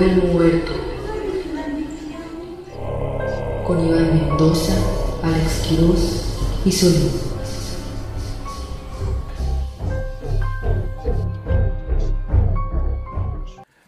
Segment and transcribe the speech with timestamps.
[0.00, 0.72] el muerto.
[3.66, 4.72] Con Iván Mendoza,
[5.22, 6.24] Alex Quiroz
[6.64, 7.10] y Solín.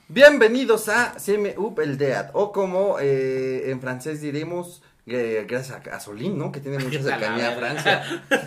[0.09, 5.97] Bienvenidos a CM Up el Dead, o como eh, en francés diremos, eh, gracias a,
[5.97, 6.53] a Solín, ¿no?
[6.53, 8.23] Que tiene mucha cercanía a Francia.
[8.31, 8.47] Este,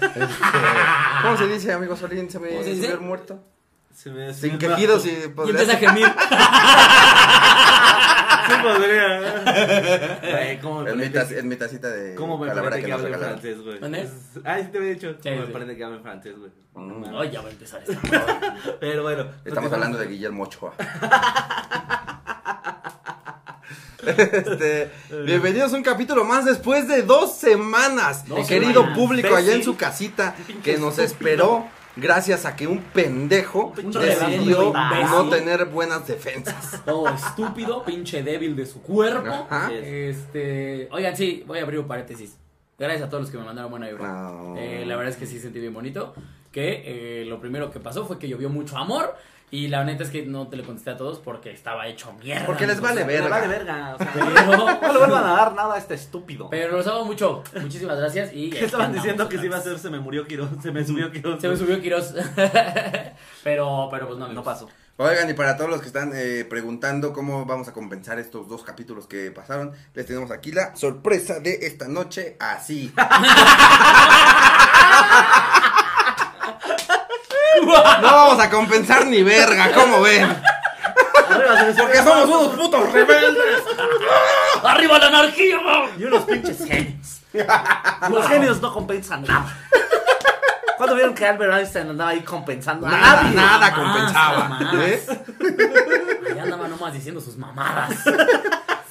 [1.24, 2.30] ¿Cómo se dice, amigo Solín?
[2.30, 3.40] ¿Se me el muerto?
[3.94, 5.10] Se me, se Sin me- quejidos y...
[5.10, 6.06] Y pues, empieza a gemir.
[8.48, 10.20] Sí podría.
[10.22, 13.06] Güey, ¿cómo me en, mi que- en mi tacita de ¿Cómo me parece que hable
[13.06, 13.28] se calabra.
[13.38, 13.80] francés, güey?
[13.80, 14.10] ¿Dónde?
[14.46, 15.12] Ah, sí te había dicho.
[15.22, 15.48] Sí, ¿Cómo sí.
[15.48, 16.52] me parece que hable francés, güey?
[16.74, 17.04] Mm.
[17.18, 18.00] Ay, ya va a empezar esto.
[18.80, 19.26] Pero bueno.
[19.44, 20.74] Estamos hablando de Guillermo Ochoa.
[24.06, 24.90] Este,
[25.26, 28.26] bienvenidos a un capítulo más después de dos semanas.
[28.26, 28.98] Dos querido semanas.
[28.98, 35.30] público allá en su casita que nos esperó gracias a que un pendejo decidió no
[35.30, 36.82] tener buenas defensas.
[36.86, 39.48] Todo estúpido, pinche débil de su cuerpo.
[39.50, 39.72] Ajá.
[39.72, 40.88] Este.
[40.92, 42.38] Oigan, sí, voy a abrir un paréntesis.
[42.80, 44.08] Gracias a todos los que me mandaron buena vibra.
[44.08, 44.56] No.
[44.56, 46.14] Eh, la verdad es que sí sentí bien bonito.
[46.52, 49.16] Que eh, lo primero que pasó fue que llovió mucho amor.
[49.50, 52.46] Y la neta es que no te lo contesté a todos porque estaba hecho mierda.
[52.46, 53.30] Porque les vale verga.
[53.30, 53.96] vale verga.
[53.96, 54.30] O sea, Pero,
[54.82, 56.50] no le vuelvan a dar nada a este estúpido.
[56.50, 57.44] pero los amo mucho.
[57.62, 58.32] Muchísimas gracias.
[58.34, 59.80] Y ¿Qué estaban aquí diciendo que se iba a hacer?
[59.80, 60.50] Se me murió Quirós.
[60.62, 61.34] Se me subió Quirós.
[61.36, 61.42] vez.
[61.42, 62.14] Se me subió Quiroz.
[63.44, 64.68] pero, pero pues no, No pasó.
[65.00, 68.64] Oigan, y para todos los que están eh, preguntando cómo vamos a compensar estos dos
[68.64, 72.92] capítulos que pasaron, les tenemos aquí la sorpresa de esta noche, así.
[78.02, 80.28] No vamos a compensar ni verga, ¿cómo ven?
[81.78, 83.62] Porque somos unos putos rebeldes.
[84.64, 85.58] ¡Arriba la anarquía!
[85.98, 87.22] Y unos pinches genios.
[88.10, 89.54] Los genios no compensan nada.
[90.78, 92.86] ¿Cuándo vieron que Albert Einstein andaba ahí compensando?
[92.88, 93.36] A Nada, nadie.
[93.36, 94.60] nada Jamás, compensaba.
[94.86, 95.08] ¿eh?
[96.34, 97.92] Ahí andaba nomás diciendo sus mamadas.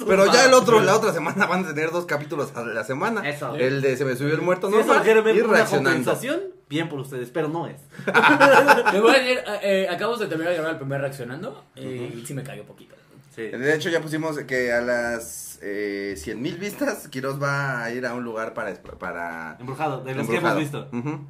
[0.07, 3.29] Pero ya el otro, la otra semana van a tener dos capítulos a la semana.
[3.29, 3.55] Eso.
[3.57, 4.81] El de Se me subió el muerto, Si ¿no?
[4.81, 5.91] eso quieren y ver una reaccionando.
[5.91, 7.77] compensación, bien por ustedes, pero no es.
[8.93, 12.15] Les voy a decir, eh, eh, acabamos de terminar de grabar el primer reaccionando eh,
[12.17, 12.95] y sí me cagué poquito.
[13.35, 13.43] Sí.
[13.43, 18.07] De hecho, ya pusimos que a las eh, 100 mil vistas, Quiroz va a ir
[18.07, 18.73] a un lugar para...
[18.83, 20.89] para Embrujado, de los que hemos visto.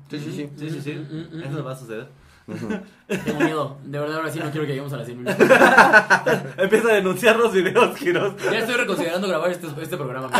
[0.08, 0.50] Sí, sí, sí.
[0.56, 1.06] Sí, sí, sí.
[1.44, 2.06] Eso va a suceder.
[2.46, 3.78] Tengo miedo.
[3.84, 5.28] De verdad, ahora sí no quiero que lleguemos a las 100 mil.
[6.58, 8.34] Empieza a denunciar los videos, Quiroz.
[8.44, 10.30] Ya estoy reconsiderando grabar este, este programa.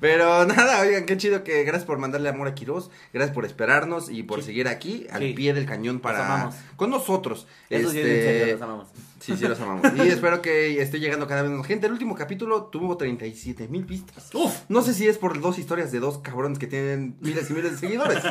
[0.00, 4.08] Pero nada, oigan, qué chido que gracias por mandarle amor a Quiroz, gracias por esperarnos
[4.10, 4.46] y por Sí.
[4.46, 5.32] seguir aquí al Sí.
[5.32, 6.54] pie del cañón para amamos.
[6.76, 7.48] con nosotros.
[7.68, 8.88] Eso sí, en Este, serio, los amamos.
[9.20, 9.84] Sí, sí, los amamos.
[9.96, 11.86] Y espero que esté llegando cada vez más gente.
[11.86, 14.30] El último capítulo tuvo 37 mil vistas.
[14.32, 14.52] Uf.
[14.68, 17.72] No sé si es por dos historias de dos cabrones que tienen miles y miles
[17.72, 18.22] de seguidores.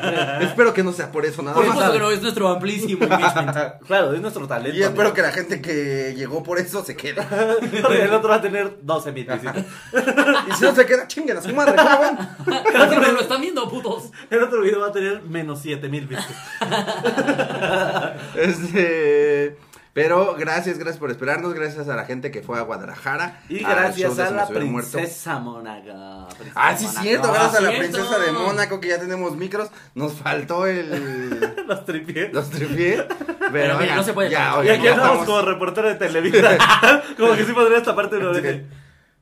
[0.41, 1.73] espero que no sea por eso nada Por más.
[1.75, 3.57] supuesto que no, es nuestro amplísimo engagement.
[3.85, 4.77] Claro, es nuestro talento.
[4.77, 7.21] Y espero que la gente que llegó por eso se quede.
[7.81, 9.65] Porque el otro va a tener 12 mil visitas.
[10.47, 12.17] Y si no se queda, chinguen a su madre, ¿cómo ven?
[12.89, 14.11] Pero lo están viendo, putos.
[14.29, 16.37] El otro video va a tener menos 7 mil visitas.
[18.35, 19.57] Este,
[19.97, 23.41] pero gracias, gracias por esperarnos, gracias a la gente que fue a Guadalajara.
[23.49, 26.27] Y gracias show de a la el princesa Mónaco.
[26.53, 27.01] Ah, sí, Mónaco.
[27.01, 27.97] cierto, gracias a la cierto.
[27.97, 29.71] princesa de Mónaco que ya tenemos micros.
[29.95, 31.55] Nos faltó el.
[31.67, 32.29] Los tripié.
[32.29, 33.07] Los tripié.
[33.07, 34.63] Pero, Pero mira, no se puede Ya.
[34.63, 36.57] Y aquí ya andamos estamos- como reportero de Televisa.
[37.17, 38.65] como que sí podría taparte una oreja.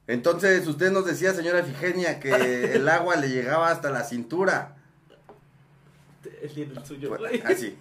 [0.07, 2.33] Entonces, usted nos decía, señora Efigenia, que
[2.75, 4.75] el agua le llegaba hasta la cintura.
[6.41, 7.41] Él tiene el suyo, Bueno, güey.
[7.49, 7.77] Así.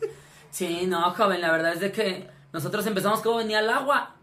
[0.52, 4.14] Sí, no, joven, la verdad es de que nosotros empezamos como venía el agua.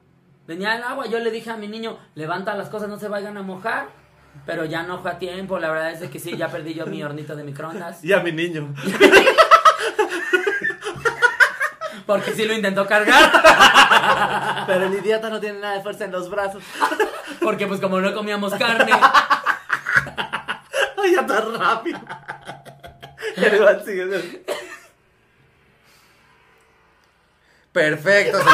[0.47, 3.35] Venía el agua, yo le dije a mi niño, levanta las cosas, no se vayan
[3.35, 3.89] a mojar.
[4.45, 6.85] Pero ya no fue a tiempo, la verdad es de que sí, ya perdí yo
[6.85, 8.01] mi hornito de microondas.
[8.05, 8.73] Y a mi niño.
[12.05, 14.63] Porque sí lo intentó cargar.
[14.65, 16.63] Pero el idiota no tiene nada de fuerza en los brazos.
[17.41, 18.93] Porque pues como no comíamos carne.
[20.97, 21.99] Ay, ya tan rápido.
[23.35, 24.45] El Iván sigue.
[27.71, 28.37] Perfecto,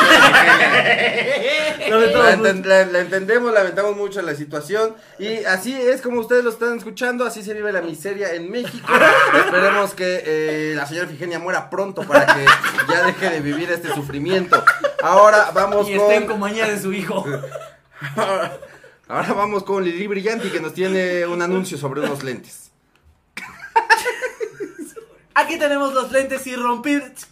[1.89, 6.51] La, enten- la- la entendemos, lamentamos mucho la situación y así es como ustedes lo
[6.51, 8.87] están escuchando, así se vive la miseria en México.
[9.45, 12.45] Esperemos que eh, la señora Efigenia muera pronto para que
[12.89, 14.63] ya deje de vivir este sufrimiento.
[15.01, 15.17] Ahí
[15.53, 17.25] vamos Y está en con compañía de su hijo.
[19.07, 22.71] ahora vamos con Lili Brillanti que nos tiene un anuncio sobre unos lentes.
[25.33, 27.27] Aquí tenemos los lentes irrompibles.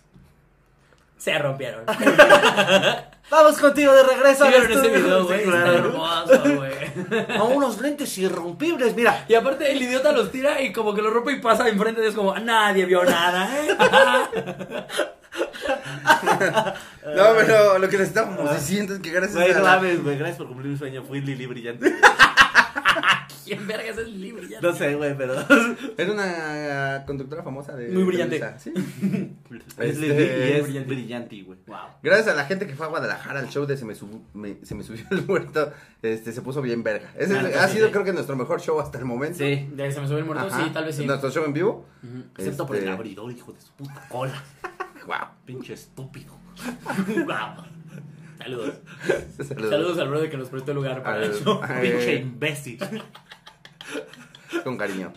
[1.25, 1.83] Se rompieron.
[3.31, 5.39] Vamos contigo de regreso Sí, al vieron ese video, güey.
[5.39, 5.77] Sí, Está claro.
[5.89, 7.25] hermoso, güey.
[7.39, 9.25] No, unos lentes irrompibles, mira.
[9.27, 12.07] Y aparte el idiota los tira y como que los rompe y pasa enfrente de
[12.09, 13.75] ellos como nadie vio nada, ¿eh?
[17.15, 20.03] No, pero lo que les estábamos diciendo es que gracias Güey, a no la- mames,
[20.03, 20.17] güey.
[20.17, 21.03] Gracias por cumplir mi sueño.
[21.03, 21.91] Fui Lili brillante.
[23.55, 24.59] ¿Quién vergas es libre ya?
[24.61, 25.35] No sé, güey, pero.
[25.97, 28.39] Era una conductora famosa de Muy brillante.
[28.39, 28.73] Televisa, ¿sí?
[29.79, 30.93] Es Este, Lili y es brillante.
[30.93, 31.59] brillante, güey.
[31.67, 31.77] Wow.
[32.03, 34.57] Gracias a la gente que fue a Guadalajara al show de Se me, Subu- me-
[34.63, 35.71] se me subió el muerto,
[36.01, 37.11] este, se puso bien verga.
[37.17, 37.91] Ese Ah, es- ha sí, sido sí.
[37.93, 39.37] creo que nuestro mejor show hasta el momento.
[39.37, 39.67] Sí.
[39.73, 40.47] ¿De se me subió el muerto?
[40.47, 40.63] Ajá.
[40.65, 41.05] Sí, tal vez sí.
[41.05, 41.85] Nuestro show en vivo.
[42.03, 42.23] Ujú.
[42.37, 44.43] Excepto por el Este, abridor, hijo de su puta cola.
[45.05, 45.27] Wow.
[45.45, 46.33] Pinche estúpido.
[47.07, 47.65] Wow.
[48.37, 48.75] Saludos.
[49.37, 49.69] Saludos.
[49.69, 51.59] Saludos al brother que nos prestó el lugar para Al- el show.
[51.63, 51.89] Ay.
[51.89, 52.79] Pinche imbécil.
[54.63, 55.11] Con cariño.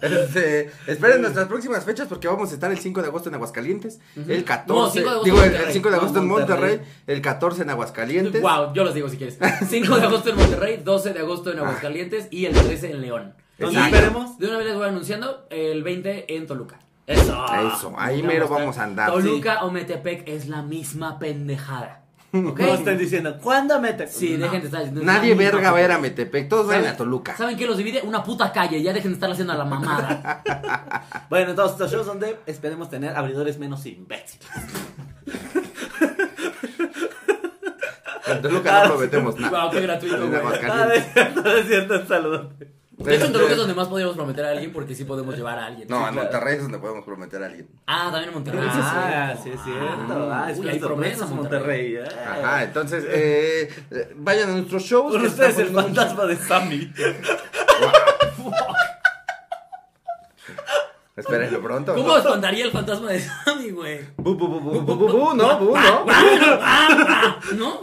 [0.00, 4.00] Este, esperen nuestras próximas fechas porque vamos a estar el 5 de agosto en Aguascalientes,
[4.16, 5.66] el 14, No, 5 de agosto digo en el, Monterrey.
[5.66, 6.94] el 5 de agosto en Monterrey, Monterrey.
[7.06, 8.42] el 14 en Aguascalientes.
[8.42, 9.38] Wow, yo los digo si quieres.
[9.68, 13.34] 5 de agosto en Monterrey, 12 de agosto en Aguascalientes y el 13 en León.
[13.58, 13.96] ¿Dónde Exacto.
[13.96, 14.38] esperemos?
[14.38, 16.78] De una vez les voy anunciando, el 20 en Toluca.
[17.06, 17.44] Eso.
[17.76, 19.10] Eso, ahí mero vamos a andar.
[19.12, 22.03] Toluca o Metepec es la misma pendejada.
[22.48, 22.60] ¿Ok?
[22.60, 24.08] No estén diciendo, ¿cuándo mete?
[24.08, 25.00] Sí, dejen de estar diciendo.
[25.02, 25.98] es Nadie verga va a ir a.
[25.98, 27.36] Metepec, todos ¿Saben- a Toluca.
[27.36, 28.02] ¿Saben qué los divide?
[28.02, 30.42] Una puta calle, ya dejen de estar haciendo a la mamada.
[31.30, 34.46] Bueno, todos estos shows donde esperemos tener abridores menos imbéciles.
[38.26, 39.62] En Toluca no prometemos nada.
[39.64, 40.40] wow, qué gratuito, güey.
[40.70, 42.52] Ah, de cierto, un saludo.
[42.96, 45.58] De hecho, en Toluca es donde más podríamos prometer a alguien porque sí podemos llevar
[45.58, 45.88] a alguien.
[45.88, 46.22] No, Sí, en claro.
[46.30, 47.68] Monterrey es donde podemos prometer a alguien.
[47.86, 48.60] Ah, también en Monterrey.
[48.70, 50.32] Ah, sí, sí, es Ah, cierto.
[50.32, 51.96] Ah, es uy, que hay hay promesas Monterrey.
[51.96, 52.04] eh.
[52.24, 55.12] Ajá, entonces eh, vayan a nuestros shows.
[55.12, 56.92] Con ustedes el fantasma de Sammy.
[61.16, 61.94] Espérenlo pronto.
[61.94, 64.00] ¿Cómo espantaría el fantasma de Sammy, güey?
[64.16, 66.04] Bu, bu, bu, bu, bu, bu, bu, no, bu, no.
[67.56, 67.80] ¿No?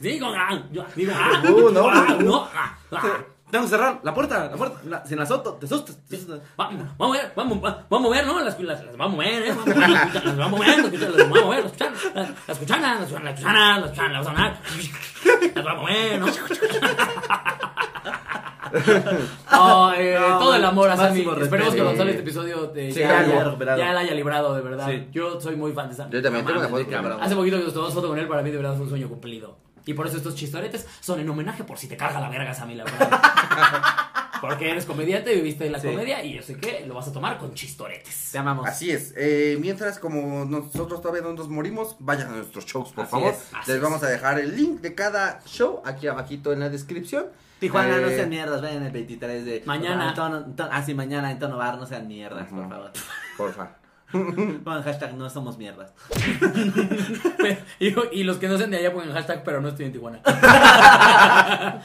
[0.00, 1.42] Digo, ah, digo, ah,
[1.72, 3.18] no, ah, no, ah, ah.
[3.52, 4.80] Tengo que cerrar la puerta, la puerta.
[4.88, 5.94] La, sin azoto, te asustas.
[6.08, 6.40] te asustas.
[6.58, 8.40] Va- Vamos a ver, vamos, va- vamos a ver, ¿no?
[8.40, 9.52] Las, las, las vamos a ver, ¿eh?
[9.54, 12.30] Vamos a ver, las vamos a ver, las las vamos a ver, las cucharas, las,
[12.48, 15.92] las cucharas, las cucharas, las cucharas, las cucharas, las vamos a ver, las vamos a
[15.92, 16.26] ver, ¿no?
[19.52, 21.20] Oh, eh, No, todo el amor a Sammy.
[21.42, 24.88] Esperemos que sale este episodio de, Sí, ya, ya ya, la haya librado, de verdad.
[24.88, 25.08] Sí.
[25.12, 26.10] Yo soy muy fan de Sammy.
[26.12, 27.20] Yo también tengo una foto.
[27.20, 29.08] Hace poquito que nos tomamos foto con él, para mí de verdad fue un sueño
[29.08, 29.58] cumplido.
[29.86, 32.74] Y por eso estos chistoretes son en homenaje por si te carga la verga, Sammy,
[32.76, 33.10] la verdad.
[34.40, 35.86] Porque eres comediante, viviste la Sí.
[35.88, 38.30] comedia y yo sé que lo vas a tomar con chistoretes.
[38.32, 38.66] Te amamos.
[38.68, 39.14] Así es.
[39.16, 43.30] Eh, mientras, como nosotros todavía no nos morimos, vayan a nuestros shows, por Así favor.
[43.32, 43.80] es, así Les es.
[43.82, 47.26] vamos a dejar el link de cada show aquí abajito en la descripción.
[47.60, 49.62] Tijuana, no Eh, sean mierdas, vayan el 23 de...
[49.64, 50.08] Mañana.
[50.08, 52.68] En tono- en tono- ah, sí, mañana en tono bar, no sean mierdas, por Ujú.
[52.68, 52.90] favor.
[53.36, 53.70] Porfa.
[54.64, 55.92] Pongan hashtag no somos mierdas.
[57.80, 60.20] y, y los que no sean de allá ponen hashtag, pero no estoy en Tijuana.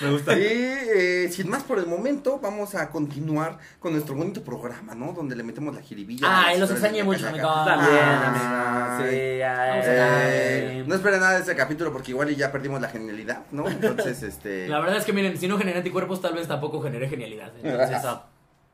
[0.00, 0.38] Me gusta.
[0.38, 5.12] Y eh, sin más por el momento, vamos a continuar con nuestro bonito programa, ¿no?
[5.12, 6.26] Donde le metemos la jiribilla.
[6.26, 7.64] Las los extrañé de mucho, amigos.
[7.66, 8.24] También, Ay.
[8.24, 9.10] amigo.
[9.10, 12.50] Sí, ay, Vamos a Eh, no esperen nada de ese capítulo porque igual y ya
[12.50, 13.68] perdimos la genialidad, ¿no?
[13.68, 14.68] Entonces, este...
[14.68, 17.52] La verdad es que miren, si no generé anticuerpos, tal vez tampoco generé genialidad.
[17.62, 18.24] Entonces, ah,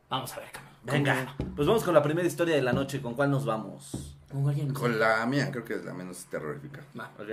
[0.09, 0.66] vamos a ver.
[0.93, 3.00] Venga, pues vamos con la primera historia de la noche.
[3.03, 4.17] ¿Con cuál nos vamos?
[4.31, 4.73] Con alguien.
[4.73, 6.85] Con la mía, creo que es la menos terrorífica.
[6.99, 7.12] Va.
[7.19, 7.29] Ok.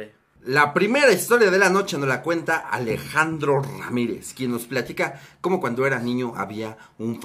[0.45, 5.61] La primera historia de la noche nos la cuenta Alejandro Ramírez, quien nos platica cómo
[5.61, 7.21] cuando era niño había un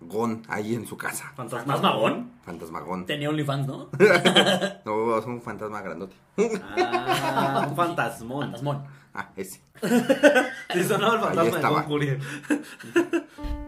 [0.00, 1.32] fantasmagón ahí en su casa.
[1.36, 2.30] ¿Fantasmagón?
[2.44, 3.06] Fantasmagón.
[3.06, 3.88] Tenía OnlyFans, ¿no?
[4.84, 6.16] No, es un fantasma grandote.
[6.76, 8.42] Ah, un fantasmón.
[8.42, 8.84] Fantasmón.
[9.14, 9.60] Ah, ese.
[10.72, 12.18] Sí, sonaba el fantasma de.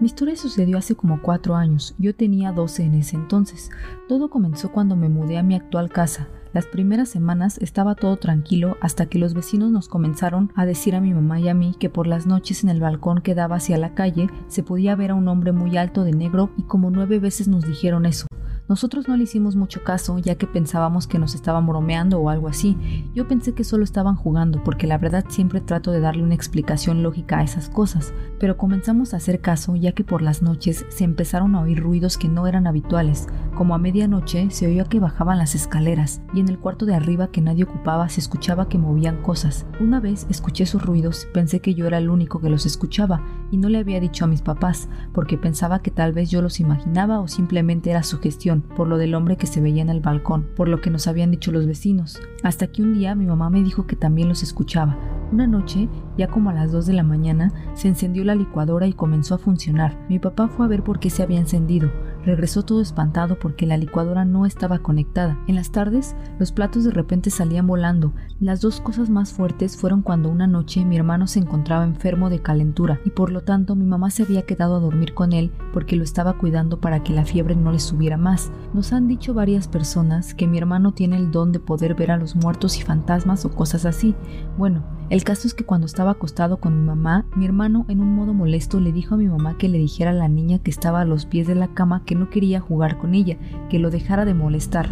[0.01, 1.95] Mi historia sucedió hace como cuatro años.
[1.99, 3.71] Yo tenía 12 en ese entonces.
[4.09, 6.29] Todo comenzó cuando me mudé a mi actual casa.
[6.57, 11.03] Las primeras semanas estaba todo tranquilo hasta que los vecinos nos comenzaron a decir a
[11.03, 13.77] mi mamá y a mí que por las noches en el balcón que daba hacia
[13.77, 17.19] la calle se podía ver a un hombre muy alto de negro y como nueve
[17.19, 18.27] veces nos dijeron eso.
[18.69, 22.49] Nosotros no le hicimos mucho caso ya que pensábamos que nos estaban bromeando o algo
[22.49, 22.77] así.
[23.15, 27.05] Yo pensé que solo estaban jugando porque la verdad siempre trato de darle una explicación
[27.05, 31.05] lógica a esas cosas, pero comenzamos a hacer caso ya que por las noches se
[31.05, 35.39] empezaron a oír ruidos que no eran habituales, como a medianoche se oía que bajaban
[35.39, 39.23] las escaleras y en el cuarto de arriba que nadie ocupaba se escuchaba que movían
[39.23, 39.65] cosas.
[39.79, 43.59] Una vez escuché esos ruidos, pensé que yo era el único que los escuchaba y
[43.59, 47.21] no le había dicho a mis papás porque pensaba que tal vez yo los imaginaba
[47.21, 50.69] o simplemente era sugestión por lo del hombre que se veía en el balcón, por
[50.69, 52.21] lo que nos habían dicho los vecinos.
[52.43, 54.97] Hasta que un día mi mamá me dijo que también los escuchaba.
[55.33, 58.93] Una noche, ya como a las 2 de la mañana, se encendió la licuadora y
[58.93, 59.99] comenzó a funcionar.
[60.09, 61.91] Mi papá fue a ver por qué se había encendido.
[62.27, 65.39] Regresó todo espantado porque la licuadora no estaba conectada.
[65.47, 68.15] En las tardes, los platos de repente salían volando.
[68.41, 72.43] Las dos cosas más fuertes fueron cuando una noche mi hermano se encontraba enfermo de
[72.43, 75.95] calentura y por lo tanto mi mamá se había quedado a dormir con él porque
[75.95, 78.51] lo estaba cuidando para que la fiebre no le subiera más.
[78.75, 82.17] Nos han dicho varias personas que mi hermano tiene el don de poder ver a
[82.17, 84.17] los muertos y fantasmas o cosas así.
[84.59, 88.15] Bueno, el caso es que cuando estaba acostado con mi mamá, mi hermano en un
[88.15, 91.01] modo molesto le dijo a mi mamá que le dijera a la niña que estaba
[91.01, 93.37] a los pies de la cama que no quería jugar con ella,
[93.71, 94.89] que lo dejara de molestar.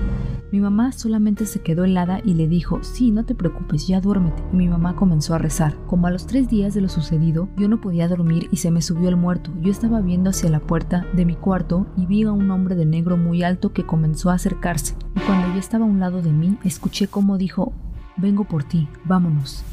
[0.52, 4.44] Mi mamá solamente se quedó helada y le dijo, sí, no te preocupes, ya duérmete.
[4.52, 5.74] Y mi mamá comenzó a rezar.
[5.86, 8.82] Como a los tres días de lo sucedido, yo no podía dormir y se me
[8.82, 9.50] subió el muerto.
[9.60, 12.86] Yo estaba viendo hacia la puerta de mi cuarto y vi a un hombre de
[12.86, 14.94] negro muy alto que comenzó a acercarse.
[15.16, 17.72] Y cuando ya estaba a un lado de mí, escuché cómo dijo,
[18.16, 19.64] vengo por ti, vámonos.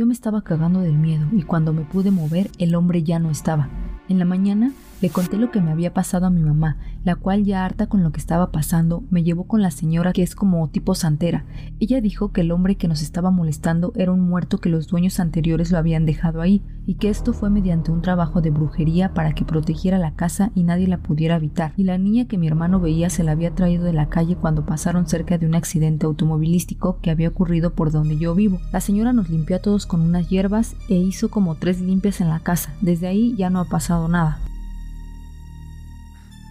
[0.00, 3.30] Yo me estaba cagando del miedo y cuando me pude mover el hombre ya no
[3.30, 3.68] estaba.
[4.08, 7.44] En la mañana le conté lo que me había pasado a mi mamá, la cual
[7.44, 10.68] ya harta con lo que estaba pasando, me llevó con la señora que es como
[10.68, 11.44] tipo santera.
[11.78, 15.20] Ella dijo que el hombre que nos estaba molestando era un muerto que los dueños
[15.20, 19.32] anteriores lo habían dejado ahí, y que esto fue mediante un trabajo de brujería para
[19.32, 21.72] que protegiera la casa y nadie la pudiera habitar.
[21.76, 24.66] Y la niña que mi hermano veía se la había traído de la calle cuando
[24.66, 28.58] pasaron cerca de un accidente automovilístico que había ocurrido por donde yo vivo.
[28.72, 32.28] La señora nos limpió a todos con unas hierbas e hizo como tres limpias en
[32.28, 32.74] la casa.
[32.80, 34.40] Desde ahí ya no ha pasado nada.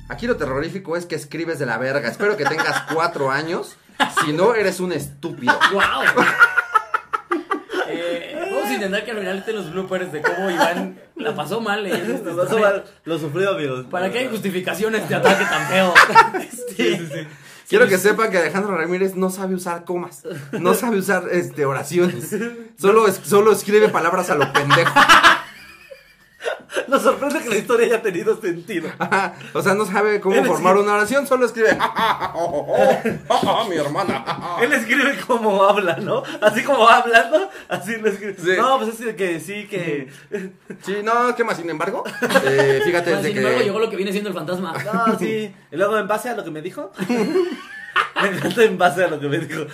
[0.10, 2.10] Aquí lo terrorífico es que escribes de la verga.
[2.10, 3.78] Espero que tengas cuatro años.
[4.25, 5.58] Si no, eres un estúpido.
[5.72, 5.82] ¡Wow!
[7.88, 11.60] Eh, vamos a intentar que al final estén los bloopers de cómo Iván la pasó
[11.60, 13.86] mal esta Nos pasó mal, Lo sufrió, amigos.
[13.89, 15.94] ¿Para qué hay justificaciones de ataque tan feo?
[16.75, 17.28] Sí, sí, sí.
[17.68, 20.24] Quiero que sepan que Alejandro Ramírez no sabe usar comas.
[20.54, 22.34] No sabe usar este, oraciones.
[22.80, 24.94] Solo, es- solo escribe palabras a lo pendejo.
[26.88, 28.90] Nos sorprende que la historia haya tenido sentido.
[29.00, 31.78] Ajá, O sea, no sabe cómo Él formar escribe- una oración, solo escribe.
[33.70, 34.26] mi hermana.
[34.62, 36.24] Él escribe como habla, ¿no?
[36.42, 38.36] Así como va hablando, así lo escribe.
[38.38, 38.52] Sí.
[38.58, 40.10] No, pues es que, que sí, que.
[40.84, 41.58] Sí, no, ¿qué más?
[41.58, 42.04] Sin embargo,
[42.46, 43.64] eh, fíjate Bueno, sin embargo, que.
[43.66, 44.74] llegó lo que viene siendo el fantasma.
[45.08, 45.54] No, sí.
[45.72, 46.92] Y luego, en base a lo que me dijo.
[48.22, 49.65] Me encanta en base a lo que me dijo.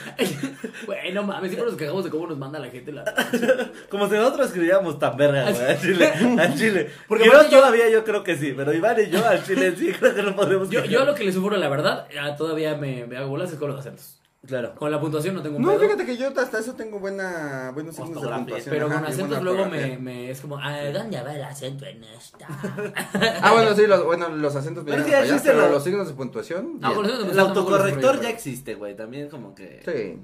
[0.86, 3.04] Bueno, mames, siempre nos quejamos de cómo nos manda la gente la...
[3.90, 6.14] Como si nosotros escribiéramos tan verga, güey, al chile.
[6.40, 6.92] Al chile.
[7.08, 10.14] Porque yo todavía yo creo que sí, pero Iván y yo al chile sí creo
[10.14, 10.70] que no podemos.
[10.70, 13.58] Yo, yo lo que le sufro, la verdad, ya todavía me, me hago bolas es
[13.58, 14.20] con los acentos.
[14.48, 14.76] Claro.
[14.76, 15.80] Con la puntuación no tengo un No, pedo.
[15.82, 18.70] fíjate que yo hasta eso tengo buena, buenos signos de puntuación.
[18.74, 22.04] Pero ajá, con acentos luego me, me es como, ¿a dónde va el acento en
[22.04, 22.48] esta?
[23.42, 25.84] Ah, bueno, sí, los, bueno, los acentos Pero ya para allá, existe pero lo- los
[25.84, 26.80] signos de puntuación.
[26.82, 26.94] Ah, bien.
[26.96, 28.96] con los acentos El autocorrector ya pero- existe, güey.
[28.96, 29.82] También como que.
[29.86, 30.22] Sí.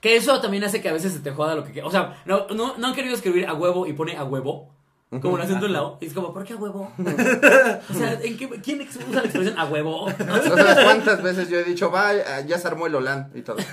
[0.00, 1.88] Que eso también hace que a veces se te joda lo que quieras.
[1.88, 4.70] O sea, no, no, no han querido escribir a huevo y pone a huevo.
[5.10, 5.98] Como el acento en la O.
[6.02, 6.92] Y es como, ¿por qué a huevo?
[6.98, 10.06] O sea, ¿en qué, ¿quién usa la expresión a huevo?
[10.26, 12.12] No sabes cuántas veces yo he dicho, va,
[12.46, 13.56] ya se armó el Olan y todo.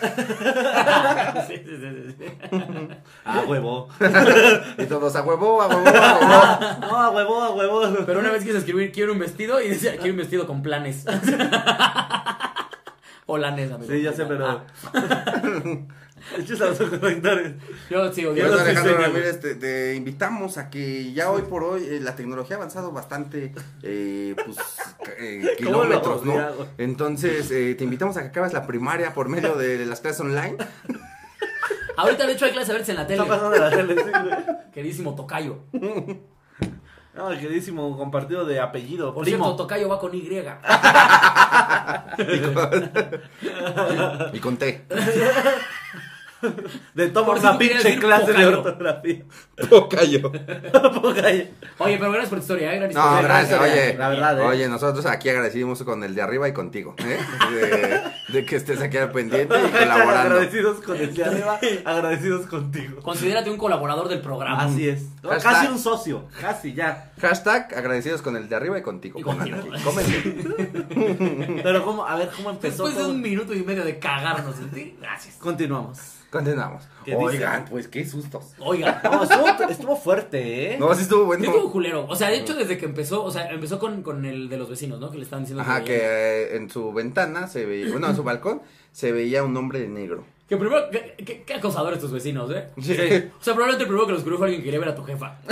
[1.47, 2.25] Sí, sí, sí, sí.
[3.25, 3.89] Ah, huevo.
[4.77, 6.87] Y todos a huevo, a huevo, a huevo.
[6.87, 8.05] No, a huevo, a huevo.
[8.05, 11.05] Pero una vez quise escribir, quiero un vestido y decía, quiero un vestido con planes.
[13.27, 13.91] Holanes, amigo.
[13.91, 14.47] Sí, ya sé, pero.
[14.47, 14.65] Ah,
[16.39, 17.53] Hechos autocorrectores.
[17.89, 18.43] yo sí odio.
[18.43, 18.97] Bueno, los Alejandro.
[18.97, 22.91] Ramírez, te, te invitamos a que ya hoy por hoy eh, la tecnología ha avanzado
[22.91, 23.53] bastante,
[23.83, 24.57] eh, pues,
[25.19, 26.33] eh, ¿Cómo lo kilómetros, ¿no?
[26.33, 26.69] odia, güey?
[26.77, 30.57] Entonces, eh, te invitamos a que acabes la primaria por medio de las clases online.
[31.97, 33.21] Ahorita, de hecho, hay clases a verse en la tele.
[33.21, 34.11] Está pasando en la tele, sí.
[34.73, 35.59] Queridísimo Tocayo.
[37.15, 39.13] No, el queridísimo compartido de apellido.
[39.13, 39.45] Por primo.
[39.45, 40.27] cierto, Tocayo va con Y.
[44.33, 44.85] Y conté.
[44.89, 45.05] De toma
[47.25, 48.57] Por si una pinche clase de Pocayo.
[48.61, 49.23] ortografía.
[49.69, 50.31] Pocayo.
[51.01, 51.45] Pocayo.
[51.79, 52.77] Oye, pero gracias por tu historia, ¿eh?
[52.77, 53.21] Gran No, historia.
[53.21, 53.93] gracias, historia, oye.
[53.97, 54.43] la verdad, ¿eh?
[54.43, 57.19] Oye, nosotros aquí agradecimos con el de arriba y contigo, ¿eh?
[57.51, 60.35] De, de que estés aquí al pendiente y colaborando.
[60.35, 63.01] Agradecidos con el de arriba, agradecidos contigo.
[63.01, 64.63] Considérate un colaborador del programa.
[64.63, 65.03] Así es.
[65.23, 67.11] No, Hashtag- Casi un socio, casi ya.
[67.21, 69.19] Hashtag agradecidos con el de arriba y contigo.
[69.19, 69.75] Y Pongan contigo.
[71.63, 74.69] Pero cómo, a ver cómo empezó Después de un minuto y medio de cagarnos en
[74.69, 75.35] ti, gracias.
[75.35, 75.99] Continuamos.
[76.35, 76.83] Continuamos.
[77.03, 77.23] ¿Qué dice?
[77.23, 78.53] Oigan, pues qué sustos.
[78.59, 80.77] Oiga, No, estuvo, estuvo fuerte, ¿eh?
[80.79, 81.43] No, sí estuvo bueno.
[81.45, 82.05] yo estuvo culero.
[82.09, 84.69] O sea, de hecho, desde que empezó, o sea, empezó con, con el de los
[84.69, 85.11] vecinos, ¿no?
[85.11, 88.23] Que le estaban diciendo Ajá, que eh, en su ventana se veía, bueno, en su
[88.23, 88.61] balcón
[88.91, 90.23] se veía un hombre de negro.
[90.47, 92.67] Que primero, qué, qué- qué acosadores tus vecinos, ¿eh?
[92.79, 92.91] Sí.
[92.93, 95.03] O sea, probablemente el primero que los descubrió fue alguien que quería ver a tu
[95.03, 95.39] jefa.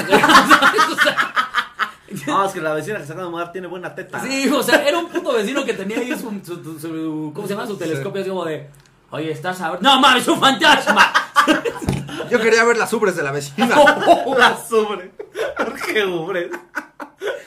[2.14, 4.20] O sea, No, es que la vecina que se acaba de mudar tiene buena teta.
[4.20, 7.48] Sí, o sea, era un puto vecino que tenía ahí su, su, su- su- ¿cómo
[7.48, 7.66] se llama?
[7.66, 8.70] Su telescopio así como de,
[9.14, 9.82] oye, estás a ver.
[9.82, 11.14] ¡No mames, un fantasma!
[12.30, 13.76] Yo quería ver las ubres de la vecina.
[14.38, 15.12] La sobre.
[15.56, 16.50] ¿Por qué, hombre?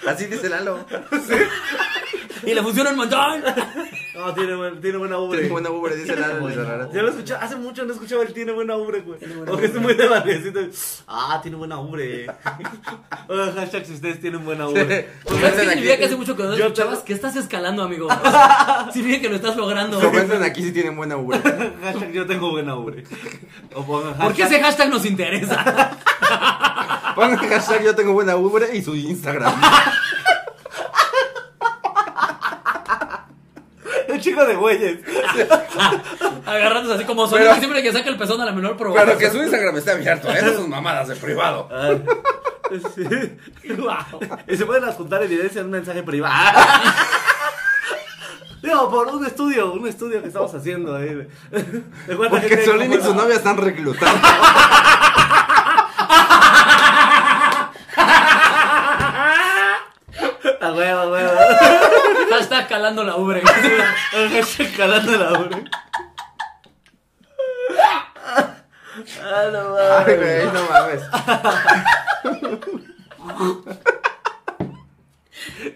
[0.06, 0.86] Así dice Lalo.
[2.44, 3.42] Y le funciona un montón.
[4.14, 5.38] No, tiene, buen- tiene buena ubre.
[5.38, 6.88] Tiene buena ubre, dice la de Ferrara.
[6.92, 9.18] Yo lo escuché, hace mucho no escuchaba el tiene buena ubre, güey.
[9.46, 10.60] Porque es muy de barriecito.
[11.06, 12.26] Ah, tiene buena ubre.
[13.28, 14.84] Oh, hashtag si ustedes tienen buena ubre.
[14.86, 17.00] ¿Sabes qué Comenten significa aquí, que hace mucho que no Yo escuchabas?
[17.00, 18.06] Que estás escalando, amigo.
[18.92, 19.98] Significa que lo estás logrando.
[20.00, 21.38] comenten aquí si tienen buena ubre.
[21.82, 23.02] Hashtag yo tengo buena ubre.
[23.74, 25.96] O pongan Porque hashtag- ese hashtag nos interesa.
[27.16, 29.52] Pongan hashtag yo tengo buena ubre y su Instagram.
[34.16, 34.98] Un chico de güeyes.
[36.46, 39.18] Agarrándose así como Pero- siempre que saca el pezón a la menor provocación.
[39.18, 40.40] Pero que su Instagram esté abierto, ¿eh?
[40.42, 41.68] No sus mamadas de privado.
[41.70, 41.90] Ah,
[42.94, 43.04] sí.
[43.76, 44.20] Guau.
[44.48, 46.34] Y se pueden adjuntar evidencia en un mensaje privado.
[48.62, 51.14] Digo, por un estudio, un estudio que estamos haciendo ahí.
[51.14, 51.28] de-
[52.08, 54.26] de cuánta Porque gente Solín y su novia están reclutando.
[60.60, 61.30] A huevo, a huevo.
[62.36, 63.40] Hashtag calando la ubre.
[63.40, 65.64] Hashtag calando la ubre.
[69.22, 70.18] Ah, no Ay, mames.
[70.18, 71.02] güey, no mames.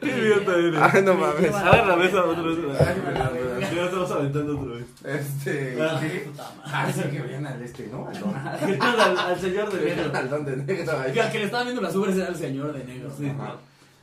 [0.00, 0.80] Qué idiota eres.
[0.80, 1.54] Ay, no mames.
[1.54, 2.58] A ver la mesa otra vez.
[2.80, 3.74] Ay.
[3.74, 4.86] Ya estamos aventando otra vez.
[5.04, 5.76] Este.
[5.76, 6.30] ¿qué?
[6.64, 8.06] Ah, sí que viene al este, ¿no?
[8.08, 10.10] Al al, señor de negro.
[10.18, 11.12] Al don de negro ahí.
[11.12, 13.10] Que al que le estaba viendo las ubres era el señor de negro.
[13.16, 13.30] Sí.
[13.30, 13.56] Ajá.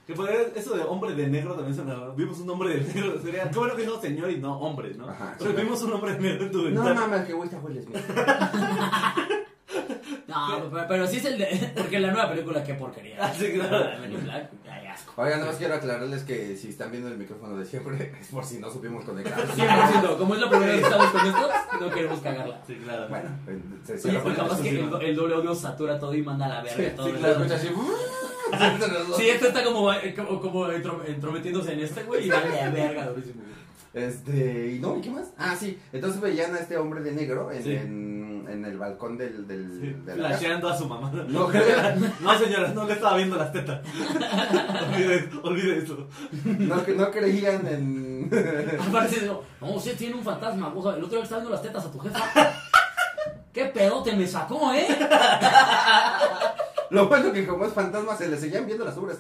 [0.08, 2.08] Que podría, eso de hombre de negro también suena.
[2.16, 3.22] Vimos un hombre de negro.
[3.22, 3.52] Sería.
[3.52, 5.10] Qué bueno que dijo señor y no hombre, ¿no?
[5.10, 5.58] Ajá, Pero sí.
[5.62, 6.94] vimos un hombre de negro en tu No ventana.
[7.02, 8.04] mames, que güey te hueles bien.
[10.28, 11.72] No, pero, pero sí es el de.
[11.78, 13.18] Porque la nueva película, qué porquería.
[13.20, 14.00] Ah, sí, claro.
[14.02, 15.14] Men in Black, ay, asco.
[15.22, 18.44] Oigan, nada más quiero aclararles que si están viendo el micrófono de siempre es por
[18.46, 19.40] si no supimos conectar.
[19.48, 20.18] 100%.
[20.18, 22.62] Como es la primera vez que estamos con esto, no queremos cagarla.
[22.68, 23.08] Sí, claro.
[23.08, 23.30] Bueno,
[23.86, 26.62] se Oye, cierra por capaz que el, doble audio satura todo y manda a la
[26.62, 27.06] verga todo.
[27.08, 27.70] Sí, el claro, escucha así.
[29.18, 32.70] Sí, este está como, eh, como, como entro- entrometiéndose en este, güey, y vale a
[32.70, 33.42] verga, durísimo.
[33.44, 33.58] güey.
[33.98, 34.98] Este, ¿y no?
[34.98, 35.28] ¿Y qué más?
[35.38, 35.80] Ah, sí.
[35.92, 37.74] Entonces veían a este hombre de negro en, Sí.
[37.74, 40.38] en, en el balcón del, del, Sí, de la casa.
[40.40, 41.12] Flasheando a su mamá.
[41.28, 41.50] No.
[42.22, 43.82] No, señora, no le estaba viendo las tetas.
[44.94, 46.08] olvide, olvide eso.
[46.46, 48.30] No, que- no creían en.
[48.88, 49.30] Aparte,
[49.62, 50.72] no, usted tiene un fantasma.
[50.76, 52.20] O sea, el otro día le estaba viendo las tetas a tu jefa.
[53.54, 54.88] ¿Qué pedote me sacó, eh?
[56.90, 59.06] Lo bueno que como es fantasma se le seguían viendo las eso.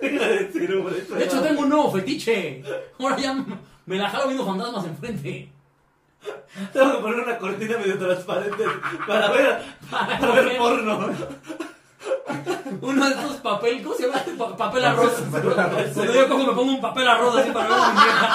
[0.00, 2.62] De hecho, tengo un nuevo fetiche.
[2.98, 3.34] Ahora ya
[3.86, 5.50] me la jalo viendo fantasmas enfrente.
[6.72, 8.64] Tengo que poner una cortina medio transparente
[9.06, 11.10] para ver, Para para ver porno.
[12.82, 14.22] Uno de estos papel, ¿cómo se llama?
[14.36, 15.12] Pa- papel arroz.
[15.30, 18.28] Cuando yo como me pongo un papel arroz así para ver mi vieja.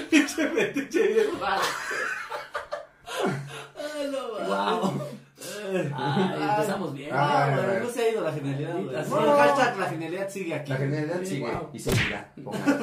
[0.10, 1.62] Pinche fetiche bien raro.
[4.08, 5.02] Wow.
[5.94, 7.10] Ay, empezamos bien.
[7.12, 8.72] Ay, No, ay, no se ha ido la genialidad.
[8.74, 8.86] güey.
[9.08, 9.36] Bueno, sea.
[9.36, 10.70] hashtag la genialidad sigue aquí.
[10.70, 11.68] La genialidad Sí, sigue wow.
[11.72, 12.32] y seguirá.
[12.44, 12.78] Pongan.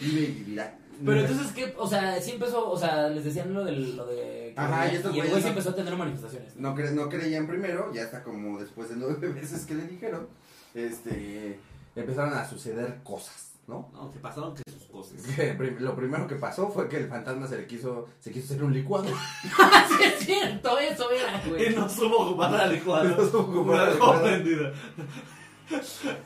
[0.00, 0.74] Vive y vivirá.
[1.04, 1.74] Pero entonces, ¿qué?
[1.78, 4.52] O sea, sí empezó, o sea, les decían lo, del, lo de...
[4.52, 6.56] que- Ajá, y estos el güeyes güey sí no- empezó a tener manifestaciones.
[6.56, 10.26] No, cre- no creían primero, ya está como después de nueve veces que le dijeron,
[10.74, 11.60] este,
[11.94, 13.90] empezaron a suceder cosas, ¿no?
[13.92, 15.20] No, se pasaron que sus cosas.
[15.36, 18.64] Que Lo primero que pasó fue que el fantasma se le quiso, se quiso hacer
[18.64, 19.04] un licuado.
[19.44, 21.74] sí es cierto, eso era, Y güey.
[21.76, 23.04] no supo ocupar la licuada.
[23.16, 24.72] No supo ocupar la comprendida.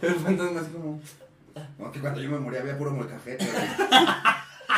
[0.01, 1.01] El fantasma así como,
[1.79, 3.47] no, que cuando yo me morí había puro molcajete.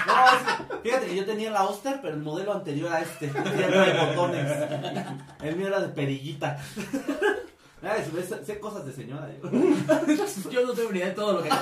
[0.07, 3.31] No, es- fíjate que yo tenía la Oster, pero el modelo anterior a este.
[3.33, 4.53] Ya no hay botones.
[5.41, 6.59] El mío era de perillita.
[7.81, 8.05] Ay,
[8.45, 9.31] sé, cosas de señora.
[9.43, 10.51] yo.
[10.51, 11.61] Yo no tengo ni idea de todo lo que güey.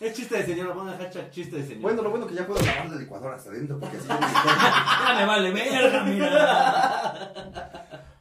[0.00, 1.82] Es chiste de señora, pongan hashtag chiste de señora.
[1.82, 4.26] Bueno, lo bueno que ya puedo lavar la licuadora hasta adentro, porque así ya me
[4.26, 7.32] Ya me vale verga, mira.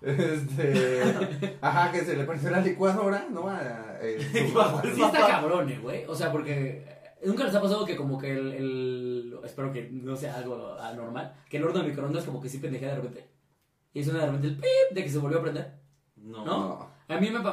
[0.02, 1.04] Este,
[1.62, 3.50] ajá, que se le perdió la licuadora, ¿no?
[3.50, 4.20] A, eh,
[4.96, 6.06] Sí está cabrón, eh, güey.
[6.06, 6.86] O sea, porque
[7.26, 11.34] nunca les ha pasado que como que el, el- espero que no sea algo anormal,
[11.50, 13.28] que el horno de microondas como que sí pendejea de repente.
[13.94, 15.74] Y suena de repente el pip de que se volvió a prender.
[16.18, 16.46] No.
[16.46, 16.95] No.
[17.08, 17.48] A mí me, me-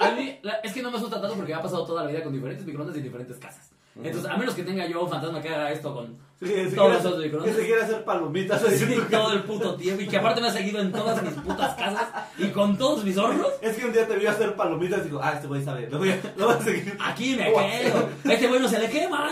[0.00, 2.10] a mí, la- es que no me asusta tanto porque me ha pasado toda la
[2.10, 3.70] vida con diferentes microondas y diferentes casas.
[4.02, 7.18] Entonces, a menos que tenga yo un fantasma que haga esto con Sí, Todos esos
[7.18, 7.54] microondas.
[7.56, 8.60] Que se quiere hacer palomitas.
[8.62, 11.74] sí, todo el puto tiempo y que aparte me ha seguido en todas mis putas
[11.76, 13.48] casas y con todos mis hornos.
[13.62, 15.96] Es que un día te vio hacer palomitas y digo, ah, este güey sabe, lo
[15.98, 16.96] voy a, lo voy a seguir.
[17.00, 18.08] Aquí me quedo.
[18.24, 19.30] Este güey no se le quema.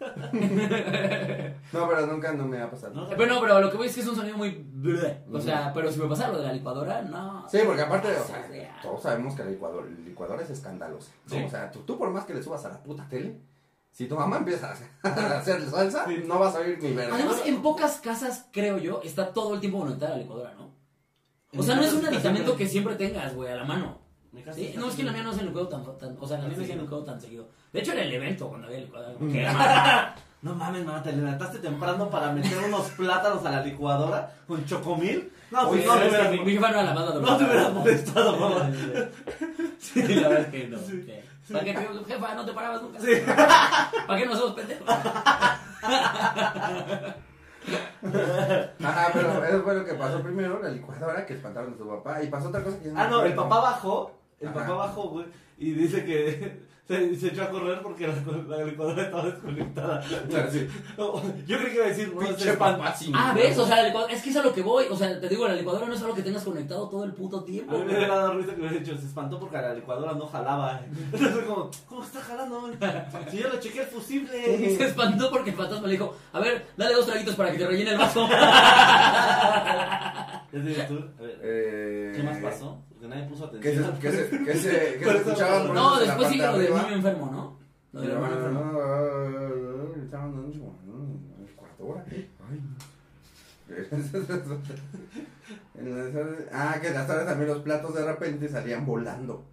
[1.72, 2.94] No, pero nunca no me ha pasado.
[2.94, 3.08] ¿No?
[3.08, 4.50] Pero no, pero lo que voy es que es un sonido muy...
[4.72, 5.24] bleh.
[5.32, 7.46] O sea, pero si me pasara lo de la licuadora, no.
[7.48, 10.50] Sí, porque aparte, o sea, O sea, todos sabemos que la licuadora, la licuadora es
[10.50, 11.12] escandalosa.
[11.26, 11.30] ¿no?
[11.36, 11.42] Sí.
[11.44, 13.38] O sea, tú, tú por más que le subas a la puta tele,
[13.92, 16.22] si tu mamá empieza a hacer, a hacer salsa, Sí.
[16.26, 17.14] no vas a oír ni verga.
[17.14, 20.68] Además, en pocas casas, creo yo, está todo el tiempo conectada la licuadora, ¿no?
[21.56, 24.00] O sea, no es un aditamento que siempre tengas, güey, a la mano.
[24.54, 26.58] Sí, no, es que la mía no se licuado tan, tan, o sea, la mía
[26.58, 27.48] no se licuado tan seguido.
[27.72, 29.16] De hecho, era el evento cuando había licuado.
[29.18, 29.32] Mm.
[30.40, 35.32] No mames, mamá, te levantaste temprano para meter unos plátanos a la licuadora con chocomil.
[35.50, 37.72] No, pues no te hubieras mi, mi jefa no era la más no te hubieras
[37.72, 38.70] molestado, mamá.
[39.80, 40.78] Sí, la verdad es que no.
[40.78, 41.04] sí.
[41.52, 41.74] ¿Para qué,
[42.06, 42.34] jefa?
[42.34, 43.00] No te parabas nunca.
[43.00, 43.12] Sí.
[44.06, 44.88] ¿Para qué no somos pendejos?
[48.84, 52.22] Ajá, pero eso fue lo que pasó primero, la licuadora que espantaron a tu papá.
[52.22, 54.58] Y pasó otra cosa que Ah, no, el papá bajó, el Ajá.
[54.60, 55.26] papá bajó, güey,
[55.58, 58.14] y dice que se, se echó a correr porque la,
[58.56, 60.02] la licuadora estaba desconectada.
[60.50, 60.66] Sí.
[61.46, 62.56] Yo creí que iba a decir, no, se
[63.12, 63.58] Ah, ¿ves?
[63.58, 64.86] O sea, la licuadora- es que es a lo que voy.
[64.90, 67.40] O sea, te digo, la licuadora no es algo que tengas conectado todo el puto
[67.40, 67.76] A tiempo.
[67.78, 70.26] mí me hubiera dado risa que me hubiera dicho, se espantó porque la licuadora no
[70.26, 70.80] jalaba.
[71.12, 72.70] Entonces, como, ¿cómo está jalando?
[73.30, 74.76] Si yo le chequé el fusible.
[74.76, 77.66] Se espantó porque el fantasma le dijo, a ver, dale dos traguitos para que te
[77.66, 78.26] rellene el vaso.
[80.50, 82.78] Es a ver, Eh, ¿qué más pasó?
[83.08, 83.98] Nadie puso Que se, atención.
[84.00, 86.64] que se, que se, que Por se eso- escuchaban No, en después sigue lo de
[86.64, 87.56] del niño enfermo, ¿no?
[87.92, 88.60] Lo del hermano enfermo.
[90.04, 92.04] Estaban dando un cuarto hora.
[92.08, 92.60] Ay.
[95.78, 96.14] En las-
[96.52, 99.44] Ah, que las tardes también los platos de repente salían volando.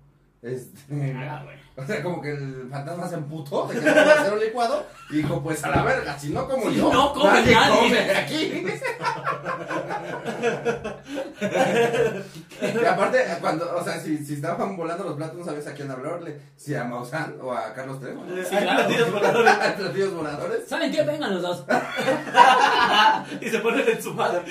[0.41, 1.60] Este, Ah, bueno.
[1.78, 5.17] o sea, como que el fantasma se emputó de que no hacer un licuado y
[5.17, 7.56] dijo, pues a la verga, si no como Si yo, no come nadie".
[7.80, 8.65] come aquí.
[12.82, 15.91] y aparte, cuando, o sea, si, si estaban volando los platos, no sabías a quién
[15.91, 18.24] hablarle, si a Maussan o a Carlos Trejo.
[18.50, 18.86] Sí, claro.
[18.86, 19.54] platillos voladores.
[19.76, 20.67] Platillos voladores.
[20.67, 21.04] ¿Saben qué?
[21.04, 21.65] Vengan los dos.
[23.41, 24.41] Y se ponen en su madre.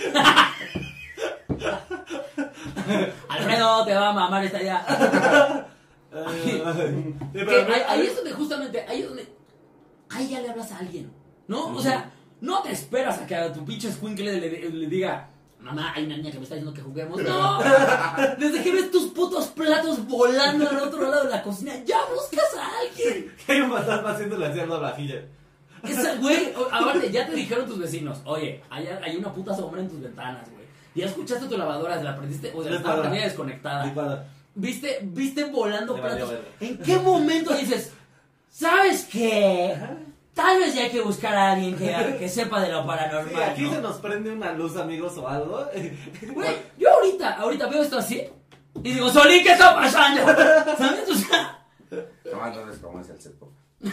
[3.28, 5.66] Alfredo, te va a mamar esta idea.
[6.14, 7.14] Ay, ay.
[7.32, 9.28] Sí, Que pero- ahí, ahí es donde justamente, ahí es donde,
[10.10, 11.10] ahí ya le hablas a alguien,
[11.48, 11.68] ¿no?
[11.74, 15.28] O sea, no te esperas a que a tu pinche escuincle le, le diga,
[15.60, 17.20] mamá, hay una niña que me está diciendo que juguemos.
[17.22, 17.58] No,
[18.38, 22.54] desde que ves tus putos platos volando al otro lado de la cocina, ya buscas
[22.58, 23.34] a alguien.
[23.46, 25.22] Que hay un fantasma haciéndole así a la vajilla.
[25.82, 29.88] Esa, güey, aparte, ya te dijeron tus vecinos, oye, hay, hay una puta sombra en
[29.88, 30.64] tus ventanas, güey.
[30.94, 34.26] Ya escuchaste tu lavadora, la prendiste, o sea, estaba prendida desconectada.
[34.54, 36.32] ¿Viste, viste volando platos?
[36.60, 37.92] ¿En qué momento dices,
[38.50, 39.76] ¿sabes qué?
[40.32, 43.42] Tal vez ya hay que buscar a alguien que, que sepa de lo Sí, paranormal.
[43.42, 43.72] aquí ¿no?
[43.74, 45.64] se nos prende una luz, amigos, o algo.
[46.32, 48.22] Güey, yo ahorita, ahorita veo esto así
[48.82, 50.22] y digo, Solín, ¿qué está pasando?
[50.76, 51.08] ¿Sabes?
[51.08, 51.64] O sea,
[52.32, 53.52] No, entonces, ¿cómo es el cepo?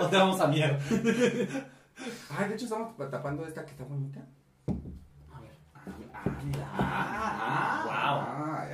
[0.00, 0.78] O te vamos a mierda.
[2.30, 4.20] Ay, de hecho, estamos tapando esta que está bonita.
[6.24, 6.34] Wow.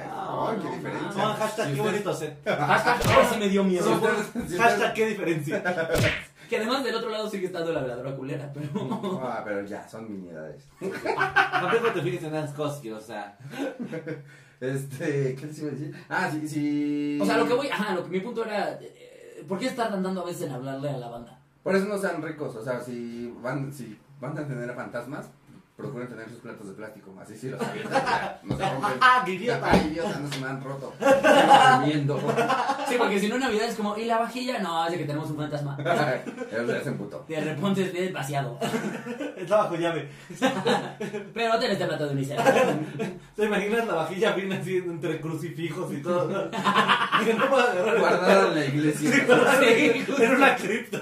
[0.07, 1.23] Ah, qué diferencia.
[1.23, 2.45] No, hashtag qué bonito set.
[2.45, 4.01] Hashtag, ahora sí me dio miedo.
[4.59, 5.63] Hashtag qué diferencia.
[6.49, 9.19] Que además del otro lado sigue estando la veladora culera, pero...
[9.23, 10.69] Ah, pero ya, son miniedades.
[10.79, 13.39] Tampoco te fijes en cosas, que, o sea.
[14.61, 15.95] Este, ¿qué les iba a decir?
[16.09, 17.19] Ah, sí, sí.
[17.21, 19.91] O sea, lo que voy, ajá, lo que mi punto era, eh, ¿por qué estar
[19.91, 21.39] tardando a veces en hablarle a la banda?
[21.63, 25.31] Por eso no sean ricos, o sea, si van, si van a tener a fantasmas,
[25.77, 28.99] procuren tener sus platos de plástico, así sí los avientan, ya, no se rompen.
[29.01, 29.69] ¡Ah, qué idiota!
[29.71, 30.95] Ay, idiota, no se me han roto.
[31.81, 32.21] Comiendo.
[32.89, 34.61] Sí, porque si no Navidad es como, ¿y la vajilla?
[34.61, 35.77] No, hace que tenemos un fantasma.
[36.85, 37.25] Se puto.
[37.29, 38.59] De repente es bien vaciado.
[39.37, 40.11] Está bajo llave.
[41.33, 42.39] Pero ten este plato de unicel.
[43.35, 46.51] ¿Te imaginas la vajilla bien así entre crucifijos y todo?
[47.25, 47.99] Que no puedo agarrar.
[47.99, 49.11] Guardada en la iglesia.
[49.11, 51.01] Sí, En una cripta.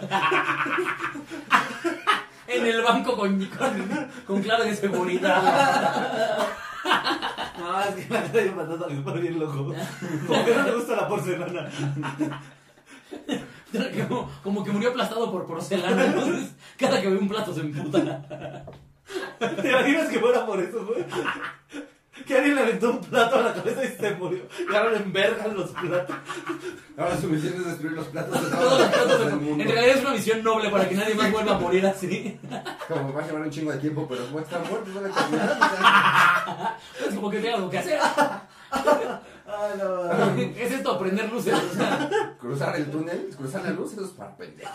[2.53, 6.39] En el banco con, con, con clave de seguridad.
[7.59, 9.73] No, es que la cara de patata me pone bien loco.
[10.27, 11.71] Como que no le gusta la porcelana.
[14.09, 16.05] Como, como que murió aplastado por porcelana.
[16.05, 18.23] Entonces, cada que ve un plato se emputa.
[19.39, 21.05] ¿Te imaginas que fuera por eso, güey?
[22.27, 24.43] Que alguien le aventó un plato a la cabeza y se murió.
[24.71, 26.17] Y ahora le envergan los platos.
[26.97, 29.63] Ahora suficiente es destruir los platos de Todos los platos del mundo.
[29.65, 32.39] En realidad es una misión noble para que nadie más vuelva a morir así.
[32.89, 35.11] Como va a llevar un chingo de tiempo, pero como están muertos, van
[35.43, 36.77] a.
[37.09, 37.99] Es como que tengo algo que hacer.
[38.71, 40.11] Ay, no.
[40.57, 41.55] Es esto, prender luces.
[41.55, 44.73] O sea, Cruzar el túnel, cruzar la luz, eso es para pendejos.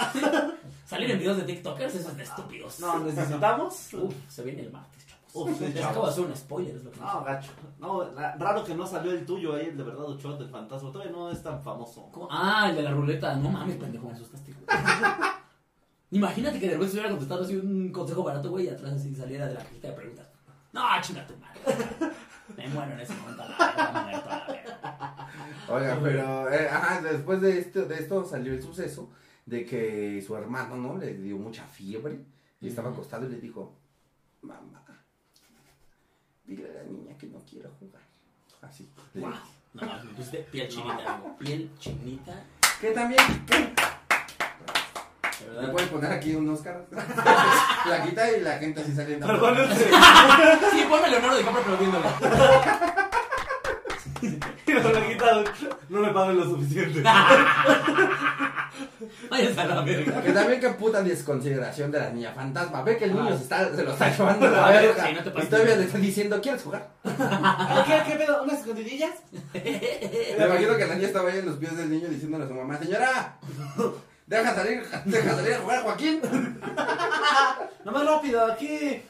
[0.85, 2.79] salir en videos de TikTokers, eso es de estúpidos.
[2.79, 3.93] No, necesitamos.
[3.93, 4.96] Uf, se viene el martes.
[5.41, 7.51] Uf, sí, acabo de hacer un spoiler, es lo que No, gacho.
[7.79, 10.91] No, la- raro que no salió el tuyo ahí, el de verdad Ochoa del fantasma.
[10.91, 12.09] Todavía no es tan famoso.
[12.11, 12.27] ¿Cómo?
[12.31, 13.35] Ah, el de la ruleta.
[13.35, 14.53] No mames, pendejo, me asustaste.
[14.53, 14.65] güey.
[16.11, 19.47] Imagínate que de repente estuviera contestando así un consejo barato, güey, y atrás así saliera
[19.47, 20.27] de la cajita de preguntas.
[20.71, 21.61] No, chinga tu madre.
[22.55, 25.27] Me muero en ese momento a la verga, muerto a la verga.
[25.69, 29.09] Oiga, pero eh, ajá, después de esto, de esto salió el suceso
[29.45, 30.97] de que su hermano, ¿no?
[30.97, 32.23] Le dio mucha fiebre
[32.61, 33.75] y estaba acostado y le dijo,
[34.41, 34.81] mamá,
[36.47, 38.01] dile a la niña que no quiero jugar.
[38.61, 38.89] Así.
[39.13, 39.31] le Wow.
[39.73, 41.35] No, me pusiste piel chinita, amigo.
[41.37, 42.43] Piel chinita.
[42.81, 43.21] Que también.
[43.45, 43.55] ¿qué?
[43.57, 45.71] de ¿Le verdad.
[45.71, 46.85] puedes poner aquí un Oscar?
[46.91, 49.27] la quita y la gente así saliendo.
[49.27, 49.89] Perdónense.
[50.71, 52.09] Sí, ponme Leonardo DiCaprio pero viéndolo.
[54.67, 55.43] No le he quitado.
[55.89, 57.01] No me pagan lo suficiente.
[59.31, 60.21] A la verga.
[60.21, 62.81] Que también que puta desconsideración de la niña fantasma.
[62.83, 63.37] Ve que el niño Ah.
[63.37, 65.07] se, está, se lo está llevando a la verga.
[65.07, 65.49] sí, no te y pases.
[65.49, 66.87] todavía le están diciendo, ¿quieres jugar?
[67.03, 68.43] ¿Qué, qué pedo?
[68.43, 69.11] ¿Unas escondidillas?
[69.53, 72.53] Me imagino que la niña estaba ahí en los pies del niño diciéndole a su
[72.53, 73.37] mamá, señora,
[74.25, 76.21] deja salir, deja salir a jugar a Joaquín.
[77.85, 79.01] No más rápido, aquí.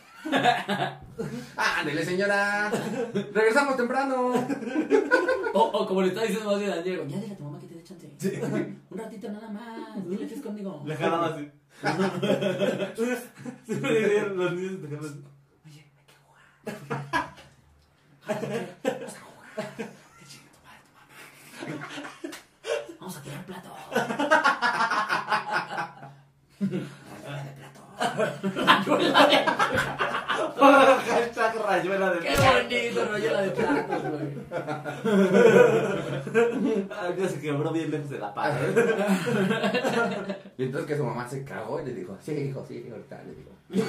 [1.56, 2.72] Ándele, señora.
[3.34, 4.34] Regresamos temprano.
[5.54, 7.36] O, o como le está diciendo más bien a Diego, ya dile
[8.18, 8.78] a tu mamá que chance.
[8.90, 10.10] Un ratito nada más.
[10.10, 10.84] Dile que es conmigo.
[10.86, 11.52] Le jalaban así.
[13.66, 15.24] Siempre dirían los niños te jalan así.
[23.00, 23.70] Vamos a tirar plato.
[30.60, 34.28] Hashtag rayuela de Qué bonito, rayuela de platos, güey.
[36.92, 38.78] Ah, Ya se quebró bien lejos de la pared.
[40.58, 43.36] Y entonces que su mamá se cagó y le dijo, sí, hijo, sí, ahorita le
[43.36, 43.52] digo.
[43.72, 43.82] Sí,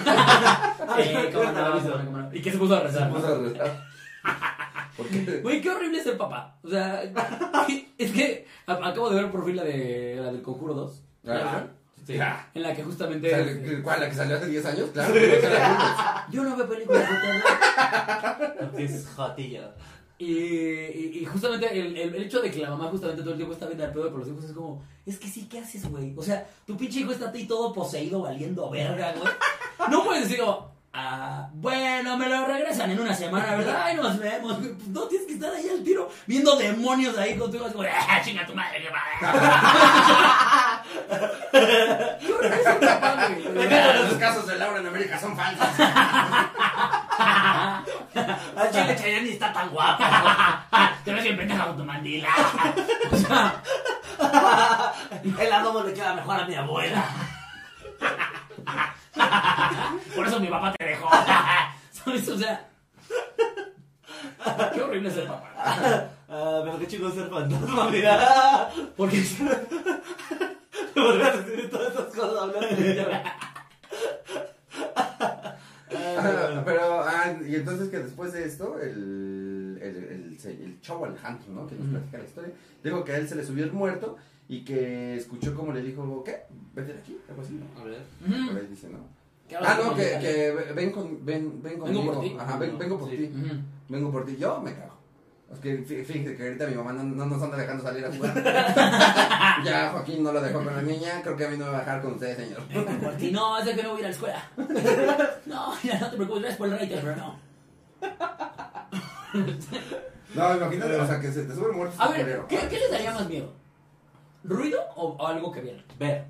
[1.33, 2.35] cómo no, cómo no.
[2.35, 3.11] ¿Y qué se puso a rezar?
[3.11, 3.85] Vamos a rezar.
[4.97, 5.41] ¿Por qué?
[5.43, 6.59] Güey, qué horrible es el papá.
[6.63, 7.03] O sea,
[7.99, 11.05] es que acabo de ver por fin la de la del Conjuro 2.
[11.29, 11.67] Ah,
[12.17, 12.51] Ya.
[12.55, 13.29] En la que justamente.
[13.29, 14.01] sea, ¿Cuál?
[14.01, 14.91] ¿La que salió hace 10 años?
[14.93, 15.13] Claro.
[15.13, 15.41] que.
[16.31, 18.81] Yo no veo películas de terror.
[18.81, 19.71] Es jotillo.
[20.21, 23.37] Y, y, y justamente el, el, el hecho de que la mamá justamente todo el
[23.37, 25.89] tiempo está viendo al pedo por los hijos es como, es que sí, ¿qué haces,
[25.89, 26.13] güey?
[26.17, 29.33] O sea, tu pinche hijo está ahí todo poseído, valiendo verga, güey.
[29.89, 33.81] No puedes decir como, ah, bueno, me lo regresan en una semana, ¿verdad?
[33.85, 34.59] Ay, nos vemos.
[34.59, 34.73] güey.
[34.75, 37.85] Pues no, tienes que estar ahí al tiro, viendo demonios ahí con tu hijo, como,
[37.85, 39.39] ah, chinga tu madre, qué madre.
[41.09, 43.45] ¿Qué horrible es el papá, güey?
[44.09, 45.67] Los casos de Laura en América son falsos.
[48.57, 50.65] Al chile Chayanne ni está tan guapa.
[51.05, 52.29] Te ves bien pendeja con tu mandila.
[53.11, 53.63] O sea,
[55.39, 57.05] El adobo le queda mejor a mi abuela.
[60.15, 61.09] Por eso mi papá te dejó.
[61.91, 62.29] ¿Sabes?
[62.29, 62.65] O sea.
[64.75, 66.11] Qué horrible es el papá.
[66.31, 68.69] Ah, pero qué chico ser fantasma, mira.
[68.99, 69.25] Porque.
[70.95, 73.25] Podría decir todas estas cosas hablando de ella.
[76.67, 81.67] Pero, ah, y entonces que después de esto, el, el, el, el chavo Alejandro, ¿no?
[81.67, 82.53] Que nos platica la historia,
[82.85, 84.19] dijo que a él se le subió el muerto
[84.51, 86.43] y que escuchó como le dijo, ¿qué?
[86.75, 87.81] Vete de aquí, algo así, ¿no?
[87.81, 88.03] A ver.
[88.51, 88.99] A ver, dice, ¿no?
[89.49, 92.13] ¿Qué hablas Ah, no, que, que ven, con, ven, ven conmigo.
[92.13, 92.37] por ti.
[92.39, 93.17] Ajá, ven- vengo por Sí.
[93.17, 93.33] ti.
[93.89, 94.37] Vengo por ti.
[94.37, 94.99] Yo me cago.
[95.51, 98.13] Es que fí- fíjese que ahorita mi mamá no, no nos anda dejando salir a
[98.13, 98.35] jugar.
[99.65, 101.79] ya Joaquín no lo dejó con la niña, creo que a mí no me va
[101.79, 102.61] a dejar con usted, señor.
[102.69, 103.31] Vengo por ti.
[103.31, 104.51] No, es de que no voy a ir a la escuela.
[105.47, 107.39] No, ya no te preocupes, gracias por el rating, pero no.
[110.35, 111.95] No, imagínate, o sea, que se te sube el muerto.
[112.03, 112.47] A ver, culero.
[112.49, 113.51] ¿qué, ¿qué les daría más miedo?
[114.45, 115.83] ¿Ruido o, o algo que vieran?
[115.99, 116.27] Ver.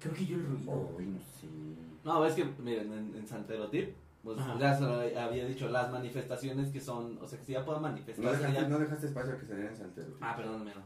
[0.00, 0.72] Creo que yo el ruido.
[0.98, 1.24] Uy, no sé.
[2.04, 4.56] No, es que, miren, en, en Santerotip, pues Ajá.
[4.58, 7.72] ya se lo había dicho, las manifestaciones que son, o sea, que si ya No
[7.82, 10.16] dejaste, ya- no dejaste espacio a que salieran saltero.
[10.20, 10.82] Ah, perdóname, no.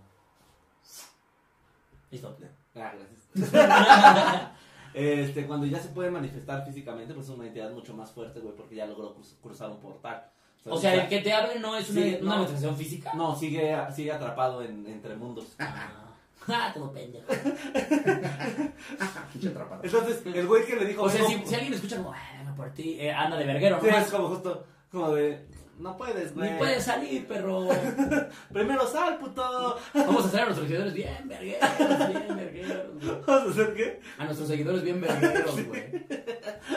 [2.10, 2.36] Listo.
[2.74, 3.28] Ah, gracias.
[4.94, 8.54] este, cuando ya se puede manifestar físicamente, pues es una entidad mucho más fuerte, güey,
[8.56, 10.30] porque ya logró cruz- cruzar un portal.
[10.64, 12.36] O sea, el que te hable no es una, Sí, una no.
[12.36, 13.12] manifestación física.
[13.14, 15.54] No, sigue, sigue atrapado en, entre mundos.
[15.58, 16.07] Ah,
[16.74, 17.26] todo pendejo.
[19.32, 19.80] Pinche atrapado.
[19.84, 21.02] Entonces, el güey que le dijo...
[21.02, 23.86] O sea, si, si alguien escucha como, "Ah, por ti, eh, anda de verguero, Sí,
[23.90, 23.96] ¿no?
[23.98, 25.46] es como justo, como de,
[25.78, 26.58] no puedes, Ni güey.
[26.58, 27.68] puedes salir, perro.
[28.52, 29.76] Primero sal, puto.
[29.94, 31.68] Vamos a hacer a nuestros seguidores bien vergueros,
[32.08, 32.86] bien vergueros.
[33.00, 33.20] güey.
[33.26, 34.00] ¿Vamos a hacer qué?
[34.18, 36.06] A nuestros seguidores bien vergueros, güey.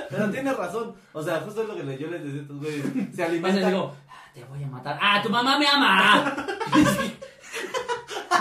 [0.09, 0.93] Pero tienes razón.
[1.13, 2.83] O sea, justo es lo que le- yo les decía a estos güeyes.
[2.83, 3.71] Se les alimentan.
[3.71, 4.99] digo, "Ah, te voy a matar.
[5.01, 6.35] ¡Ah, tu mamá me ama!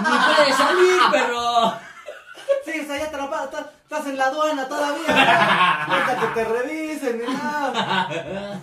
[0.01, 1.73] Ni puedes salir, perro.
[2.65, 3.45] Sí, está ahí atrapado.
[3.45, 5.85] Estás, estás en la aduana todavía.
[5.85, 8.61] Ahorita que te revisen, ni nada.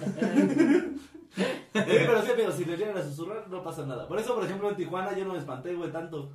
[1.38, 1.44] Sí,
[1.86, 4.08] pero sí, amigo, si le llegan a susurrar, no pasa nada.
[4.08, 6.32] Por eso, por ejemplo, en Tijuana yo no me espanté, güey, tanto.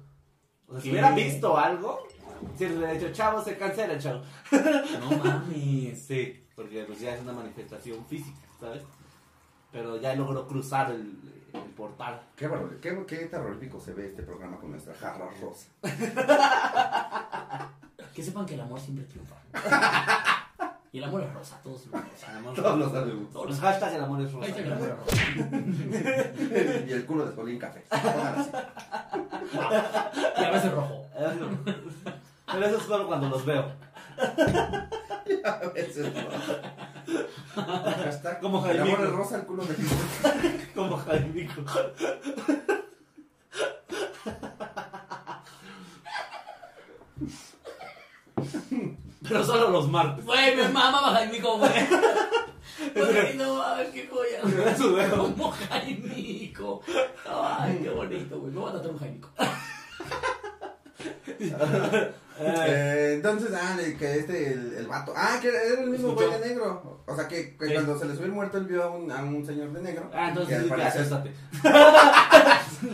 [0.67, 0.93] O sea, si ¿Qué?
[0.93, 2.07] hubiera visto algo,
[2.57, 4.23] si les hubiera dicho, chavo, se cancela, chavo.
[5.01, 6.07] No mames.
[6.07, 8.83] Sí, porque pues ya es una manifestación física, ¿sabes?
[9.73, 11.19] Pero ya logró cruzar el,
[11.55, 12.21] el portal.
[12.37, 15.69] Qué, barbar- qué, qué terrorífico se ve este programa con nuestra jarra rosa.
[18.15, 19.35] Que sepan que el amor siempre triunfa.
[20.93, 22.27] Y el amor es rosa, todos lo rosa.
[22.55, 23.31] Todos los saludos.
[23.33, 24.47] Todos Los los hashtag el amor es rosa.
[24.59, 25.17] El amor es rosa.
[26.87, 27.83] Y el culo de Solín Café.
[30.38, 31.07] Y a veces rojo.
[32.53, 33.65] Pero eso es solo cuando los veo.
[35.45, 37.23] A veces no.
[37.62, 39.05] Hashtag Como El amor Jaimico.
[39.05, 39.75] es rosa, el culo de
[40.75, 41.62] Como Jaimico.
[49.29, 50.25] Pero solo los martes.
[50.25, 51.71] Güey, me mama Jaimico, güey.
[52.95, 54.77] Güey, no mames, qué joya.
[54.77, 54.97] Su.
[55.16, 56.83] Como Jaimico.
[57.29, 58.53] Ay, qué bonito, güey.
[58.53, 59.29] Me voy a tratar un Jaimico.
[62.44, 65.12] Eh, entonces, ah, que este, el, el vato.
[65.16, 67.02] Ah, que era el mismo güey de negro.
[67.07, 69.22] O sea, que, que cuando se le subió el muerto, él vio a un, a
[69.22, 70.11] un señor de negro.
[70.12, 71.31] Ah, entonces que que.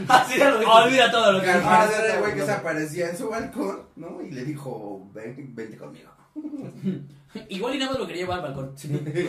[0.08, 0.70] Así ya lo dije.
[0.70, 3.28] Olvida todo lo que que al parecer era el güey que se aparecía en su
[3.28, 4.20] balcón, ¿no?
[4.22, 6.10] Y le dijo, ven, vente conmigo.
[7.50, 8.74] Igual y nada más lo quería llevar al balcón.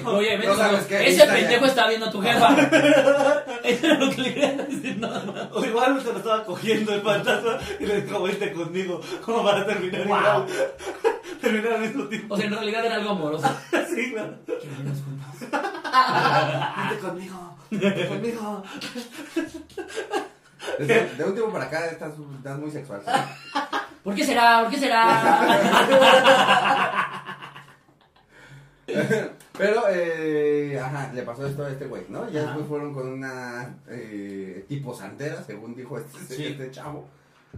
[0.06, 0.88] Oye, vente No sabes conmigo.
[0.90, 2.56] qué, ahí Ese pendejo está viendo a tu jefa.
[3.64, 5.48] Eso es lo que le quería decir nada más.
[5.54, 9.66] O igual se lo estaba cogiendo el fantasma y le dijo, vente conmigo, como para
[9.66, 10.18] terminar Wow.
[10.18, 10.46] igual.
[11.42, 12.34] Terminar al mismo tiempo.
[12.34, 13.48] O sea, en realidad era algo amoroso.
[13.96, 14.34] Sí, claro.
[14.46, 15.40] Quiero vernos juntos.
[16.78, 18.64] Vente conmigo, vente conmigo.
[20.80, 23.02] Desde- de un tiempo para acá estás, estás muy sexual.
[24.04, 24.62] ¿Por qué será?
[24.64, 25.06] ¿Por qué será?
[29.58, 32.30] Pero, eh, ajá, le pasó esto a este güey, ¿no?
[32.30, 32.50] Ya Ajá.
[32.52, 36.46] después fueron con una eh, tipo santera, según dijo este, Sí.
[36.46, 37.08] este chavo.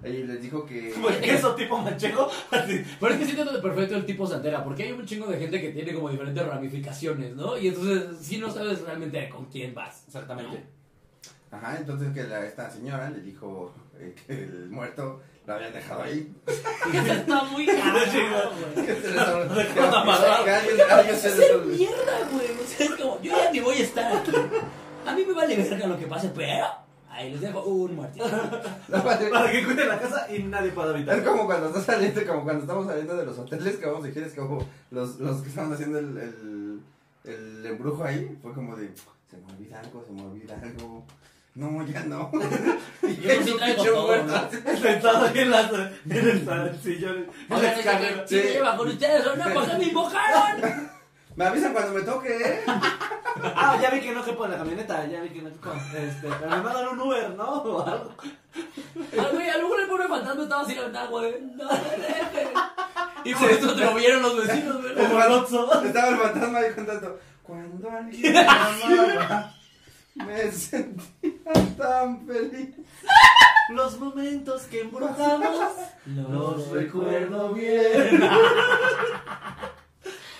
[0.04, 0.92] Y les dijo que...
[0.92, 2.30] Como el queso tipo manchego.
[2.50, 5.60] Pero es que siento de perfecto el tipo santera, porque hay un chingo de gente
[5.62, 7.58] que tiene como diferentes ramificaciones, ¿no?
[7.58, 10.04] Y entonces sí no sabes realmente con quién vas.
[10.08, 10.64] Exactamente.
[11.52, 16.04] Ajá, entonces que la, esta señora le dijo eh, que el muerto lo habían dejado
[16.04, 16.32] ahí.
[16.48, 18.86] Eso está muy caro, güey.
[18.86, 18.92] Que
[20.90, 22.48] alguien, se les mierda, güey.
[22.52, 24.32] O sea, es como, yo ya ni voy a estar aquí.
[25.06, 26.66] A mí me vale verga lo que pase, pero
[27.10, 28.26] ahí les dejo un muertito.
[28.88, 31.24] No, padre, Para que cuiden la casa y nadie pueda Es habitar.
[31.24, 34.24] como cuando estás saliendo, como cuando estamos saliendo de los hoteles que vamos a decir,
[34.24, 36.80] es como los, los que estaban haciendo el, el,
[37.26, 38.92] el embrujo ahí, fue como de,
[39.30, 41.04] se me olvida algo, se me olvida algo.
[41.54, 42.32] No, ya no.
[43.04, 44.50] y Yo sí traigo todo, ¿no?
[44.82, 47.28] Sentado ahí en, la, en el, en sillón.
[47.50, 48.28] En la escalera.
[48.28, 49.54] ¿sí me lleva con ustedes o no?
[49.54, 50.92] ¿Por qué me invocaron?
[51.34, 52.62] Me avisan cuando me toque, ¿eh?
[53.56, 55.08] Ah, ya vi que no quepo en la camioneta.
[55.08, 55.72] Ya vi que no quepo.
[55.72, 57.46] Este, pero me mandan un Uber, ¿no?
[57.46, 58.14] O algo.
[59.18, 61.42] Ah, güey, a lo mejor el pobre fantasma estaba así la güey.
[61.56, 61.70] No,
[63.24, 65.10] Y por eso te lo vieron los vecinos, ¿verdad?
[65.10, 65.86] Como el.
[65.88, 69.54] Estaba el fantasma ahí contando, cuando alguien me amaba,
[70.16, 72.76] me sentía tan feliz.
[73.70, 75.72] Los momentos que embrujamos.
[76.06, 78.30] Los recuerdo bien.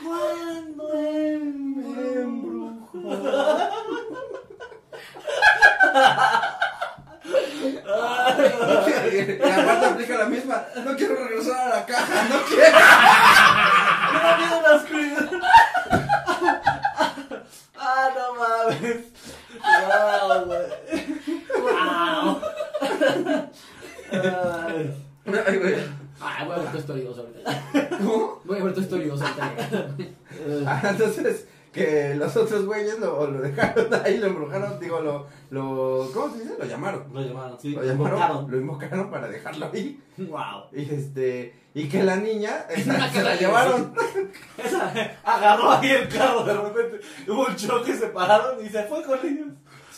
[0.04, 3.00] Cuando Me embrujó.
[9.12, 10.66] Y aparte aplica la misma.
[10.84, 12.80] No quiero regresar a la caja, no quiero.
[14.14, 16.11] Me da miedo la oscuridad.
[17.84, 19.06] Ah, no mames.
[19.88, 20.68] Wow, güey.
[21.62, 22.42] ¡Wow!
[24.12, 24.96] Ay.
[25.26, 25.76] Güey.
[26.22, 27.98] Ah, voy a ver tu Story 2 ahorita.
[27.98, 28.42] ¿Cómo?
[28.44, 29.46] Voy a ver tu Story 2 ahorita.
[30.68, 36.10] Ah, entonces, que los otros güeyes lo, lo dejaron ahí, lo embrujaron, digo, lo, lo,
[36.14, 36.56] ¿cómo se dice?
[36.60, 37.06] Lo llamaron.
[37.14, 37.72] Lo llamaron, sí.
[37.72, 38.52] Lo llamaron, invocaron.
[38.52, 40.00] lo invocaron para dejarlo ahí.
[40.18, 40.66] ¡Wow!
[40.74, 43.94] Y este, y que la niña, esa, se la llevaron.
[44.58, 44.92] Esa,
[45.24, 47.00] agarró ahí el carro de repente.
[47.28, 49.48] Hubo un choque, se pararon y se fue con ellos.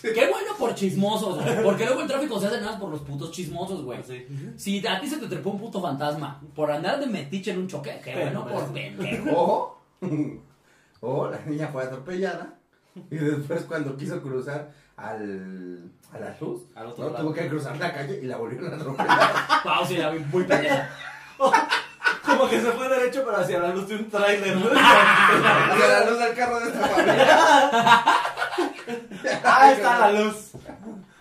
[0.02, 1.64] Qué bueno por chismosos, güey.
[1.64, 4.04] Porque luego el tráfico se hace nada por los putos chismosos, güey.
[4.04, 4.28] Sí.
[4.58, 7.68] Si a ti se te trepó un puto fantasma por andar de metiche en un
[7.70, 9.80] choque, qué bueno por pendejo.
[11.06, 12.54] O, la niña fue atropellada.
[13.12, 15.82] Y después cuando quiso cruzar al,
[16.14, 17.10] a la luz, Al otro ¿no?
[17.12, 17.26] lado.
[17.26, 19.32] tuvo que cruzar la calle y la volvieron a atropellar.
[19.66, 20.90] Wow, sí, la vi muy pendeja.
[22.26, 24.66] Como que se fue derecho, pero hacia la luz de un tráiler, ¿no?
[24.68, 28.04] Hacia la luz del carro de esta familia.
[29.46, 30.52] Ah, está la luz.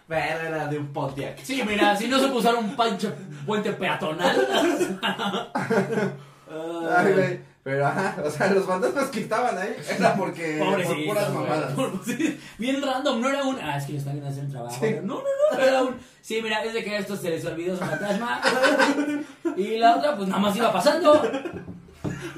[0.08, 1.38] Pero era de un Pontiac.
[1.42, 3.12] Sí, mira, si no se pusieron un pancho
[3.46, 4.48] puente peatonal.
[6.96, 7.51] Ay, güey.
[7.64, 11.73] Pero ajá, o sea, los fantasmas que estaban ahí era porque por puras mamadas.
[11.77, 13.56] Por- sí, bien random, no era un.
[13.60, 14.77] Ah, es que están en hacer el trabajo.
[14.81, 14.94] Sí.
[15.02, 15.58] No, no, no.
[15.58, 15.94] Era un.
[16.21, 18.40] Sí, mira, es de que a esto se les olvidó su fantasma.
[19.56, 21.23] Y la otra, pues nada más iba pasando.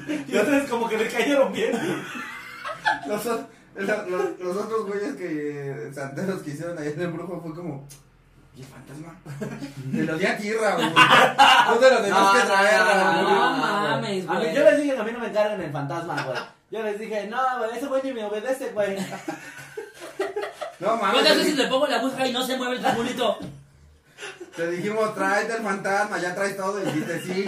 [0.07, 1.71] Y entonces como que le cayeron bien.
[3.07, 3.39] Los, los,
[3.77, 7.87] los- los otros güeyes que santeros que hicieron ahí en el brujo fue como,
[8.55, 9.19] ¿Y el fantasma?
[9.91, 10.87] Te lo di a tierra, güey.
[10.89, 13.33] No te lo tenías que traer, no, güey.
[13.35, 14.55] no, mames, A mí, güey.
[14.55, 16.37] yo les dije que a mí no me encargan el fantasma, güey.
[16.71, 18.97] Yo les dije, no, güey, ese güey ni me obedece, güey.
[20.77, 21.57] No ¿Cuántas veces mames.
[21.57, 23.39] le pongo la aguja y no se mueve el triangulito?
[24.57, 27.45] Te dijimos, tráete el fantasma, ya traes todo y dijiste sí.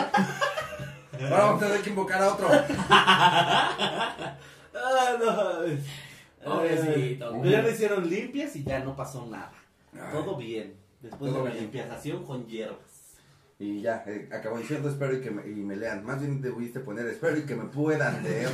[1.24, 2.50] Ahora vamos a tener que invocar a otro.
[4.90, 6.52] Ah, no.
[6.52, 9.52] Pobrecito, ya lo hicieron limpias y ya no pasó nada.
[9.94, 10.00] Ay.
[10.14, 10.76] Todo bien.
[11.02, 11.64] Después Todo de la bien.
[11.66, 13.16] limpiazación con hierbas.
[13.60, 16.06] Y ya, eh, acabó diciendo espero y que me, y me lean.
[16.06, 18.50] Más bien debiste poner espero y que me puedan leer.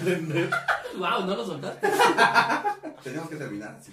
[0.96, 1.88] Wow, no lo soltaste.
[3.04, 3.92] Tenemos que terminar así.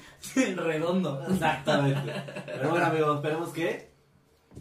[0.55, 1.25] Redondo.
[1.31, 2.13] Exactamente.
[2.45, 3.91] Pero bueno, amigos, esperemos que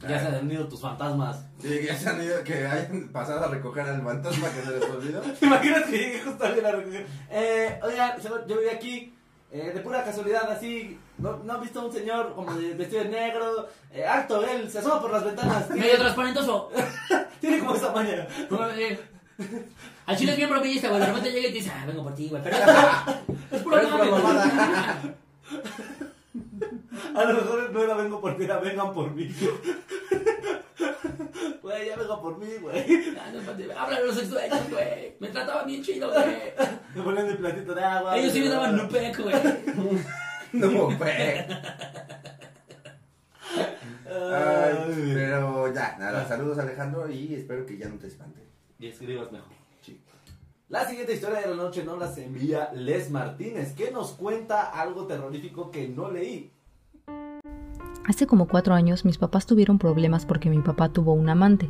[0.08, 1.46] ya se han ido tus fantasmas.
[1.62, 4.72] Sí, que ya se han ido, que hayan pasado a recoger al fantasma que se
[4.72, 5.22] les olvidó.
[5.42, 7.06] Imagínate que llegue justo alguien a recoger.
[7.30, 7.80] Eh,
[8.22, 9.14] señor, yo viví aquí.
[9.52, 11.00] Eh, de pura casualidad, así.
[11.18, 13.68] ¿No, no han visto a un señor como de vestido de negro?
[13.92, 15.70] Eh, alto, él se asoma por las ventanas.
[15.70, 16.72] Medio Tiene, transparentoso.
[17.42, 18.28] tiene como esa maña.
[18.78, 19.00] Eh,
[20.06, 21.00] Al chile es bien bromillista, güey.
[21.02, 22.42] De repente llega y te dice, ah, vengo por ti, güey.
[22.44, 22.58] Pero
[23.52, 25.02] es pura mamada.
[27.16, 29.34] A lo mejor no era vengo por ti, era vengan por mí.
[31.62, 33.14] Güey, ya vengo por mí, güey.
[33.14, 35.16] No, a los ex dueños, güey.
[35.20, 36.54] Me trataban bien chido, güey.
[36.96, 38.18] Me ponen mi platito de agua.
[38.18, 39.36] Ellos sí me daban nupec, güey.
[40.52, 41.46] No, güey.
[44.12, 48.42] Ay, pero ya, nada, saludos Alejandro y espero que ya no te espante.
[48.80, 49.50] Y escribas mejor.
[49.82, 50.02] Sí.
[50.70, 55.06] La siguiente historia de la noche nos las envía Les Martínez, que nos cuenta algo
[55.06, 56.52] terrorífico que no leí.
[58.06, 61.70] Hace como cuatro años mis papás tuvieron problemas porque mi papá tuvo un amante.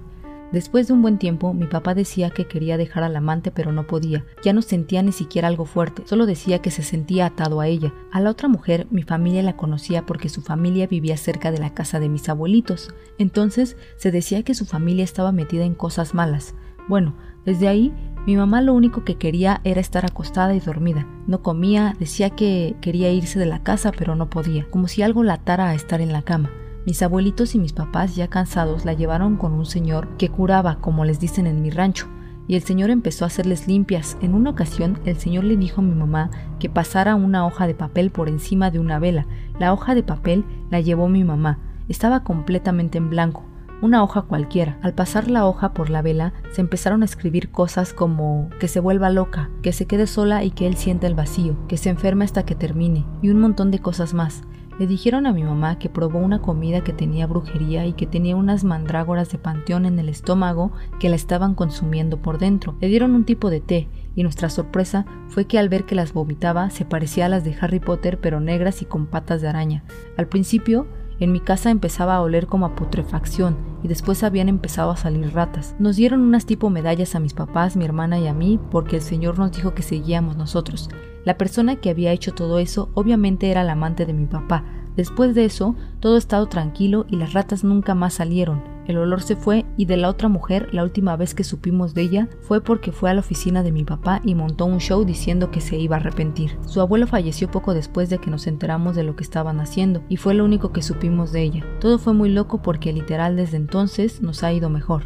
[0.52, 3.86] Después de un buen tiempo, mi papá decía que quería dejar al amante pero no
[3.86, 4.26] podía.
[4.44, 7.94] Ya no sentía ni siquiera algo fuerte, solo decía que se sentía atado a ella.
[8.12, 11.76] A la otra mujer, mi familia la conocía porque su familia vivía cerca de la
[11.76, 12.92] casa de mis abuelitos.
[13.20, 16.56] Entonces, se decía que su familia estaba metida en cosas malas.
[16.88, 17.14] Bueno,
[17.46, 17.94] desde ahí,
[18.30, 21.08] mi mamá lo único que quería era estar acostada y dormida.
[21.26, 25.24] No comía, decía que quería irse de la casa pero no podía, como si algo
[25.24, 26.52] la atara a estar en la cama.
[26.86, 31.06] Mis abuelitos y mis papás, ya cansados, la llevaron con un señor que curaba, como
[31.06, 32.06] les dicen en mi rancho,
[32.48, 34.16] y el señor empezó a hacerles limpias.
[34.22, 37.74] En una ocasión, el señor le dijo a mi mamá que pasara una hoja de
[37.74, 39.26] papel por encima de una vela.
[39.58, 41.58] La hoja de papel la llevó mi mamá.
[41.88, 43.44] Estaba completamente en blanco,
[43.82, 44.78] una hoja cualquiera.
[44.82, 48.80] Al pasar la hoja por la vela, se empezaron a escribir cosas como que se
[48.80, 52.26] vuelva loca, que se quede sola y que él sienta el vacío, que se enferme
[52.26, 54.44] hasta que termine, y un montón de cosas más.
[54.80, 58.38] Le dijeron a mi mamá que probó una comida que tenía brujería y que tenía
[58.38, 60.72] unas mandrágoras de panteón en el estómago
[61.02, 62.78] que la estaban consumiendo por dentro.
[62.80, 66.14] Le dieron un tipo de té y nuestra sorpresa fue que al ver que las
[66.14, 69.84] vomitaba se parecía a las de Harry Potter pero negras y con patas de araña.
[70.16, 70.88] Al principio
[71.20, 75.34] en mi casa empezaba a oler como a putrefacción y después habían empezado a salir
[75.34, 75.76] ratas.
[75.80, 79.02] Nos dieron unas tipo medallas a mis papás, mi hermana y a mí porque el
[79.02, 80.90] Señor nos dijo que seguíamos nosotros.
[81.26, 84.64] La persona que había hecho todo eso obviamente era la amante de mi papá.
[84.96, 88.62] Después de eso, todo estado tranquilo y las ratas nunca más salieron.
[88.90, 92.02] El olor se fue y de la otra mujer, la última vez que supimos de
[92.02, 95.52] ella fue porque fue a la oficina de mi papá y montó un show diciendo
[95.52, 96.58] que se iba a arrepentir.
[96.66, 100.18] Su abuelo falleció poco después de que nos enteramos de lo que estaban haciendo y
[100.18, 101.66] fue lo único que supimos de ella.
[101.80, 105.04] Todo fue muy loco porque literal desde entonces nos ha ido mejor.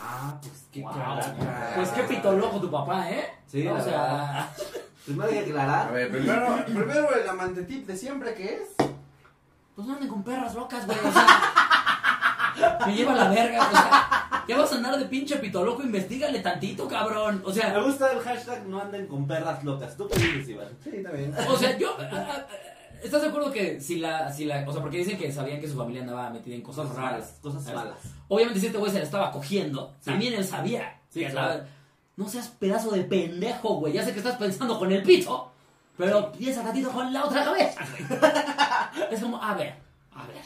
[0.00, 0.92] Ah, pues qué Wow.
[1.74, 3.24] Pues qué pito loco tu papá, ¿eh?
[3.46, 4.52] Sí, o sea,
[5.06, 5.92] Primero hay que A aclarar.
[5.92, 8.62] ver, primero, primero el amante tip de siempre que es.
[9.74, 10.98] pues no anden con perras locas, güey.
[10.98, 15.64] O sea, me lleva la verga, o sea, ¿qué vas a andar de pinche pito
[15.64, 15.82] loco?
[15.82, 17.42] Investígale tantito, cabrón.
[17.44, 19.96] O Me sea, gusta el hashtag no anden con perras locas.
[19.96, 20.68] ¿Tú qué dices, Iván?
[20.84, 21.34] Sí, también.
[21.48, 21.96] o sea, yo.
[23.02, 24.62] ¿Estás de acuerdo que si la, si la.
[24.68, 27.38] O sea, porque dicen que sabían que su familia andaba metida en cosas Cosas raras?
[27.40, 27.94] cosas malas.
[28.28, 30.10] Obviamente, si este güey se la estaba cogiendo, Sí.
[30.10, 31.00] también él sabía.
[31.08, 31.52] Sí, que claro.
[31.52, 31.68] estaba-
[32.20, 33.94] No seas pedazo de pendejo, güey.
[33.94, 35.50] Ya sé que estás pensando con el pito,
[35.96, 38.20] pero piensa ratito con la otra cabeza, güey.
[39.10, 39.74] Es como, a ver,
[40.12, 40.44] a ver.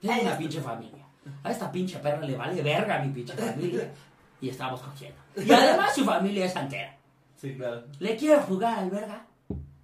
[0.00, 1.04] Tengo una pinche familia.
[1.42, 3.92] A esta pinche perra le vale verga a mi pinche familia.
[4.40, 5.18] Y estamos cogiendo.
[5.34, 6.96] Y además su familia es entera.
[7.34, 7.82] Sí, claro.
[7.98, 9.26] ¿Le quiero jugar al verga?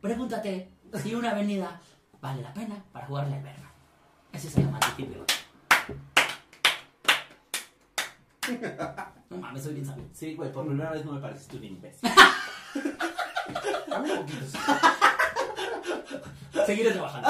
[0.01, 0.71] Pregúntate
[1.03, 1.81] si una avenida
[2.21, 3.73] vale la pena para jugarle al verga.
[4.33, 5.25] Ese es el amante típico.
[9.31, 10.05] No mames, soy bien sabio.
[10.13, 12.11] Sí, güey, por primera vez no me pareciste un imbécil.
[13.93, 14.45] A mí un poquito.
[14.47, 14.59] sí.
[16.67, 17.29] Seguiré trabajando.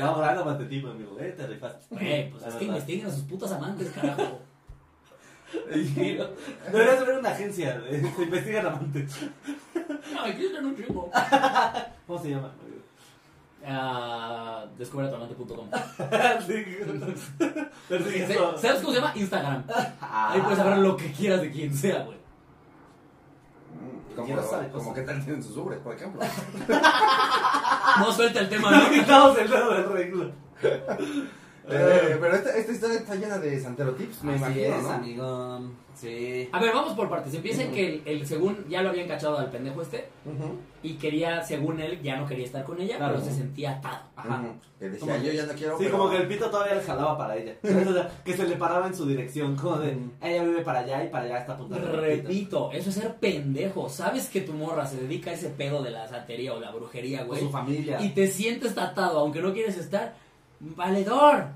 [0.00, 1.86] Vamos darle más tiempo, amigo, eh, te rifaste.
[1.90, 4.40] Güey, pues es que investiguen a sus putas amantes, carajo.
[5.52, 9.12] Deberías ver una agencia de, de investigan amantes.
[10.12, 11.10] No, existen un chingo.
[12.06, 12.52] ¿Cómo se llama?
[17.88, 19.12] Pero sí, eso- ¿Sabes cómo se llama?
[19.14, 19.64] Instagram.
[20.00, 22.18] Ahí puedes saber lo que quieras de quien sea, güey.
[24.16, 24.26] Como,
[24.72, 26.20] como que tal tienen sus ubres, por ejemplo.
[27.98, 28.90] No suelta el tema, No ¿no?
[28.92, 30.32] quitamos el dedo del reglo.
[31.70, 34.90] Eh, pero esta, esta historia está llena de santero tips, me Así imagino, es, ¿no?
[34.90, 35.60] amigo.
[35.94, 36.48] Sí.
[36.52, 37.34] A ver, vamos por partes.
[37.34, 40.94] Empieza en que el, el según ya lo habían cachado al pendejo este Ujú, y
[40.94, 43.14] quería, según él, ya no quería estar con ella, Claro.
[43.14, 44.04] pero se sentía atado.
[44.14, 44.40] Ajá.
[44.42, 44.52] ujú.
[44.78, 45.76] Que decía, Como- yo ya no quiero.
[45.76, 47.54] Sí, pero- como que el pito todavía le jalaba para ella.
[47.64, 49.56] O sea, que se le paraba en su dirección.
[49.56, 51.90] Como de, ella vive para allá y para allá está apuntando.
[52.00, 53.88] Repito, eso es ser pendejo.
[53.88, 57.24] Sabes que tu morra se dedica a ese pedo de la santería o la brujería,
[57.24, 57.40] güey.
[57.40, 58.00] su familia.
[58.00, 60.14] Y te sientes atado, aunque no quieres estar.
[60.60, 61.46] Valedor.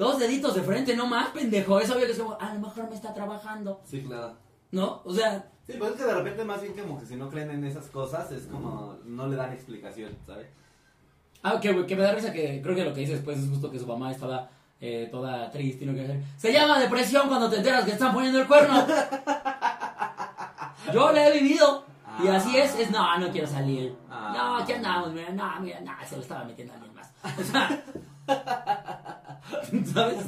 [0.00, 1.78] Dos deditos de frente, no más, pendejo.
[1.78, 3.82] Es obvio que es como, a lo mejor me está trabajando.
[3.84, 4.34] Sí, claro.
[4.72, 5.02] ¿No?
[5.04, 7.50] O sea, Sí, pues es que de repente más bien como que si no creen
[7.50, 10.46] en esas cosas es como no le dan explicación, ¿sabes?
[11.42, 13.70] Ah, que, que me da risa que creo que lo que dice después es justo
[13.70, 14.48] que su mamá estaba
[14.80, 16.22] eh, toda triste y no hacer.
[16.38, 18.74] Se llama depresión cuando te enteras que están poniendo el cuerno.
[20.94, 21.84] Yo la he vivido.
[22.24, 23.94] Y así es, es no, no quiero salir.
[24.10, 24.32] Ah.
[24.34, 27.12] No, aquí andamos, mira, no, mira, no, se lo estaba metiendo a alguien más.
[27.38, 27.84] O sea,
[29.94, 30.18] ¿sabes?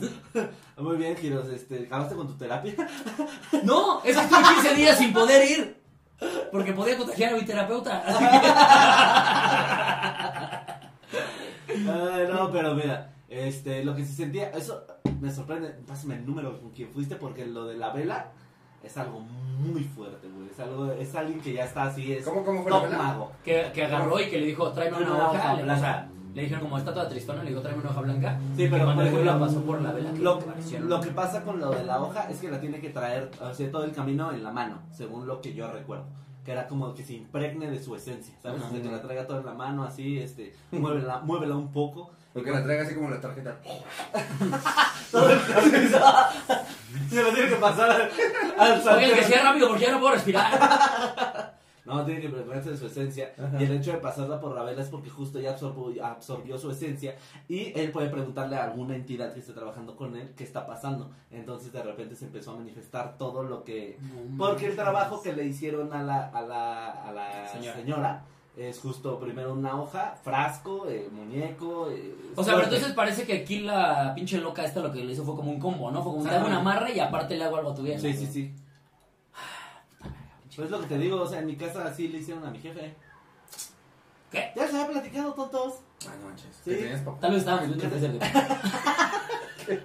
[0.79, 2.75] Muy bien, Giros, este, ¿acabaste con tu terapia?
[3.65, 5.77] No, es que estuve 15 días sin poder ir.
[6.53, 8.03] Porque podía contagiar a mi terapeuta.
[8.07, 8.25] Así
[11.69, 14.85] Ay, no, pero mira, este, lo que se sentía, eso
[15.21, 18.31] me sorprende, pásame el número con quien fuiste porque lo de la vela
[18.83, 22.45] es algo muy fuerte, güey, es algo, es alguien que ya está así, es ¿Cómo-
[22.45, 23.03] cómo fue la top vela?
[23.03, 23.33] mago.
[23.45, 25.53] que, que agarró y que le dijo, tráeme una Una hoja.
[25.55, 28.41] hoja le, dijeron como está toda tristona, le dijo, tráeme una hoja blanca.
[28.57, 30.13] Sí, pero cuando el la pasó por la vela.
[30.13, 30.41] que Lo,
[30.81, 33.53] lo que pasa con lo de la hoja es que la tiene que traer, o
[33.55, 36.07] sea, todo el camino en la mano, según lo que yo recuerdo.
[36.45, 38.61] Que era como que se impregne de su esencia, ¿sabes?
[38.63, 42.11] O sea, que la traiga todo en la mano, así, este, muévela, muévela un poco.
[42.33, 43.59] Porque la traiga así como la tarjeta.
[45.13, 45.99] Todo el camino.
[47.09, 48.11] Se lo tiene que pasar al,
[48.59, 49.15] al santero.
[49.15, 51.55] que sea rápido porque ya no puedo respirar.
[51.85, 53.33] No, tiene que impregnarse de su esencia.
[53.59, 56.71] Y el hecho de pasarla por la vela es porque justo ya absorbió, absorbió su
[56.71, 57.17] esencia.
[57.49, 61.11] Y él puede preguntarle a alguna entidad que esté trabajando con él qué está pasando.
[61.33, 63.99] Entonces de repente se empezó a manifestar todo lo que...
[64.39, 67.75] Porque el trabajo que le hicieron a la, a la, a la Señora.
[67.77, 68.25] señora.
[68.57, 71.91] es justo primero una hoja, frasco, eh, muñeco.
[71.91, 75.13] eh, O sea, pero entonces parece que aquí la pinche loca esta lo que le
[75.15, 76.03] hizo fue como un combo, ¿no?
[76.03, 77.99] Fue como te hago una amarre y aparte le hago algo a tu vieja.
[78.01, 78.55] Sí, sí, sí.
[80.57, 82.59] Pues lo que te digo, o sea, en mi casa así le hicieron a mi
[82.59, 82.95] jefe.
[84.31, 84.53] ¿Qué?
[84.57, 85.81] Ya se había platicado, tontos.
[86.03, 86.61] Ay, no manches.
[86.65, 86.71] Sí.
[86.71, 87.21] ¿Qué tenías, papá?
[87.21, 89.83] Tal vez estábamos viendo de...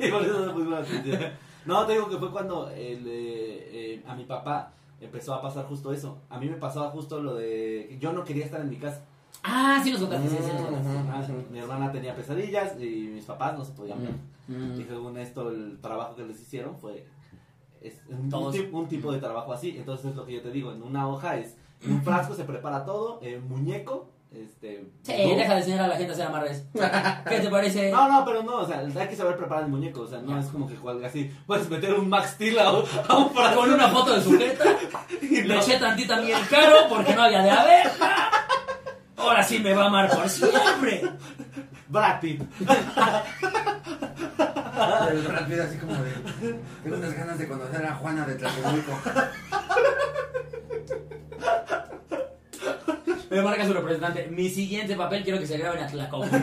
[0.00, 0.54] Y por eso no.
[1.66, 5.66] No, te digo que fue cuando el, eh, eh, a mi papá empezó a pasar
[5.66, 6.18] justo eso.
[6.30, 9.04] A mí me pasaba justo lo de que yo no quería estar en mi casa.
[9.42, 11.32] Ah, sí nos contaste, sí, sí nos contaste.
[11.32, 11.44] Ah.
[11.50, 14.14] Mi hermana tenía pesadillas y mis papás no se podían ver.
[14.48, 14.80] Mm.
[14.80, 17.04] Y según esto, el trabajo que les hicieron fue
[17.80, 18.54] es un, Todos.
[18.54, 19.76] un tipo, un tipo de trabajo así.
[19.76, 22.44] Entonces, es lo que yo te digo: en una hoja es, en un frasco se
[22.44, 24.86] prepara todo, en muñeco, este.
[25.02, 25.36] Sí, vudú.
[25.36, 26.64] deja de enseñar a la gente a hacer amarres.
[27.28, 27.90] ¿Qué te parece?
[27.90, 30.38] No, no, pero no, o sea, hay que saber preparar el muñeco, o sea, no
[30.38, 32.72] es como que cuelga así, puedes meter un Max Steel a, a
[33.16, 34.64] un frasco Con una foto de sujeta,
[35.22, 35.60] y le no.
[35.60, 38.30] eché tantita miel caro porque no había de abeja.
[39.16, 41.02] Ahora sí me va a amar por siempre.
[41.88, 42.42] Brad Pitt.
[44.76, 46.12] El Brad Pitt así como de.
[46.82, 48.92] Tengo unas ganas de conocer a Juana de Tlatelolco.
[53.36, 54.28] Me marca su representante.
[54.30, 56.36] Mi siguiente papel quiero que se grabe en Atlacomulco.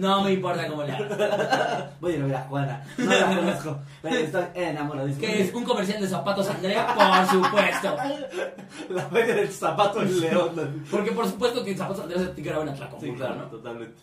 [0.00, 1.90] No me importa cómo le haga.
[2.00, 5.08] Voy a ir a ver a Juana, no la conozco, pero estoy enamorado.
[5.18, 5.54] ¿Qué es?
[5.54, 6.86] ¿Un comercial de zapatos Andrea?
[6.94, 7.96] Por supuesto.
[8.90, 10.84] La feria del zapato en León.
[10.90, 13.44] Porque por supuesto que zapatos Andrea se graba en Atlacomulco, Sí, claro, ¿no?
[13.46, 13.94] totalmente.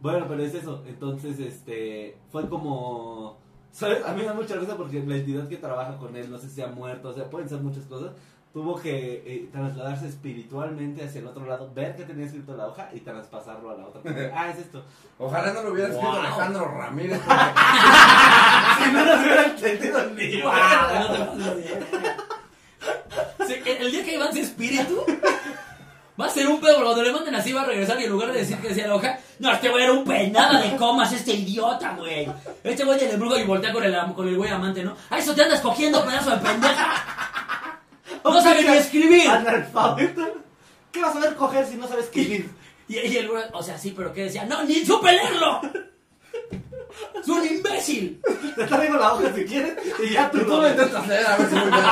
[0.00, 0.82] bueno, pero es eso.
[0.86, 3.38] Entonces, este, fue como,
[3.70, 4.04] ¿sabes?
[4.04, 6.48] A mí me da mucha risa porque la entidad que trabaja con él, no sé
[6.48, 8.12] si ha muerto, o sea, pueden ser muchas cosas.
[8.52, 12.88] Tuvo que eh, trasladarse espiritualmente hacia el otro lado, ver que tenía escrito la hoja
[12.92, 14.00] y traspasarlo a la otra.
[14.34, 14.84] ah, es esto.
[15.18, 16.20] Ojalá no lo hubiera escrito Wow.
[16.20, 17.20] Alejandro Ramírez.
[17.24, 17.40] porque-
[18.84, 20.42] Si no nos hubiera entendido ni de.
[23.46, 25.04] Sí, el, día que Iván se espíritu
[26.20, 26.82] va a ser un pedo.
[26.82, 28.94] Cuando le manden así va a regresar y en lugar de decir que decía la
[28.94, 32.30] hoja, no, este güey era un penada de comas, este idiota, güey.
[32.64, 34.96] Este güey del embrujo y voltea con el, con el güey amante, ¿no?
[35.10, 37.29] A eso te andas cogiendo, pedazo de pendeja.
[38.24, 39.30] No sabe ni escribir.
[40.92, 42.50] ¿Qué vas a ver coger si no sabes escribir?
[42.88, 44.44] Y, y el güey, o sea, sí, pero ¿qué decía?
[44.44, 45.60] No, ni supe leerlo.
[47.20, 48.20] Es un imbécil.
[48.56, 51.48] Te traigo la hoja si quieres y ya tú Tú lo intentas leer a ver
[51.48, 51.84] si muy bien.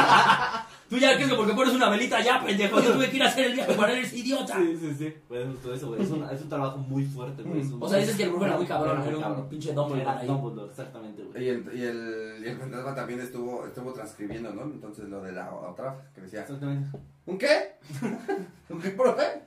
[0.88, 2.80] Tú ya crees que porque pones una velita ya, pendejo.
[2.80, 4.54] Yo tuve que ir a hacer el viaje para eres idiota.
[4.56, 5.14] Sí, sí, sí.
[5.28, 6.02] Pues justo eso, güey.
[6.02, 7.60] Es un, es un trabajo muy fuerte, güey.
[7.60, 9.48] Es un- O sea, dices que el brujo era muy cabrón, Era muy era un
[9.50, 10.26] pinche Dumbledore Era ahí.
[10.26, 11.44] Dumbledore, exactamente, güey.
[11.44, 14.62] Y el, y, el, y el fantasma también estuvo, estuvo transcribiendo, ¿no?
[14.62, 16.98] Entonces lo de la otra que decía, Exactamente.
[17.26, 17.76] ¿un qué?
[18.70, 19.42] ¿Un qué, profe?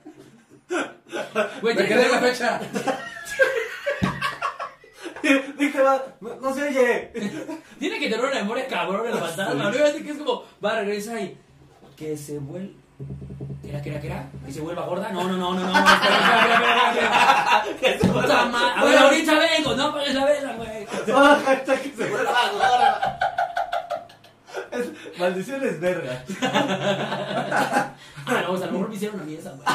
[1.60, 2.60] Güey, Me te quedé en la fecha.
[5.58, 7.12] Dije, va, no, no se oye.
[7.78, 9.68] Tiene que tener una memoria cabrón el fantasma.
[9.68, 11.36] Obviamente que es como, va, regresa y
[11.96, 12.72] que se vuelva.
[13.62, 14.26] ¿Qué era, qué era, qué era?
[14.46, 15.08] ¿Que se vuelva gorda?
[15.10, 15.66] No, no, no, no, no.
[15.68, 17.64] Espera,
[17.94, 18.72] espera.
[18.76, 20.86] A ver, ahorita vengo, no apagues la vela, güey.
[21.16, 23.18] Hasta que se vuelva gorda.
[24.70, 26.22] Es- Maldiciones verga.
[26.42, 27.90] Ah,
[28.46, 29.66] no, o sea, a lo mejor me hicieron a mí esa, güey.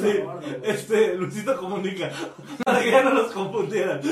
[0.00, 0.20] Sí,
[0.64, 2.10] este, Luisito comunica.
[2.64, 4.00] Para que ya no los confundieran.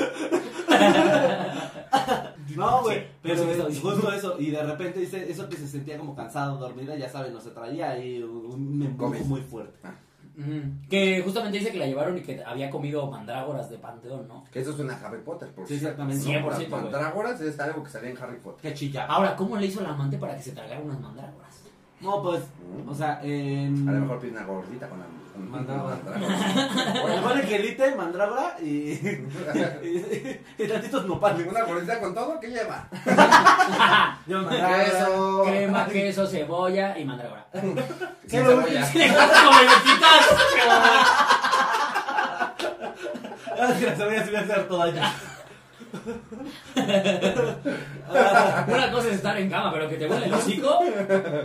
[2.55, 4.35] No, güey, Sí, pero sí, es justo eso.
[4.39, 7.51] Y de repente dice eso que se sentía como cansado, dormida, ya saben, no se
[7.51, 9.25] traía ahí un, Comes.
[9.27, 9.77] muy fuerte.
[10.37, 14.43] Mm, Que justamente dice que la llevaron y que había comido mandrágoras de panteón, ¿no?
[14.51, 16.01] Que eso suena a Harry Potter, por Sí, cierto.
[16.03, 16.23] exactamente.
[16.25, 16.81] 100%, Las güey.
[16.81, 18.61] mandrágoras es algo que salía en Harry Potter.
[18.71, 19.05] Qué chilla.
[19.05, 21.63] Ahora, ¿cómo le hizo la amante para que se tragara unas mandrágoras?
[22.01, 22.43] No, pues,
[22.87, 23.19] o sea.
[23.19, 25.05] A lo mejor pide una gordita con la
[25.37, 25.97] Mandrágora.
[27.07, 28.91] Le pone quelite, mandrágora y.
[28.93, 31.47] y, y tantitos nopales.
[31.47, 32.87] Una gordita con todo, ¿qué lleva?
[34.27, 34.47] Yo.
[34.49, 35.43] Queso.
[35.47, 37.45] Crema, queso, cebolla y mandrágora.
[37.53, 37.59] Qué
[38.29, 38.91] cebolla.
[38.91, 40.23] Como me quitas.
[43.59, 45.01] Ah, que la cebolla se me hace harto daño.
[48.67, 50.79] Una cosa es estar en cama, pero que te huele el hocico.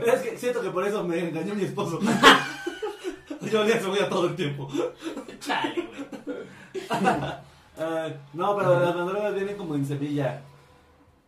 [0.07, 2.01] Es que siento que por eso me engañó mi esposo.
[3.53, 4.68] Yo olía cebolla todo el tiempo.
[5.40, 6.86] Chale, güey.
[6.88, 7.40] Ah,
[8.32, 10.40] no, pero las mandrágoras vienen como en semilla.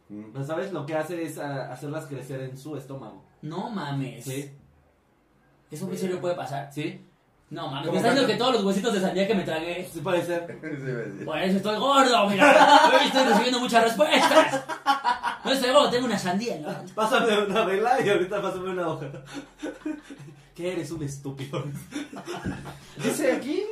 [0.09, 0.33] Mm.
[0.33, 0.73] Pero, ¿Sabes?
[0.73, 3.23] Lo que hace es ah, hacerlas crecer en su estómago.
[3.43, 4.25] No mames.
[4.25, 4.51] Sí.
[5.71, 6.73] ¿Eso en serio puede pasar?
[6.73, 7.05] ¿Sí?
[7.51, 7.87] No mames.
[7.87, 9.89] ¿Cómo Me está diciendo que- todos los huesitos de sandía que me tragué.
[9.93, 10.59] Sí puede ser.
[11.19, 11.25] Sí.
[11.25, 12.81] Por eso estoy gordo, mira.
[12.89, 14.63] Hoy estoy recibiendo muchas respuestas.
[15.45, 16.59] No estoy gordo, tengo una sandía.
[16.59, 16.75] ¿no?
[16.95, 19.07] Pásame una vela y ahorita pásame una hoja.
[20.55, 21.65] ¿Qué eres un estúpido?
[22.97, 23.63] Dice aquí.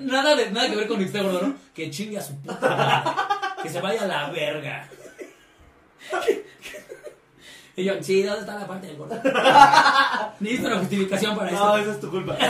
[0.00, 1.54] Nada, de, nada que ver con esté gordo, ¿no?
[1.74, 3.10] Que chingue a su puta madre.
[3.62, 4.88] Que se vaya a la verga.
[7.76, 9.16] Y yo, sí, ¿dónde está la parte del gordo?
[10.40, 11.78] Necesito una justificación para No, eso.
[11.78, 12.36] esa es tu culpa.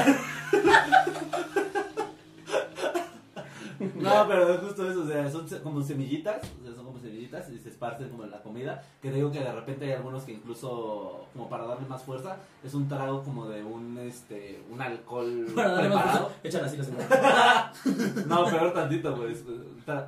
[3.96, 7.50] No, pero es justo eso, o sea, son como semillitas, o sea, son como semillitas
[7.50, 10.32] y se esparcen como en la comida, que digo que de repente hay algunos que
[10.32, 15.46] incluso, como para darle más fuerza, es un trago como de un, este, un alcohol
[15.54, 16.26] Para darle más preparado.
[16.30, 17.72] fuerza, échala así la segunda.
[18.26, 19.32] No, peor tantito, güey.
[19.32, 19.44] es-
[19.86, 20.06] tra-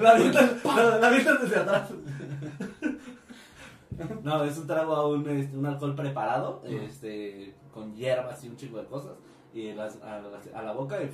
[0.00, 1.90] La avientan, la, la desde atrás.
[4.22, 8.56] No, es un trago a un, este, un alcohol preparado, este, con hierbas y un
[8.56, 9.12] chingo de cosas,
[9.54, 11.10] y las- a, la, boca y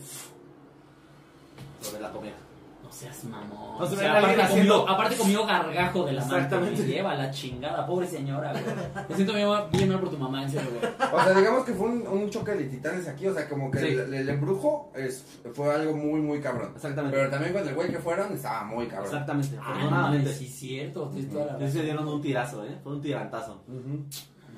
[1.85, 2.35] sobre la comida.
[2.83, 3.79] No seas mamón.
[3.79, 6.37] No se O ve sea, aparte, comió, haciendo- aparte comió gargajo de la mano.
[6.37, 6.87] Exactamente.
[6.87, 8.65] Lleva la chingada, pobre señora, güey.
[9.11, 10.93] Me siento bien, bien mal por tu mamá, en serio, güey.
[11.13, 13.27] O sea, digamos que fue un, un choque de titanes aquí.
[13.27, 13.87] O sea, como que Sí.
[13.89, 15.23] el, el embrujo es,
[15.53, 16.73] fue algo muy, muy cabrón.
[16.77, 17.17] Exactamente.
[17.17, 19.07] Pero también con el güey que fueron estaba muy cabrón.
[19.07, 20.33] Exactamente, Ah, afortunadamente.
[20.35, 21.83] sí, cierto, tienes toda la Sí se razón.
[21.83, 22.79] dieron un tirazo, ¿eh?
[22.83, 23.63] Fue un tirantazo.
[23.69, 24.07] Ujú.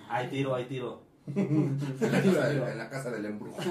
[0.08, 1.02] Hay tiro, hay tiro.
[1.36, 3.56] En la casa del- en la casa del embrujo.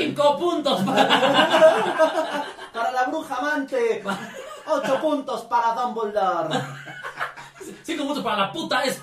[0.00, 1.08] ¡Cinco puntos para...
[2.72, 4.02] Para la bruja amante.
[4.66, 6.58] Ocho puntos para Dumbledore.
[7.82, 9.02] ¡Cinco puntos para la puta esa!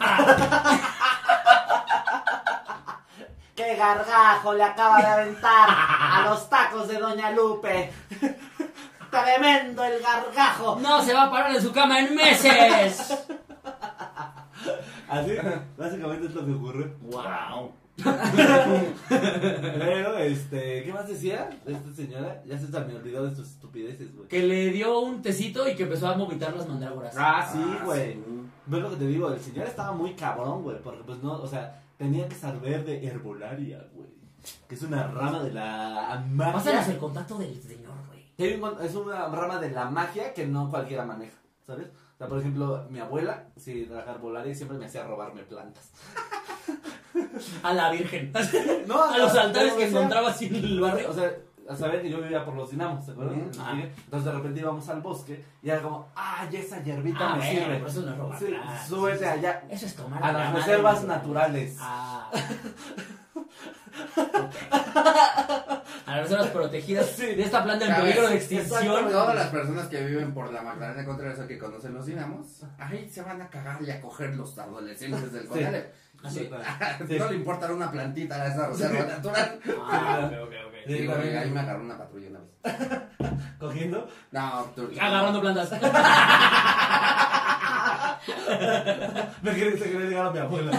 [3.55, 7.93] ¡Qué gargajo le acaba de aventar a los tacos de Doña Lupe!
[9.11, 10.77] ¡Tremendo el gargajo!
[10.79, 13.25] ¡No se va a parar en su cama en meses!
[15.09, 15.37] Así,
[15.77, 16.95] básicamente es lo que ocurre.
[17.01, 17.73] ¡Wow!
[19.09, 22.43] Pero, este, ¿qué más decía esta señora?
[22.45, 24.27] Ya se me olvidó de sus estupideces, güey.
[24.27, 27.15] Que le dio un tecito y que empezó a vomitar las mandrágoras.
[27.17, 28.13] Ah, sí, Ah, güey.
[28.13, 28.23] sí.
[28.67, 29.31] ¿Ves lo que te digo?
[29.31, 30.81] El señor estaba muy cabrón, güey.
[30.81, 34.09] Porque, pues, no, o sea, tenía que saber de herbolaria, güey.
[34.67, 36.53] Que es una rama de la magia.
[36.53, 38.27] Pásanos el contacto del señor, güey.
[38.85, 41.87] Es una rama de la magia que no cualquiera maneja, ¿sabes?
[41.87, 45.91] O sea, por ejemplo, mi abuela, sí, la herbolaria siempre me hacía robarme plantas.
[47.63, 48.31] A la virgen.
[48.87, 51.09] No, A los altares que o sea, encontraba así en el barrio.
[51.09, 51.31] O sea,
[51.69, 53.51] a saber que yo vivía por los dinamos, ¿se acuerdan?
[53.59, 53.73] Ah.
[53.77, 57.65] Entonces de repente íbamos al bosque y era como, ay, esa hierbita Ah, me sirve.
[57.75, 58.55] pero eso no es robar Sí,
[58.87, 61.75] súbete allá Eso es tomar a la las reservas naturales.
[61.79, 62.31] Ah.
[66.05, 67.25] A las personas protegidas Sí.
[67.35, 69.09] de esta planta en peligro de extinción.
[69.09, 73.09] Todas las personas que viven por la Magdalena Contreras o que conocen los dinamos, ahí
[73.09, 75.93] se van a cagar y a coger los adolescentes del Conalep.
[76.30, 76.49] Sí.
[77.18, 79.59] No le importa una plantita a esa reserva natural.
[79.89, 80.74] Ah, ok, ok.
[80.88, 82.49] Sí, ahí me agarró una patrulla una vez.
[83.59, 84.07] ¿Cogiendo?
[84.32, 84.89] No, tú.
[84.99, 85.72] Agarrando plantas.
[89.41, 90.72] Me quería, se quería llegar a mi abuela.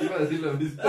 [0.00, 0.82] Iba a decir lo mismo.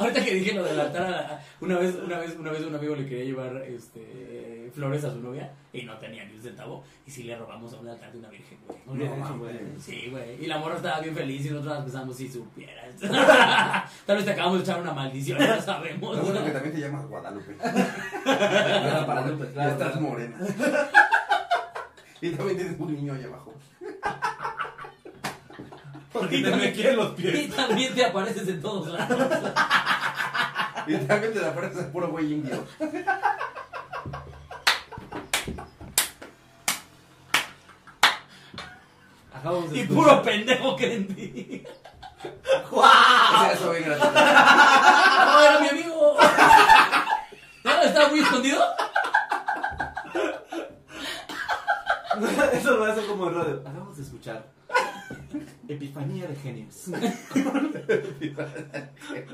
[0.00, 2.94] Ahorita que dije lo del altar, a- una vez, una vez, una vez un amigo
[2.96, 6.82] le quería llevar este, flores a su novia y no tenía ni un centavo.
[7.06, 8.78] Y sí le robamos a un altar de una virgen, güey.
[9.08, 9.38] No, mames.
[9.38, 9.58] güey.
[9.78, 10.42] Sí, güey.
[10.42, 12.94] Y la morra estaba bien feliz y nosotros pensamos si supieras.
[14.06, 16.16] Tal vez te acabamos de echar una maldición, ya lo sabemos.
[16.16, 17.56] Lo bueno que también te llamas Guadalupe.
[18.26, 19.70] Era para Lupe, Ya claro.
[19.72, 20.36] estás morena.
[22.22, 23.54] Y también tienes un niño ahí abajo.
[26.30, 27.54] Y te me quieren los Y pies.
[27.56, 29.18] también te apareces en todos lados.
[30.86, 32.64] Y también te la pareces puro güey indio.
[39.32, 40.02] Acabamos de Y escuchar.
[40.04, 41.64] puro pendejo que en ti.
[42.70, 44.12] O sea, eso bien gratuito.
[44.12, 46.16] ¡No, era mi amigo!
[47.64, 47.82] ¿No?
[47.82, 48.62] ¿Estaba muy escondido?
[52.52, 53.60] Eso lo hace como en radio.
[53.60, 54.44] Acabamos de escuchar.
[55.68, 56.86] Epifanía de genios.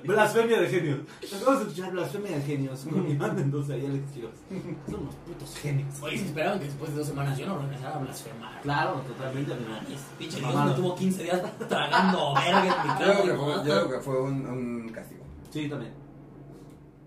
[0.05, 1.01] Blasfemia de genios.
[1.35, 4.35] Acabamos de escuchar blasfemia de genios con Iván Mendoza y Alex Quiroz.
[4.91, 6.03] Son unos putos genios.
[6.03, 8.61] Oye, si esperaban que después de dos semanas yo no regresara a blasfemar.
[8.63, 9.53] Claro, totalmente.
[10.19, 13.07] Pinche Dios me tuvo 15 días tragando verga en mi Yo
[13.37, 15.25] yo creo que fue un, un castigo.
[15.51, 15.93] Sí, también.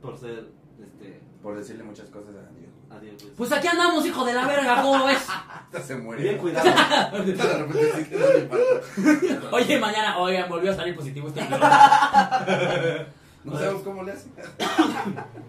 [0.01, 0.51] Por ser,
[0.81, 2.68] este, Por decirle muchas cosas a Dios.
[2.91, 3.15] Adiós.
[3.21, 3.33] pues.
[3.37, 5.25] Pues aquí andamos, hijo de la verga, ¿cómo ves?
[5.85, 6.23] Se muere.
[6.23, 6.65] Bien cuidado.
[7.23, 9.49] De repente sí que no le importa.
[9.55, 11.41] Oye, mañana, oigan, volvió a salir positivo este.
[13.41, 14.27] No sabemos cómo le hace.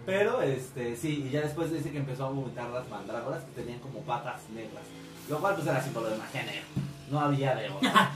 [0.06, 3.80] Pero, este, sí, y ya después dice que empezó a vomitar las mandrágoras que tenían
[3.80, 4.84] como patas negras.
[5.28, 6.62] Lo cual, pues, era símbolo de magia negra.
[7.10, 8.12] No había de otra.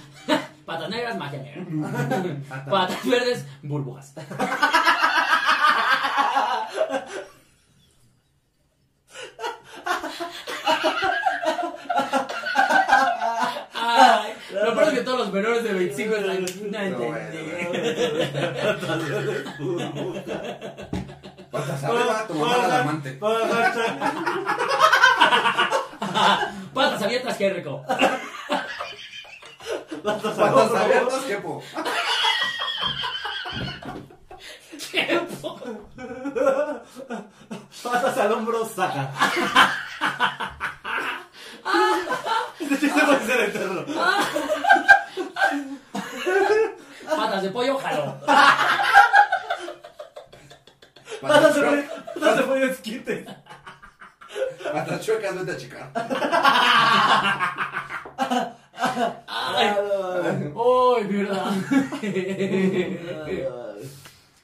[0.64, 2.64] Patas negras, magia negra.
[2.70, 4.14] Patas verdes, burbujas.
[13.72, 17.04] Ay, lo peor es que todos los menores de 25 están no entendí.
[21.50, 23.12] Patas arriba, tu mamá la amante.
[26.74, 27.82] Patas abiertas, qué rico.
[30.02, 31.62] Patas abiertas, qué po.
[34.90, 35.60] Qué po-
[37.82, 39.10] Patas al hombro, saca.
[42.60, 43.84] Ese chiste puede ser eterno.
[47.16, 48.16] Patas de pollo, jalo.
[51.20, 53.26] Patas de chuecas, pollo, patas de pollo esquite.
[54.72, 55.90] patas chuecas, vete a chicar.
[59.26, 59.68] Ay,
[60.54, 61.52] Uy, verdad.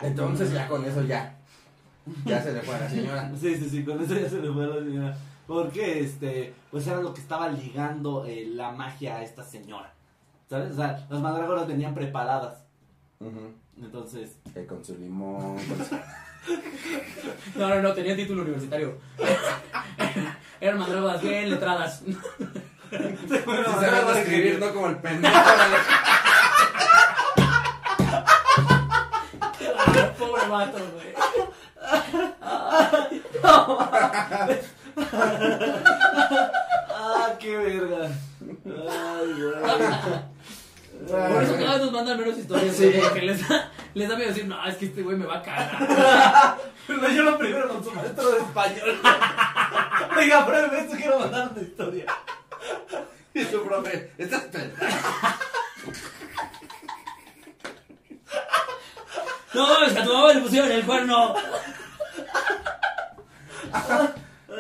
[0.00, 1.34] Entonces ya con eso ya.
[2.24, 3.30] Ya se le fue a la señora.
[3.38, 5.16] Sí, sí, sí, con eso ya se le fue a la señora.
[5.46, 9.92] Porque, este, pues era lo que estaba ligando eh, la magia a esta señora.
[10.48, 10.70] ¿Sabes?
[10.70, 12.62] O sea, las mandrágoras venían preparadas.
[13.76, 15.56] Entonces, Que con su limón.
[15.56, 15.98] con su-
[17.58, 18.96] No, no, no, tenía título universitario.
[20.61, 21.98] Eran mandrágoras bien letradas.
[21.98, 22.12] Si
[22.92, 25.34] sabes escribir, no como el pendejo.
[30.16, 31.11] Pobre vato, güey.
[36.95, 38.09] ¡ah, qué verga!
[38.41, 39.55] ¡Ay, güey!
[41.09, 42.84] Por eso cada vez nos mandan menos historias, Sí.
[42.91, 45.38] güey, porque les da, les da miedo decir, no, es que este güey me va
[45.38, 46.57] a cagar.
[46.86, 49.01] Pero yo lo primero con su maestro de español.
[50.16, 52.05] Oiga, pruebe esto, quiero mandar una historia.
[53.32, 54.84] Y su profe, estás pendejo.
[59.55, 61.34] No, es que a tu mamá le pusieron el cuerno.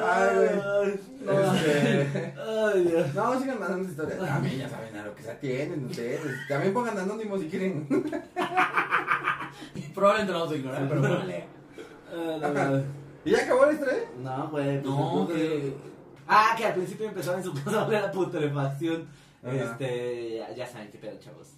[0.02, 0.94] Ay, güey.
[0.94, 3.14] Este, Ay, Dios.
[3.14, 4.18] No, sigan mandando historias.
[4.18, 6.48] También ya saben a lo que se atienden ustedes.
[6.48, 7.86] También pongan anónimos si quieren.
[9.94, 11.46] Probablemente lo vamos a ignorar, pero vale.
[13.24, 13.94] ¿Y ya acabó la historia?
[14.22, 14.82] No, güey.
[14.82, 15.28] pues, No.
[16.26, 19.08] Ah, que al principio empezaba en su casa a oler a putrefacción.
[19.42, 19.52] Ajá.
[19.54, 21.48] Este, ya, ya saben qué pedo, chavos.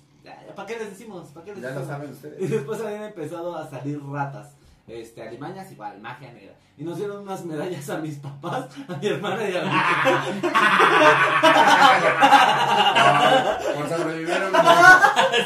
[0.55, 1.29] ¿Para qué les decimos?
[1.31, 2.51] ¿Para qué les Ya lo saben Y ustedes.
[2.51, 4.55] después habían empezado a salir ratas.
[4.89, 6.55] Este, alimañas igual, magia negra.
[6.77, 9.71] Y nos dieron unas medallas a mis papás, a mi hermana y a mí.
[13.75, 14.53] Como sobrevivieron.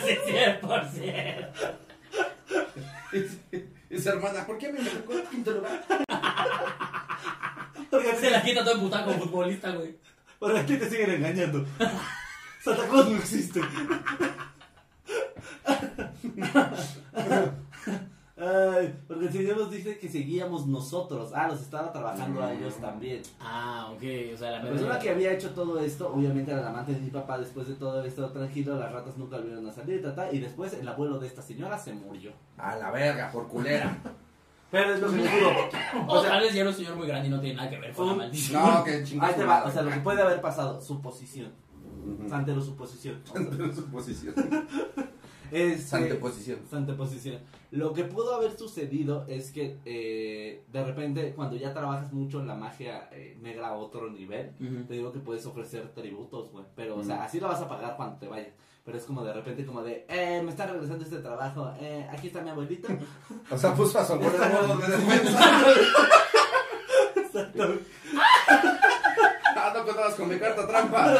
[0.06, 1.48] Sí, 100%.
[3.12, 5.82] Y si- y si dice hermana, ¿por qué me tocó el quinto lugar?
[8.20, 9.96] Se la quita todo emputado como futbolista, güey.
[10.38, 11.64] porque a ti te siguen engañando.
[12.62, 13.60] Santa Claus no existe.
[18.38, 21.32] Ay, porque el Señor nos dice que seguíamos nosotros.
[21.34, 23.22] Ah, los estaba trabajando a ellos también.
[23.40, 24.02] Ah, ok.
[24.34, 27.00] O sea, la La persona que había hecho todo esto, obviamente era la amante de
[27.00, 27.38] mi papá.
[27.38, 30.02] Después de todo esto, tranquilo, las ratas nunca volvieron a salir.
[30.02, 32.32] tata, y después el abuelo de esta señora se murió.
[32.58, 33.96] A la verga, por culera.
[34.70, 35.50] Pero es lo que les digo.
[36.08, 37.78] O sea, tal vez ya era un señor muy grande y no tiene nada que
[37.78, 38.62] ver con la maldición.
[38.62, 39.28] No, que chingada.
[39.32, 39.64] ahí te va.
[39.64, 41.52] O sea, lo que puede haber pasado, suposición.
[42.04, 42.28] Ujú.
[42.28, 43.22] Santero suposición.
[43.34, 44.34] En su posición.
[45.50, 46.58] Este, Santeposición.
[46.68, 47.38] Santeposición.
[47.70, 52.46] Lo que pudo haber sucedido es que eh, de repente, cuando ya trabajas mucho en
[52.46, 54.84] la magia eh, negra a otro nivel, Ujú.
[54.86, 56.64] te digo que puedes ofrecer tributos, güey.
[56.74, 58.52] Pero, o sea, así lo vas a pagar cuando te vayas.
[58.84, 62.28] Pero es como de repente, como de, eh, me está regresando este trabajo, eh, aquí
[62.28, 62.88] está mi abuelito.
[63.50, 65.40] O sea, puso a su abuelo en modo de defensa.
[69.58, 71.16] Ah, no contabas con mi carta trampa.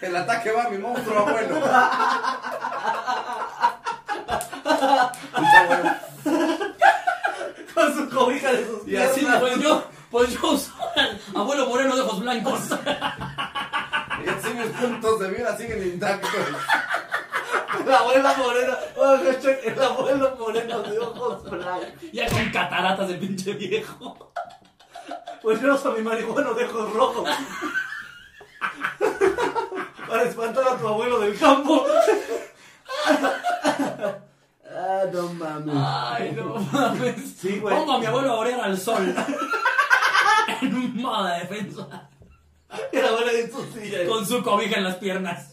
[0.00, 1.56] El ataque va a mi monstruo, abuelo.
[7.74, 9.40] Con su cobija de sus Y así piernas.
[9.40, 12.60] Pues yo, pues yo uso al abuelo moreno de ojos blancos.
[14.24, 16.30] Y así mis puntos de vida siguen intactos.
[17.86, 18.78] La abuela morena.
[18.96, 21.88] Oh, hashtag, el abuelo moreno de ojos blancos.
[22.12, 24.32] ya con cataratas el pinche viejo.
[25.42, 27.30] Pues yo uso mi marihuano de ojos rojos.
[30.08, 31.84] Para espantar a tu abuelo del campo.
[34.74, 35.74] Ah, no mames.
[35.76, 37.36] Ay, no mames.
[37.36, 37.74] Sí, güey.
[37.74, 39.14] Pongo a mi abuelo a orear al sol.
[40.62, 42.08] en moda de defensa.
[42.92, 43.32] La abuela
[43.72, 44.06] silla.
[44.06, 45.52] Con su cobija en las piernas.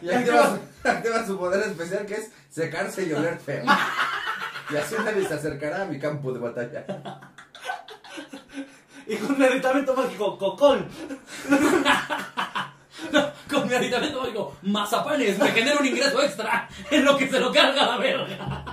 [0.00, 3.64] Y activa activa su poder especial que es secarse y oler feo.
[4.70, 6.86] Y así nadie se acercará a mi campo de batalla.
[9.06, 10.38] Y con un aditamento mágico,
[13.50, 17.52] Con mi aditamento mágico, mazapanes, me genera un ingreso extra en lo que se lo
[17.52, 18.64] carga la verga.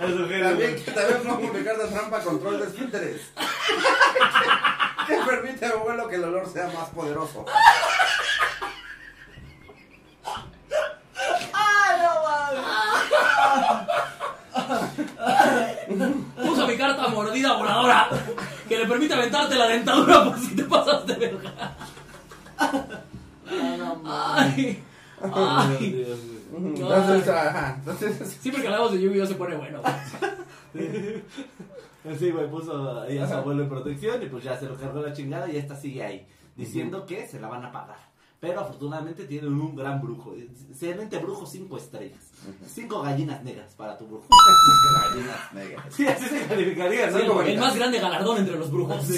[0.00, 3.32] Eso que También que también pongo mi carta trampa control de esfínteres.
[5.06, 7.44] Que permite a mi abuelo que el olor sea más poderoso.
[16.42, 18.08] Usa mi carta mordida voladora
[18.68, 21.76] que le permite aventarte la dentadura por si te pasas de verga.
[24.04, 24.82] Ay,
[25.20, 26.06] ay.
[26.56, 29.80] Entonces, ajá, entonces Siempre que hablamos de Yu-Gi-Oh se pone bueno.
[32.18, 35.02] Sí, güey, puso ahí a su abuelo en protección y pues ya se lo cargó
[35.02, 37.98] la chingada y esta sigue ahí, diciendo que se la van a pagar.
[38.38, 40.34] Pero afortunadamente tienen un gran brujo.
[40.68, 42.20] Excelente brujo, cinco estrellas.
[42.66, 44.26] Cinco gallinas negras para tu brujo.
[45.10, 45.86] gallinas negras.
[45.90, 47.18] Sí, así se calificaría, ¿no?
[47.18, 49.02] Cinco El más grande galardón entre los brujos.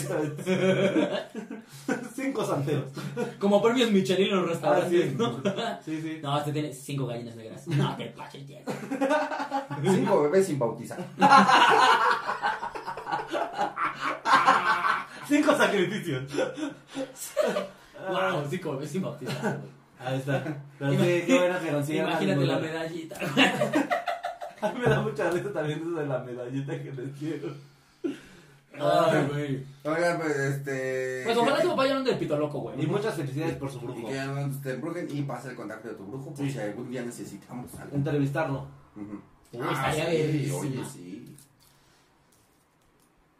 [2.14, 2.84] Cinco santeros.
[3.40, 5.14] Como premios Michelin en los restaurantes, Ah, sí.
[5.18, 5.42] ¿no?
[5.84, 6.18] Sí, sí.
[6.22, 7.66] No, este tiene cinco gallinas negras.
[7.68, 8.58] No, te paches, tío.
[9.84, 10.98] Cinco bebés sin bautizar.
[15.28, 16.22] Cinco sacrificios.
[18.10, 19.58] Wow, cinco bebés sin bautizar.
[19.58, 19.78] güey.
[20.00, 20.44] Ahí está.
[20.78, 23.16] Pero sí, qué bueno que consigan Imagínate la medallita.
[24.60, 27.56] A mí me da mucha risa también eso de la medallita que les dieron.
[28.80, 29.64] Ay, güey.
[29.84, 31.22] Oigan, pues este.
[31.24, 32.80] Pues ojalá su papá ya no ande del pito loco, güey.
[32.82, 34.06] Y muchas felicidades por su Y brujo.
[34.08, 36.50] que ya no te embrujen y pasa el contacto de tu brujo Sí.
[36.50, 37.96] si algún día necesitamos algo.
[37.96, 38.66] Entrevistarlo.
[38.96, 40.58] Uy, Ah, estaría sí, verguísima.
[40.58, 41.36] oye, sí.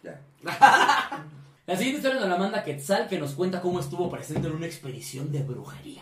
[0.02, 0.20] Ya.
[1.68, 4.64] La siguiente historia nos la manda Quetzal que nos cuenta cómo estuvo presente en una
[4.64, 6.00] expedición de brujería.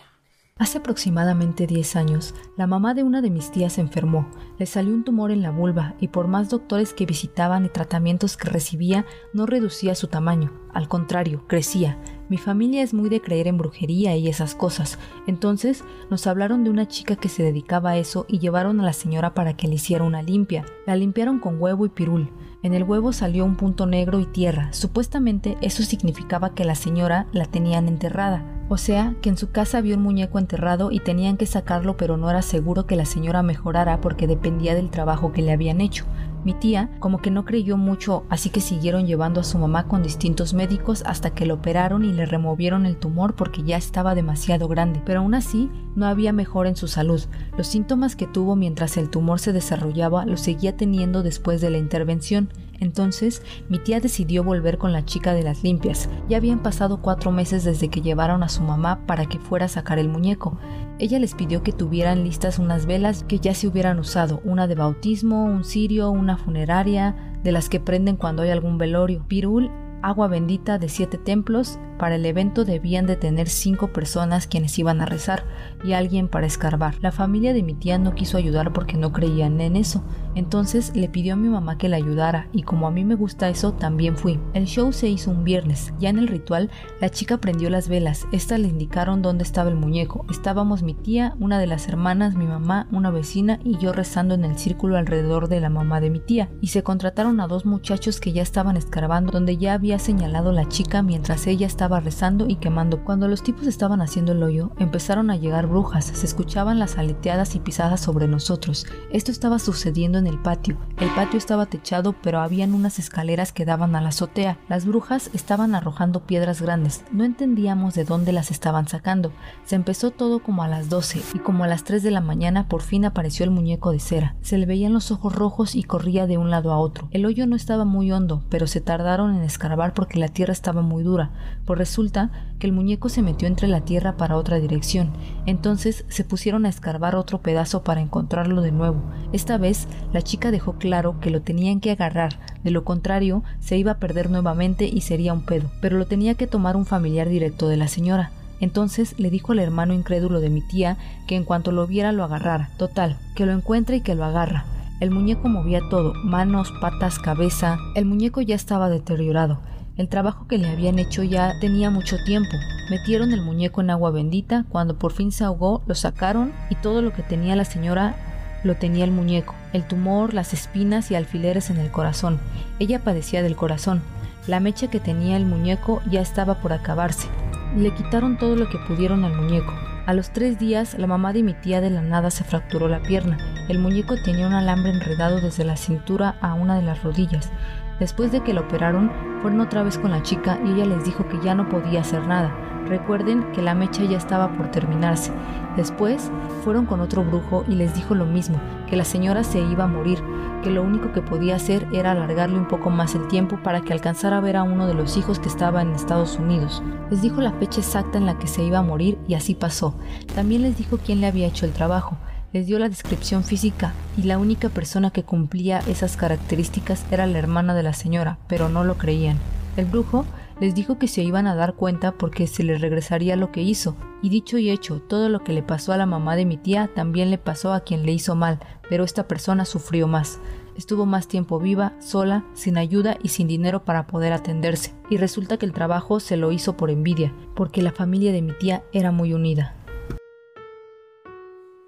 [0.57, 5.03] Hace aproximadamente 10 años, la mamá de una de mis tías enfermó, le salió un
[5.03, 9.45] tumor en la vulva y por más doctores que visitaban y tratamientos que recibía, no
[9.45, 11.99] reducía su tamaño, al contrario, crecía.
[12.29, 14.97] Mi familia es muy de creer en brujería y esas cosas,
[15.27, 18.93] entonces nos hablaron de una chica que se dedicaba a eso y llevaron a la
[18.93, 20.65] señora para que le hiciera una limpia.
[20.85, 22.31] La limpiaron con huevo y pirul.
[22.67, 24.67] En el huevo salió un punto negro y tierra.
[24.73, 28.56] Supuestamente eso significaba que la señora la tenían enterrada.
[28.69, 32.17] O sea, que en su casa había un muñeco enterrado y tenían que sacarlo, pero
[32.17, 36.05] no era seguro que la señora mejorara porque dependía del trabajo que le habían hecho.
[36.43, 40.01] Mi tía como que no creyó mucho, así que siguieron llevando a su mamá con
[40.01, 44.67] distintos médicos hasta que lo operaron y le removieron el tumor porque ya estaba demasiado
[44.67, 45.01] grande.
[45.05, 47.21] Pero aún así, no había mejor en su salud.
[47.57, 51.79] Los síntomas que tuvo mientras el tumor se desarrollaba los seguía teniendo después de la
[51.79, 52.49] intervención.
[52.79, 56.09] Entonces, mi tía decidió volver con la chica de las limpias.
[56.29, 59.69] Ya habían pasado cuatro meses desde que llevaron a su mamá para que fuera a
[59.69, 60.57] sacar el muñeco.
[60.99, 64.75] Ella les pidió que tuvieran listas unas velas que ya se hubieran usado, una de
[64.75, 69.71] bautismo, un cirio, una funeraria, de las que prenden cuando hay algún velorio, pirul,
[70.01, 75.01] agua bendita de siete templos para el evento debían de tener cinco personas quienes iban
[75.01, 75.43] a rezar
[75.83, 76.95] y alguien para escarbar.
[77.01, 80.03] La familia de mi tía no quiso ayudar porque no creían en eso.
[80.35, 83.49] Entonces le pidió a mi mamá que la ayudara y como a mí me gusta
[83.49, 84.39] eso, también fui.
[84.53, 85.91] El show se hizo un viernes.
[85.99, 86.69] Ya en el ritual,
[87.01, 88.27] la chica prendió las velas.
[88.31, 90.25] Estas le indicaron dónde estaba el muñeco.
[90.29, 94.45] Estábamos mi tía, una de las hermanas, mi mamá, una vecina y yo rezando en
[94.45, 96.49] el círculo alrededor de la mamá de mi tía.
[96.61, 100.67] Y se contrataron a dos muchachos que ya estaban escarbando donde ya había señalado la
[100.67, 103.03] chica mientras ella estaba rezando y quemando.
[103.05, 107.55] Cuando los tipos estaban haciendo el hoyo, empezaron a llegar brujas, se escuchaban las aleteadas
[107.55, 108.85] y pisadas sobre nosotros.
[109.11, 110.77] Esto estaba sucediendo en el patio.
[110.97, 114.59] El patio estaba techado, pero habían unas escaleras que daban a la azotea.
[114.67, 117.05] Las brujas estaban arrojando piedras grandes.
[117.13, 119.31] No entendíamos de dónde las estaban sacando.
[119.63, 122.67] Se empezó todo como a las 12 y como a las 3 de la mañana
[122.67, 124.35] por fin apareció el muñeco de cera.
[124.41, 127.07] Se le veían los ojos rojos y corría de un lado a otro.
[127.11, 130.81] El hoyo no estaba muy hondo, pero se tardaron en escarbar porque la tierra estaba
[130.81, 131.29] muy dura,
[131.65, 135.11] pues resulta que el muñeco se metió entre la tierra para otra dirección.
[135.45, 139.01] Entonces se pusieron a escarbar otro pedazo para encontrarlo de nuevo.
[139.31, 143.77] Esta vez la chica dejó claro que lo tenían que agarrar, de lo contrario se
[143.77, 147.29] iba a perder nuevamente y sería un pedo, pero lo tenía que tomar un familiar
[147.29, 148.31] directo de la señora.
[148.59, 150.97] Entonces le dijo al hermano incrédulo de mi tía
[151.27, 152.71] que en cuanto lo viera lo agarrara.
[152.77, 154.65] Total, que lo encuentre y que lo agarra.
[154.99, 157.77] El muñeco movía todo, manos, patas, cabeza.
[157.93, 159.59] El muñeco ya estaba deteriorado.
[159.95, 162.49] El trabajo que le habían hecho ya tenía mucho tiempo.
[162.89, 167.03] Metieron el muñeco en agua bendita, cuando por fin se ahogó, lo sacaron y todo
[167.03, 168.15] lo que tenía la señora
[168.63, 172.39] lo tenía el muñeco, el tumor, las espinas y alfileres en el corazón.
[172.79, 174.01] Ella padecía del corazón.
[174.47, 177.27] La mecha que tenía el muñeco ya estaba por acabarse.
[177.75, 179.73] Le quitaron todo lo que pudieron al muñeco.
[180.05, 183.01] A los tres días, la mamá de mi tía de la nada se fracturó la
[183.01, 183.37] pierna.
[183.67, 187.51] El muñeco tenía un alambre enredado desde la cintura a una de las rodillas.
[187.99, 191.27] Después de que la operaron, fueron otra vez con la chica y ella les dijo
[191.27, 192.55] que ya no podía hacer nada.
[192.87, 195.31] Recuerden que la mecha ya estaba por terminarse.
[195.75, 196.31] Después
[196.63, 199.87] fueron con otro brujo y les dijo lo mismo, que la señora se iba a
[199.87, 200.23] morir,
[200.63, 203.93] que lo único que podía hacer era alargarle un poco más el tiempo para que
[203.93, 206.81] alcanzara a ver a uno de los hijos que estaba en Estados Unidos.
[207.11, 209.95] Les dijo la fecha exacta en la que se iba a morir y así pasó.
[210.33, 212.17] También les dijo quién le había hecho el trabajo.
[212.53, 217.39] Les dio la descripción física y la única persona que cumplía esas características era la
[217.39, 219.37] hermana de la señora, pero no lo creían.
[219.75, 220.25] El brujo
[220.61, 223.95] les dijo que se iban a dar cuenta porque se les regresaría lo que hizo,
[224.23, 226.89] y dicho y hecho, todo lo que le pasó a la mamá de mi tía
[226.95, 230.39] también le pasó a quien le hizo mal, pero esta persona sufrió más.
[230.77, 235.57] Estuvo más tiempo viva, sola, sin ayuda y sin dinero para poder atenderse, y resulta
[235.57, 239.11] que el trabajo se lo hizo por envidia, porque la familia de mi tía era
[239.11, 239.76] muy unida.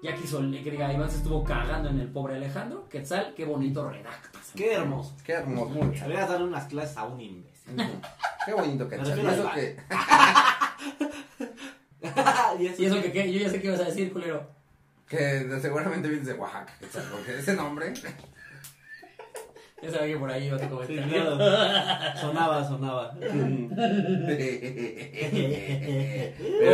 [0.02, 2.88] Ya quiso que diga, Iván se estuvo cagando en el pobre Alejandro.
[2.88, 4.52] Quetzal, qué bonito redactas.
[4.56, 5.14] Qué hermoso.
[5.24, 6.02] Qué hermoso, mucho.
[6.02, 7.76] Deberías darle unas clases a un imbécil.
[8.46, 9.22] Qué bonito, cachai.
[9.22, 9.76] Y eso que.
[12.60, 14.48] y eso, Y eso que, yo ya sé qué ibas a decir, culero.
[15.06, 17.92] Que seguramente vienes de Oaxaca, cachai, porque ese nombre.
[19.82, 21.38] Ya sabía que por ahí iba a Sí, claro.
[22.18, 23.14] Sonaba, sonaba.
[23.20, 23.30] Pero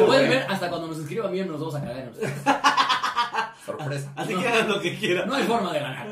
[0.06, 2.32] pueden ver, hasta cuando nos escriban bien nos vamos a cagar en ustedes.
[3.66, 4.12] Sorpresa.
[4.16, 5.28] Así que hagan lo que quieran.
[5.28, 6.08] No hay forma de ganar.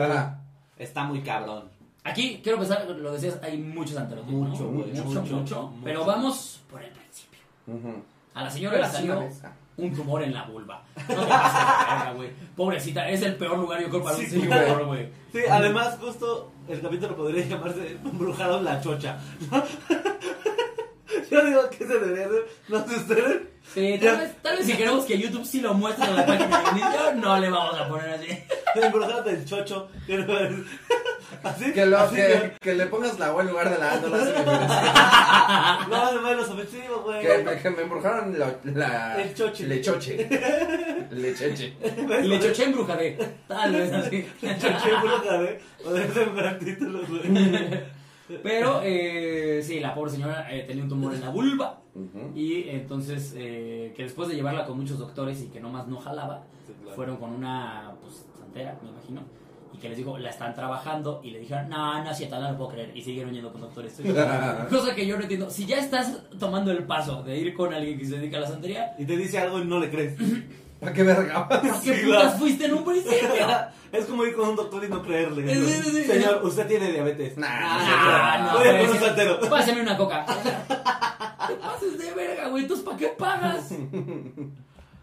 [0.00, 0.40] Ajá.
[0.78, 1.70] Está muy cabrón.
[2.04, 4.50] Aquí, quiero pensar, lo decías, hay muchos anterotismos.
[4.50, 4.70] Mucho, ¿no?
[4.70, 5.36] mucho, mucho, mucho, mucho.
[5.36, 5.72] mucho.
[5.84, 7.40] Pero vamos por el principio.
[8.34, 9.28] A la señora le salió
[9.78, 10.82] un tumor en la vulva.
[10.96, 12.30] No te pases de verga, güey.
[12.56, 15.08] Pobrecita, es el peor lugar yo creo para un güey.
[15.32, 19.18] Sí, además, justo el capítulo podría llamarse Embrujaron la chocha.
[21.30, 22.46] Yo digo que se debería hacer.
[22.68, 23.42] No sé ustedes.
[23.74, 26.60] Sí, tal vez, tal vez si queremos que YouTube sí lo muestre en la página
[26.62, 28.28] de inicio, no le vamos a poner así.
[28.76, 29.88] Embrujaron del chocho.
[30.06, 30.52] que no es-
[31.42, 33.96] Así Que, lo, así que, que le pongas la O en lugar de la A,
[34.00, 35.86] no lo hace diferencia.
[35.88, 37.20] No, no, los ofensivos, güey.
[37.20, 39.20] Que, me- que me embrujaron la, la.
[39.22, 39.66] El choche.
[39.66, 40.28] Lechoche.
[41.10, 41.74] Lecheche.
[42.22, 43.18] Le choché en brujade.
[43.48, 44.26] Tal vez así.
[44.40, 45.60] Choche bruja, ¿eh?
[45.82, 47.80] Podría ser un gran título, güey.
[48.42, 51.80] Pero, eh, sí, la pobre señora eh, tenía un tumor en la vulva.
[51.94, 52.32] Ujú.
[52.34, 56.44] Y entonces, eh, que después de llevarla con muchos doctores y que nomás no jalaba,
[56.66, 56.96] Sí, claro.
[56.96, 59.22] fueron con una, pues, santera, me imagino.
[59.72, 61.20] Y que les dijo, la están trabajando.
[61.22, 62.96] Y le dijeron, no, no es cierto, no lo puedo creer.
[62.96, 64.00] Y siguieron yendo con doctores.
[64.70, 65.50] Cosa que yo no entiendo.
[65.50, 68.46] Si ya estás tomando el paso de ir con alguien que se dedica a la
[68.48, 70.16] santería, Y te dice algo y no le crees.
[70.80, 71.48] ¿Para qué verga?
[71.48, 73.18] ¿para qué putas fuiste en un principio?
[73.92, 75.54] es como ir con un doctor y no creerle.
[75.54, 76.04] Sí, sí, sí.
[76.04, 77.36] Señor, usted tiene diabetes.
[77.38, 79.48] Nah, Ah, no, Voy a un.
[79.50, 80.26] Pásame una coca.
[80.26, 82.64] Te pases de verga, güey.
[82.64, 83.70] Entonces, ¿para qué pagas?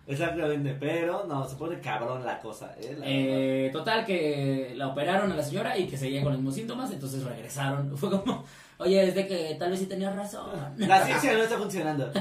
[0.06, 2.96] Exactamente, pero no, se pone cabrón la cosa, ¿eh?
[3.00, 6.56] La Eh, total, que la operaron a la señora y que seguía con los mismos
[6.56, 7.98] síntomas, entonces regresaron.
[7.98, 8.44] Fue como,
[8.78, 10.50] oye, es de que tal vez sí tenías razón.
[10.78, 12.12] La ciencia no está funcionando.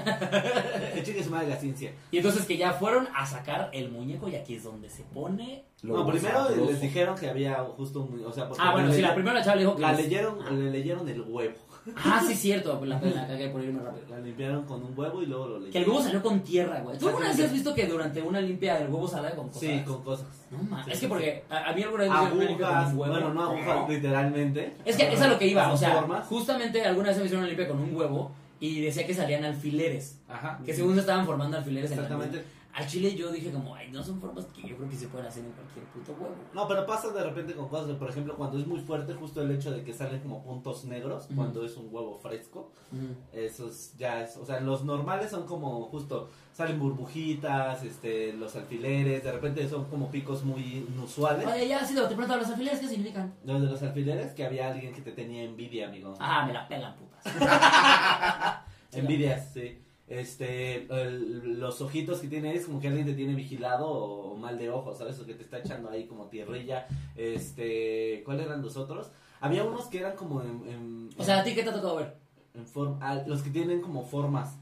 [1.03, 1.93] Chingue su madre la ciencia.
[2.11, 5.65] Y entonces que ya fueron a sacar el muñeco y aquí es donde se pone...
[5.83, 8.25] No, primero les dijeron que había justo un.
[8.25, 9.83] O sea, porque Ah, bueno, sí, la primera chava le dijo que...
[9.83, 11.57] la les- leyeron, le leyeron el huevo.
[11.97, 14.05] Ah, sí, cierto, la, la cagué por irme rápido.
[14.11, 15.73] La limpiaron con un huevo y luego lo leyeron.
[15.73, 16.97] Que el huevo salió con tierra, güey.
[16.99, 19.61] ¿Tú alguna vez has visto que durante una limpia el huevo sale con cosas?
[19.61, 20.27] Sí, con cosas.
[20.51, 20.87] No mames.
[20.87, 23.13] Sí, es que porque a, a mí alguna vez me limpia con un huevo.
[23.13, 24.77] bueno, no agujas literalmente.
[24.85, 26.27] Es que es a lo que iba, o sea, formas.
[26.27, 28.31] justamente alguna vez me hicieron una limpia con un huevo
[28.61, 30.21] y decía que salían alfileres.
[30.29, 30.61] Ajá.
[30.65, 32.37] Que según se estaban formando alfileres en Exactamente.
[32.37, 32.53] limpia.
[32.75, 35.27] Al chile yo dije como, ay, no son formas que yo creo que se pueden
[35.27, 36.35] hacer en cualquier puto huevo.
[36.55, 39.51] No, pero pasa de repente con cosas, por ejemplo, cuando es muy fuerte justo el
[39.51, 41.35] hecho de que salen como puntos negros, Ujú.
[41.35, 43.15] cuando es un huevo fresco, Ujú.
[43.33, 48.57] eso es, ya es, o sea, los normales son como justo, salen burbujitas, este, los
[48.57, 51.47] alfileres, de repente son como picos muy inusuales.
[51.47, 53.35] Oye, ya, sí, te pregunto, ¿los alfileres qué significan?
[53.45, 56.15] Los de los alfileres, que había alguien que te tenía envidia, amigo.
[56.19, 57.23] Ah, me la pelan, putas.
[58.93, 59.79] Envidias, sí.
[60.21, 64.59] Este, el- los ojitos que tiene es como que alguien te tiene vigilado o, mal
[64.59, 65.19] de ojos, ¿sabes?
[65.21, 66.87] O que te está echando ahí como tierrilla.
[67.17, 69.11] Este, ¿cuáles eran los otros?
[69.41, 71.97] Había unos que eran como en, en, O sea, ¿a ti qué te ha tocado
[71.97, 72.17] ver?
[72.55, 74.57] en forma, los que tienen como formas.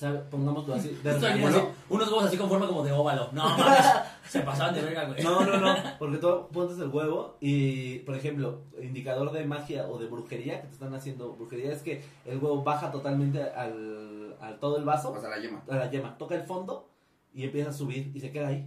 [0.00, 0.22] ¿Sabes?
[0.30, 0.88] Pongámoslo así.
[0.88, 3.28] de Estoy repente- viendo así, unos huevos así con forma como de óvalo.
[3.32, 3.84] No, mames,
[4.26, 5.22] se pasaban de verga, güey.
[5.22, 9.98] No, no, no, porque tú pones el huevo y, por ejemplo, indicador de magia o
[9.98, 14.58] de brujería, que te están haciendo brujería, es que el huevo baja totalmente al, al
[14.58, 15.62] todo el vaso, Pasa la yema.
[15.68, 16.88] a la yema, toca el fondo
[17.34, 18.66] y empieza a subir y se queda ahí.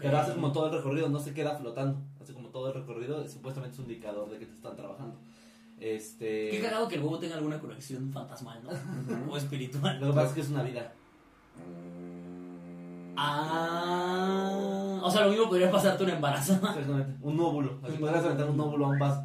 [0.00, 3.22] Pero hace como todo el recorrido, no se queda flotando, hace como todo el recorrido,
[3.22, 5.18] y supuestamente es un indicador de que te están trabajando.
[5.80, 6.48] Este...
[6.50, 9.32] Qué cagado que el huevo tenga alguna conexión fantasmal, ¿no?
[9.32, 10.00] o espiritual.
[10.00, 10.92] Lo que pasa es que es una vida.
[13.18, 16.70] Ah, o sea, lo mismo podría pasarte embarazada.
[16.70, 17.78] Exactamente, un nóbulo.
[17.82, 19.24] Así podrías aventar un nóbulo a un vaso.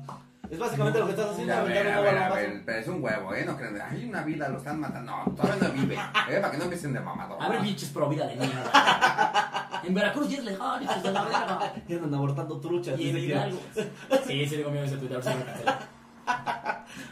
[0.49, 2.63] Es básicamente lo que estás haciendo, A ver, un a ver, a a un ver,
[2.65, 3.45] pero es un huevo, ¿eh?
[3.45, 5.11] No crean, hay una vida, lo están matando.
[5.11, 6.39] No, todavía no vive, ¿eh?
[6.41, 7.37] Para que no empiecen de mamador.
[7.41, 9.69] Abre pinches pro vida de mierda.
[9.83, 11.73] En Veracruz ya es legal, hijos de la verga.
[11.87, 12.99] Y andan abortando truchas.
[12.99, 13.59] Y en Hidalgo.
[14.27, 15.71] Sí, sí, le comió ese Twitter, se lo cancelé.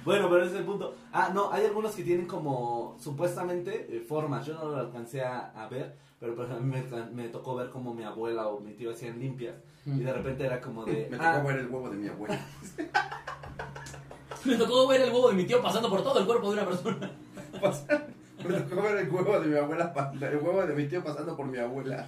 [0.04, 0.96] Bueno, pero ese es el punto.
[1.12, 4.46] Ah, no, hay algunos que tienen como supuestamente eh, formas.
[4.46, 7.56] Yo no lo alcancé a, a ver, pero por ejemplo, a mí me, me tocó
[7.56, 9.56] ver cómo mi abuela o mi tío hacían limpias.
[9.86, 11.08] Y de repente era como de.
[11.12, 12.40] Me ah, tocó ver el huevo de mi abuela.
[14.46, 16.66] Me tocó ver el huevo de mi tío pasando por todo el cuerpo de una
[16.66, 17.12] persona.
[18.48, 21.46] Me tocó ver el huevo de mi abuela, el huevo de mi tío pasando por
[21.48, 22.08] mi abuela.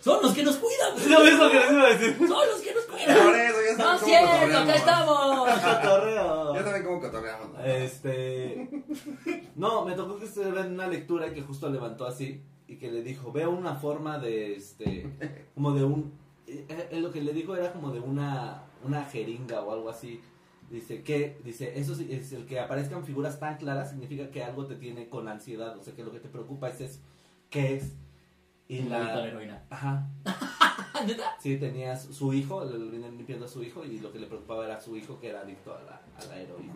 [0.00, 1.08] Son los que nos cuidan, güey.
[1.08, 2.16] Lo mismo que les iba a decir.
[2.28, 3.40] Son los que nos Por cuidan.
[3.40, 5.50] eso, ya No saben es cómo cierto, acá estamos.
[5.50, 6.54] Cotorreo.
[6.54, 7.52] Ya saben cómo cotorreamos.
[7.52, 7.64] ¿no?
[7.64, 8.70] Este.
[9.56, 13.02] No, me tocó que se en una lectura que justo levantó así y que le
[13.02, 15.10] dijo: Veo una forma de este.
[15.54, 16.12] Como de un.
[16.46, 18.62] eh, eh, lo que le dijo era como de una.
[18.84, 20.20] Una jeringa o algo así.
[20.70, 24.66] Dice que, dice, eso sí, es el que aparezcan figuras tan claras significa que algo
[24.66, 27.00] te tiene con ansiedad, o sea que lo que te preocupa es eso,
[27.48, 27.94] ¿qué es?
[28.68, 29.62] Y La la, heroína.
[29.70, 30.06] ajá,
[31.06, 31.36] ¿Neta?
[31.40, 34.66] sí, tenía su, hijo, le vienen limpiando a su hijo y lo que le preocupaba
[34.66, 36.74] era su hijo que era adicto a la, a la heroína.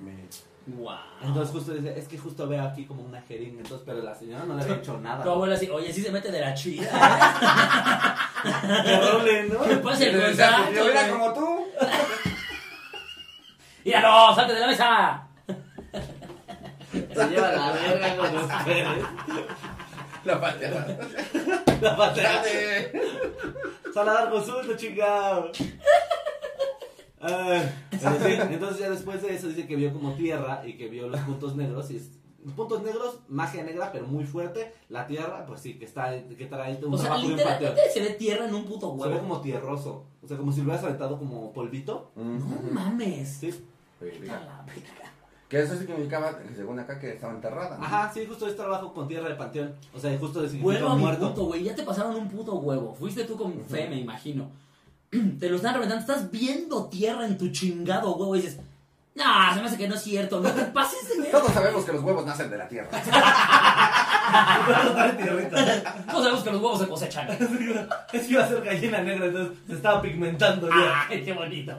[0.66, 0.96] Wow.
[1.22, 4.44] Entonces justo dice, es que justo veo aquí como una jeringa, entonces, pero la señora
[4.44, 5.22] no le había hecho nada.
[5.24, 6.88] Tu abuela así, oye, sí se mete de la chida.
[8.84, 9.64] Terrible, ¿no?
[9.64, 11.51] ¿Qué pasa el yo era como tú.
[13.84, 14.34] ¡Míralo!
[14.34, 15.28] ¡Salte de la mesa!
[16.92, 18.88] Se lleva la verga con ustedes.
[20.24, 20.98] La pateada.
[21.80, 22.06] La.
[22.08, 22.92] Espérate.
[23.92, 25.50] Sal a dar consulta, chingado.
[27.20, 30.88] Ah, pero sí, entonces ya después de eso dice que vio como tierra y que
[30.88, 32.18] vio los puntos negros y es,
[32.56, 36.84] puntos negros, magia negra pero muy fuerte, la tierra pues sí, que está que trae
[36.84, 39.20] un O sea, literalmente se ve tierra en un puto Se ve huevo.
[39.20, 42.10] como tierroso, o sea, como si lo hubieras aventado como polvito.
[42.16, 43.36] No mames.
[43.38, 43.66] Sí.
[44.02, 44.64] Verga.
[45.48, 47.76] Que eso significaba, según acá, que estaba enterrada.
[47.76, 47.84] ¿no?
[47.84, 49.74] Ajá, sí, justo es trabajo con tierra de panteón.
[49.94, 51.28] O sea, justo de Huevo a mi muerto.
[51.28, 51.62] puto, güey.
[51.62, 52.94] Ya te pasaron un puto huevo.
[52.94, 54.50] Fuiste tú con fe, me imagino.
[55.38, 56.00] Te lo están reventando.
[56.00, 58.60] Estás viendo tierra en tu chingado huevo y dices,
[59.14, 60.40] no, se me hace que no es cierto.
[60.40, 61.30] No te pases de ver.
[61.30, 62.88] Todos sabemos que los huevos nacen de la tierra.
[66.10, 67.28] Todos sabemos que los huevos se cosechan.
[68.12, 71.06] Es que iba a ser gallina negra, entonces se estaba pigmentando ya.
[71.10, 71.78] Ay, qué bonito.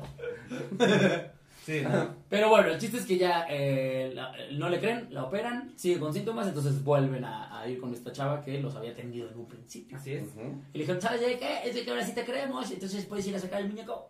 [1.63, 2.13] Sí, ¿no?
[2.29, 5.97] Pero bueno, el chiste es que ya eh, la- no le creen, la operan, sigue
[5.99, 9.37] con síntomas, entonces vuelven a, a ir con esta chava que los había atendido en
[9.39, 9.97] un principio.
[9.97, 10.27] Así es.
[10.27, 10.41] Ujú.
[10.73, 11.59] Y le dijeron, ¿sabes de qué?
[11.63, 14.09] Es de que ahora sí te creemos, entonces puedes ir a sacar el muñeco.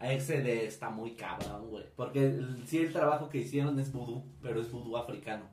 [0.00, 1.84] A ese de está muy cabrón, güey.
[1.94, 5.44] Porque el- sí el trabajo que hicieron es vudú, pero es vudú africano.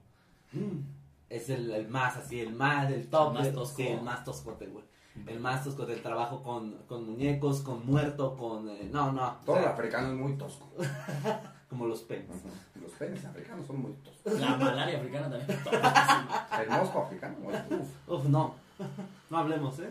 [1.30, 3.34] es el, el más así, el más, el top.
[3.35, 3.77] El más tosco.
[3.77, 4.84] Sí, el más toscote, güey.
[5.28, 8.68] El más toscote, el trabajo con, con muñecos, con muerto, con...
[8.70, 9.28] eh, no, no.
[9.28, 10.68] o Todo sea, el africano es muy tosco.
[11.70, 12.41] como los penes.
[12.82, 14.40] Los penes africanos son muy toscos.
[14.40, 15.60] La malaria africana también.
[16.62, 18.56] El mosco africano, uf, Uf, no.
[19.30, 19.90] No hablemos, ¿eh?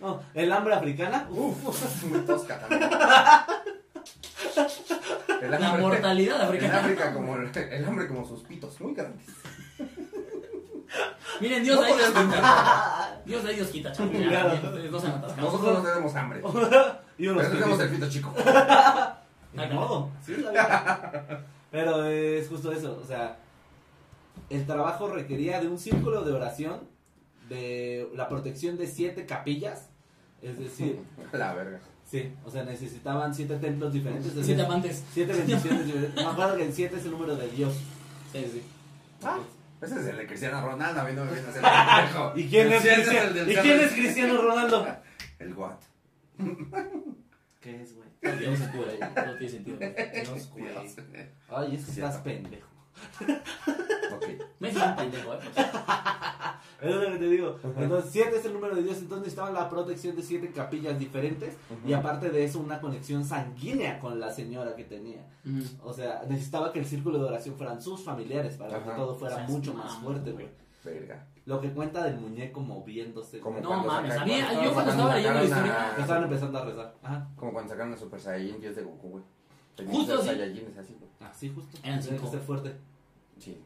[0.00, 1.66] No, el hambre africana, uf.
[1.68, 2.90] uf, es muy tosca también.
[5.42, 6.78] El La mortalidad africana.
[6.78, 9.26] África, como el, el hambre como sus pitos, muy grandes.
[11.40, 13.22] Miren, Dios ahí Dios podemos quita.
[13.24, 14.12] Dios ahí Dios quita, chavos.
[14.12, 14.72] Ya, Claro.
[14.76, 15.46] bien, No se han atascado.
[15.50, 16.42] Nosotros no tenemos hambre.
[17.18, 18.34] Y unos Pero tenemos el pito chico.
[19.52, 21.38] Ni modo, sí, la verdad.
[21.70, 23.36] Pero es justo eso, o sea,
[24.50, 26.80] el trabajo requería de un círculo de oración,
[27.48, 29.88] de la protección de siete capillas,
[30.42, 31.00] es decir,
[31.32, 31.80] La verga.
[32.08, 35.04] sí, o sea, necesitaban siete templos diferentes, Siete amantes.
[35.12, 36.14] siete bendiciones diferentes.
[36.24, 37.74] Me acuerdo que el siete es el número de Dios.
[38.32, 38.62] Sí, sí.
[39.24, 39.38] Ah,
[39.84, 41.70] ese es el de Cristiano Ronaldo, a mí no me viene a hacer el
[42.04, 42.32] pendejo.
[42.36, 44.96] ¿Y quién es, Cristiano, el del ¿y quién es Cristiano Ronaldo?
[45.38, 45.82] El Guat.
[47.60, 48.08] ¿Qué es, güey?
[48.22, 48.98] No tiene sentido, güey.
[49.00, 49.78] No tiene sentido.
[51.48, 52.68] Ay, es que estás pendejo.
[54.14, 54.26] Ok.
[54.60, 55.38] Me hice un pendejo, eh.
[55.54, 55.66] pues.
[56.82, 57.56] Es lo que te digo.
[57.78, 61.56] Entonces, siete es el número de Dios, entonces necesitaban la protección de siete capillas diferentes
[61.86, 61.96] y Ujú.
[62.00, 65.24] aparte de eso una conexión sanguínea con la señora que tenía.
[65.46, 65.88] Ujú.
[65.88, 68.96] O sea, necesitaba que el círculo de oración fueran sus familiares para que Ajá.
[68.96, 70.48] todo fuera O sea, mucho más fuerte, güey.
[70.84, 71.26] Verga.
[71.46, 73.40] Lo que cuenta del muñeco moviéndose.
[73.40, 73.60] Como.
[73.60, 76.58] No cuando mames, a mí- cuando yo cuando estaba leyendo la a- historia- Estaban empezando
[76.58, 76.94] a rezar.
[77.02, 77.28] Ajá.
[77.36, 79.24] Como cuando sacaron a Super Saiyan 10 de Goku, güey.
[79.90, 80.40] Justo los así.
[80.42, 81.30] Así, güey.
[81.30, 81.78] Así justo.
[81.82, 82.76] Eran Tiene que ser fuerte.
[83.38, 83.58] Sí.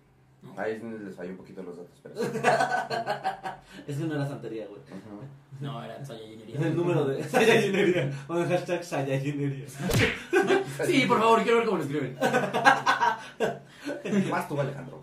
[0.43, 0.55] No.
[0.57, 2.15] Ahí les falló un poquito los datos, pero.
[3.87, 4.81] Es que no era santería, güey.
[4.81, 5.21] Ujú.
[5.61, 6.55] No, era Saiyajinnería.
[6.57, 8.11] Es el número de Saiyajinnería.
[8.29, 9.67] O el hashtag Saiyajinnería.
[10.85, 12.17] Sí, por favor, quiero ver cómo lo escriben.
[14.31, 15.01] Más tú, Alejandro.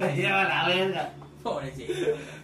[0.00, 1.10] Me lleva la verga.
[1.42, 1.92] Pobrecito.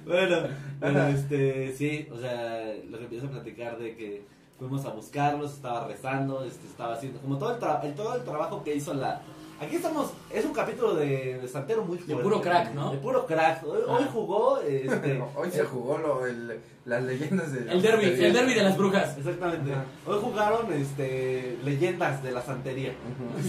[0.05, 0.36] Bueno,
[0.80, 4.22] pero este, sí, o sea, lo que empiezo a platicar de que
[4.59, 8.22] fuimos a buscarlos, estaba rezando, este, estaba haciendo, como todo el, tra- el- todo el
[8.24, 9.20] trabajo que hizo la...
[9.60, 12.22] Aquí estamos, es un capítulo de Santero muy fuerte.
[12.22, 12.93] puro crack, ¿no?
[12.93, 13.64] De puro crack.
[13.64, 14.10] Hoy, hoy Ah.
[14.12, 15.20] jugó, este...
[15.36, 17.72] Hoy se jugó lo, el, las leyendas de.
[17.72, 19.18] El derby, el derby de las brujas.
[19.18, 19.72] Exactamente.
[19.72, 19.85] Ajá.
[20.06, 22.93] Hoy jugaron, este, leyendas de la santería.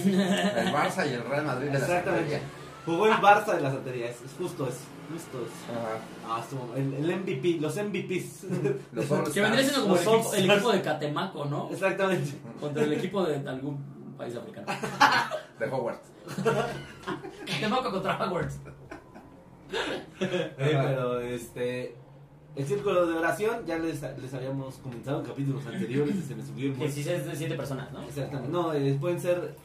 [0.06, 2.31] El Barça y el Real Madrid de la Exactamente.
[2.31, 2.40] Santería.
[2.88, 4.77] Jugó el Barça de la santería, es, es justo, es
[5.10, 5.99] Ajá.
[6.27, 6.44] Ah,
[6.76, 8.45] el, el MVP, los MVPs.
[8.94, 11.69] Los All Que vendría siendo como el equipo, el equipo de Catemaco, ¿no?
[11.72, 12.31] Exactamente.
[12.60, 13.77] Contra el equipo de algún
[14.18, 14.68] país africano.
[15.60, 16.10] de Hogwarts.
[17.45, 18.60] Catemaco contra Hogwarts.
[20.22, 21.95] Eh, pero este.
[22.56, 26.44] El círculo de oración ya les, les habíamos comentado en capítulos anteriores y se me
[26.44, 28.03] subió el Que sí es de siete personas, ¿no?
[28.03, 28.52] Exactamente.
[28.52, 29.56] No, eh, pueden ser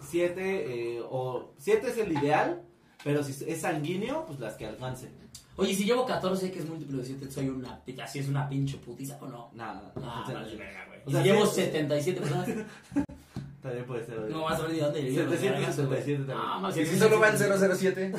[0.00, 1.52] siete eh, o.
[1.58, 2.62] Siete es el ideal,
[3.04, 5.10] pero si es sanguíneo, pues las que alcancen.
[5.56, 7.80] Oye, si llevo 14, que es múltiplo de 7, soy una.
[8.02, 9.50] Así es una pinche putiza o no.
[9.54, 11.00] Nada, Ah, o sea, vale, verga, güey.
[11.04, 12.48] o Y sea, si llevo sí- 77 personas,
[13.62, 14.18] También puede ser.
[14.18, 14.32] oye.
[14.32, 15.16] no vas a ver ni dónde llegué.
[15.16, 16.38] 777 también.
[16.40, 18.12] Ah, más Si solo va el 007.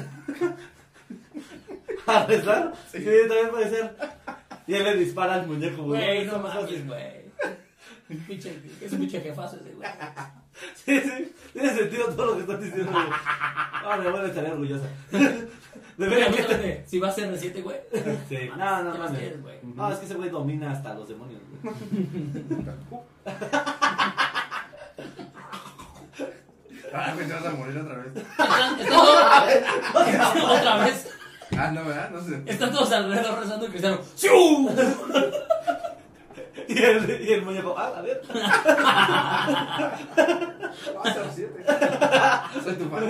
[2.06, 2.74] ¿A rezar?
[2.92, 2.98] Sí.
[3.00, 3.96] también puede ser.
[4.68, 6.00] Y él le dispara al muñeco, güey.
[6.04, 6.86] Güey, no más mames, fácil.
[6.88, 7.22] güey.
[8.82, 9.90] Es un pinche jefazo ese, güey.
[10.86, 11.34] Sí, sí.
[11.54, 13.04] Tiene sentido todo lo que estás diciendo, güey.
[13.14, 14.86] Ah, mi abuela estaría orgullosa.
[15.12, 17.78] De Mira, ver que justamente, si va a ser R7, güey.
[18.30, 18.50] Sí.
[18.58, 19.04] No, no, ¿qué no.
[19.04, 19.60] más quieres, güey?
[19.64, 21.74] No, es que ese güey domina hasta los demonios, güey.
[26.94, 28.08] Ah, te vas a morir otra vez.
[28.18, 31.08] Están, están todos, otra vez.
[31.58, 32.10] Ah, no, ¿verdad?
[32.12, 32.42] No sé.
[32.46, 34.00] Están todos alrededor rezando y Cristiano.
[34.16, 34.70] ¡Siu!
[36.74, 38.22] Y el, y el muñeco, ah, a ver.
[38.34, 39.98] Ah,
[41.36, 41.66] 07.
[42.64, 43.02] Soy tu güey.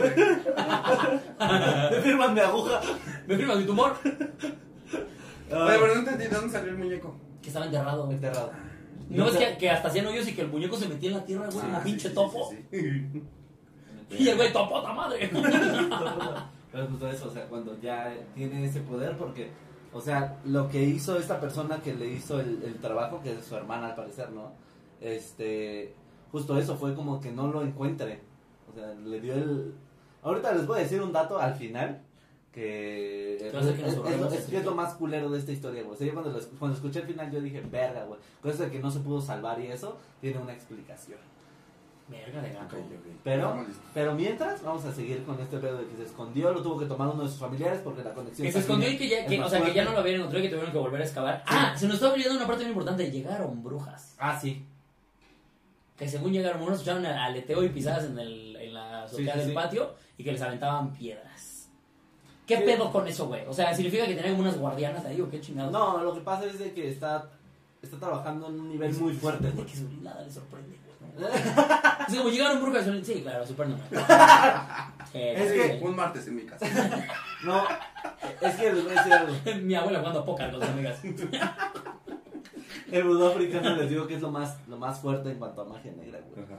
[1.91, 2.81] Me firman mi aguja.
[3.27, 3.93] Me firmas mi tumor.
[4.03, 7.15] Oye, pero no entendí de dónde salió el muñeco.
[7.41, 8.09] Que estaba enterrado.
[8.11, 8.51] Enterrado.
[9.09, 11.25] No es que, que hasta hacían hoyos y que el muñeco se metía en la
[11.25, 12.49] tierra, güey, Ah, una sí, pinche sí, topo.
[12.49, 13.23] sí, sí.
[14.19, 15.29] Y el güey, topota madre.
[16.71, 19.51] Pero justo eso, o sea, cuando ya tiene ese poder, porque,
[19.93, 23.45] o sea, lo que hizo esta persona que le hizo el, el trabajo, que es
[23.45, 24.51] su hermana al parecer, ¿no?
[25.01, 25.93] Este,
[26.31, 28.21] justo eso fue como que no lo encuentre.
[28.69, 29.73] O sea, le dio el...
[30.23, 32.01] Ahorita les voy a decir un dato al final,
[32.51, 33.47] que ¿Qué
[34.37, 35.95] es, que lo más culero de esta historia, güey.
[35.95, 38.19] O sea, yo cuando, lo cuando escuché el final yo dije, verga, güey.
[38.41, 41.19] Cosa que no se pudo salvar y eso, tiene una explicación.
[42.11, 42.75] Verga de gato.
[42.75, 43.05] Ok, ok.
[43.23, 46.79] Pero, pero mientras, vamos a seguir con este pedo de que se escondió, lo tuvo
[46.79, 48.45] que tomar uno de sus familiares porque la conexión.
[48.45, 50.39] Que se escondió y que ya, que, o sea, que ya no lo habían encontrado
[50.39, 51.43] y que tuvieron que volver a excavar.
[51.47, 53.09] Ah, se nos está olvidando una parte muy importante.
[53.11, 54.15] Llegaron brujas.
[54.19, 54.65] Ah, sí.
[55.97, 59.37] Que según llegaron, unos escucharon aleteo y pisadas en, el, en, la azotea Sí, sí,
[59.39, 59.53] del sí.
[59.53, 61.69] patio y que les aventaban piedras.
[62.47, 62.63] ¿Qué Sí.
[62.65, 63.45] pedo con eso, güey?
[63.45, 65.71] O sea, ¿significa que tenían unas guardianas ahí o qué chingados?
[65.71, 67.29] No, lo que pasa es de que está,
[67.83, 70.75] está trabajando en un nivel muy fuerte, que su nada le sorprende,
[72.07, 73.87] Es como llegaron y son- Sí, claro, super normal.
[75.13, 76.65] Eh, Es sí, que- Un martes en mi casa.
[77.43, 77.63] No,
[78.39, 79.33] es que les voy a decir algo.
[79.63, 81.01] Mi abuela jugando póker con sus amigas.
[82.91, 85.65] El vudú africano les digo que es lo más, lo más fuerte en cuanto a
[85.65, 86.45] magia negra, güey.
[86.45, 86.57] Ajá.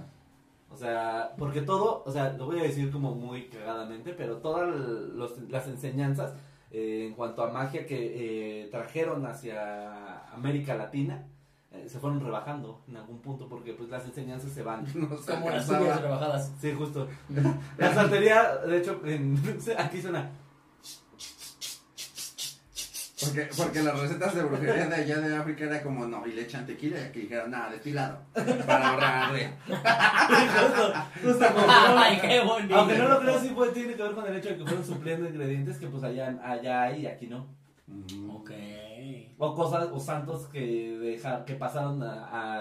[0.71, 4.69] O sea, porque todo, o sea, lo voy a decir como muy cagadamente, pero todas
[4.69, 6.33] los- las enseñanzas
[6.71, 11.23] eh, en cuanto a magia que eh, trajeron hacia América Latina
[11.75, 14.85] eh, se fueron rebajando en algún punto porque pues las enseñanzas se van.
[15.27, 16.53] Como las tuyas rebajadas.
[16.61, 17.09] Sí, justo.
[17.79, 19.41] La santería, de hecho, en-
[19.79, 20.31] aquí suena.
[23.25, 26.43] Porque, porque las recetas de brujería de allá de África era como, no, y le
[26.43, 28.19] echan tequila y aquí dijeron, nada, destilado.
[28.67, 29.53] Para ahorrarle.
[29.69, 30.93] justo,
[31.23, 32.75] justo como- Ay, qué bonito.
[32.75, 34.85] Aunque no lo creo, sí puede, tiene que ver con el hecho de que fueron
[34.85, 37.47] supliendo ingredientes que pues allá, allá hay y aquí no.
[38.35, 38.51] Ok.
[39.45, 42.13] O cosas, o santos que dejar, que pasaron a,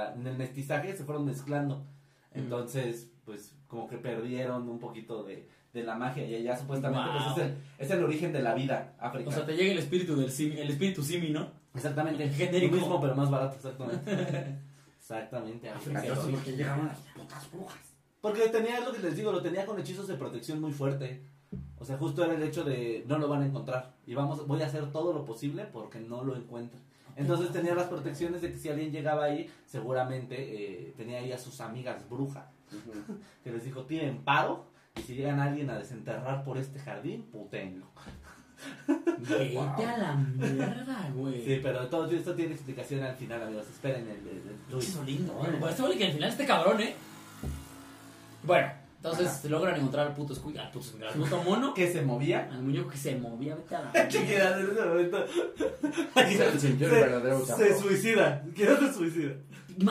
[0.09, 1.85] a- en el mestizaje se fueron mezclando.
[2.33, 6.25] Entonces, pues, como que perdieron un poquito de, de la magia.
[6.25, 7.19] Y allá supuestamente Wow.
[7.35, 9.35] pues, es, el, es el origen de la vida O africana.
[9.35, 11.51] sea, te llega el espíritu del simi, el espíritu simi, ¿no?
[11.75, 12.27] exactamente.
[12.39, 12.75] Genérico.
[12.77, 14.11] Mismo, pero más barato, exactamente.
[14.99, 15.67] exactamente.
[15.67, 17.77] Entonces, porque llegaban las putas brujas.
[18.21, 21.23] Porque tenía, lo que les digo, lo tenía con hechizos de protección muy fuerte.
[21.81, 23.93] O sea, justo era el hecho de no lo van a encontrar.
[24.05, 26.81] Y vamos, voy a hacer todo lo posible porque no lo encuentran.
[27.15, 31.39] Entonces tenía las protecciones de que si alguien llegaba ahí, seguramente eh, tenía ahí a
[31.39, 32.45] sus amigas brujas.
[33.43, 34.65] Que les dijo, tiren paro.
[34.95, 37.87] Y si llegan alguien a desenterrar por este jardín, putenlo.
[38.87, 41.43] Vete a la mierda, güey.
[41.43, 43.67] Sí, pero todo esto tiene explicación al final, amigos.
[43.69, 46.93] Esperen el, el, el esto vale que al final este cabrón, ¿eh?
[48.43, 48.71] Bueno,
[49.03, 52.47] entonces logran encontrar al puto escuya, al puto, al puto mono, Que se movía.
[52.51, 55.25] al muñeco que se movía, vete a la Chiquita, en ese momento.
[55.27, 57.81] Se se, chapó.
[57.81, 58.43] suicida.
[58.55, 59.33] ¿Quién se suicida?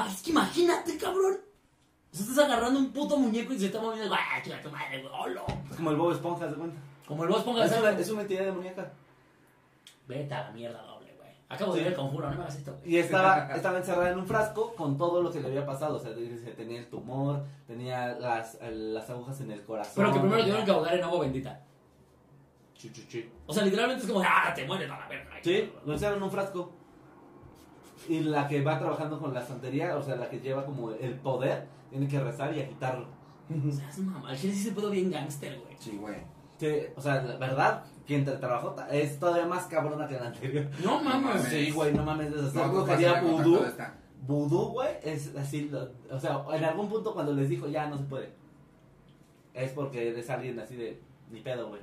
[0.08, 1.38] Es que imagínate, cabrón.
[2.12, 4.14] O sea, estás agarrando un puto muñeco y se está moviendo.
[4.14, 5.04] ¡Ah, chica tu madre!
[5.12, 5.42] ¡Hola!
[5.70, 6.80] Es como el Bob Esponja, ¿se cuenta?
[7.06, 8.92] Como el vos pongas Es una, es una entidad demoníaca.
[10.06, 10.99] Vete a la mierda güey.
[11.50, 12.78] Acabo de ver conjuro, no me hagas esto.
[12.84, 15.96] Y estaba, estaba encerrada en un frasco con todo lo que le había pasado.
[15.96, 19.94] O sea, tenía el tumor, tenía las, las agujas en el corazón.
[19.96, 21.60] Pero que primero tuvieron que ahogar en agua bendita.
[22.76, 23.18] Chu, chu, chu.
[23.48, 25.30] O sea, literalmente es como, ¡ah, te mueres a la verga!
[25.42, 26.72] Sí, lo echaron en un frasco.
[28.08, 31.14] Y la que va trabajando con la santería, o sea, la que lleva como el
[31.14, 33.06] poder, tiene que rezar y agitarlo.
[33.68, 34.30] O sea, es mamá.
[34.30, 35.76] El chile sí se pudo bien gangster, güey.
[35.80, 36.18] Sí, güey.
[36.58, 40.26] Sí, o sea, la verdad, quien te trabajó ta- es todavía más cabrona que la
[40.28, 40.66] anterior.
[40.84, 41.44] No mames.
[41.44, 43.60] Sí, güey, no mames, No, pues, brujería el vudú.
[44.26, 47.96] Vudú, güey, es así, lo- o sea, en algún punto cuando les dijo ya no
[47.96, 48.30] se puede,
[49.54, 51.00] es porque eres alguien así de,
[51.30, 51.80] ni pedo, güey.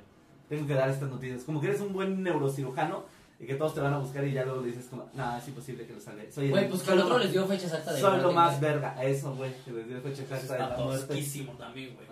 [0.48, 1.42] Tengo que dar estas noticias.
[1.44, 3.04] Como que eres un buen neurocirujano
[3.40, 5.46] y que todos te van a buscar y ya luego le dices como, no, es
[5.48, 6.22] imposible que lo salga.
[6.30, 8.20] Soy Güey, el- pues que el lo otro más- les dio fecha exacta de Soy
[8.20, 11.24] lo más verga, eso, güey, que les dio fecha exacta de Está la muerte.
[11.58, 12.06] también, güey.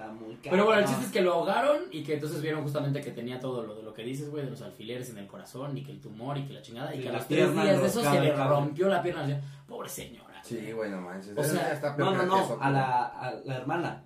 [0.00, 0.50] Está muy caro.
[0.50, 3.38] Pero bueno, el chiste es que lo ahogaron y que entonces vieron justamente que tenía
[3.38, 5.92] todo lo de lo que dices, güey, de los alfileres en el corazón y que
[5.92, 6.94] el tumor y que la chingada.
[6.94, 9.40] Y Sí, que a la los tres días de eso se le rompió la pierna.
[9.68, 10.42] Pobre señora.
[10.42, 11.36] Sí, güey, no manches.
[11.36, 14.04] O sea, está No, no, no, eso, a la, a la hermana.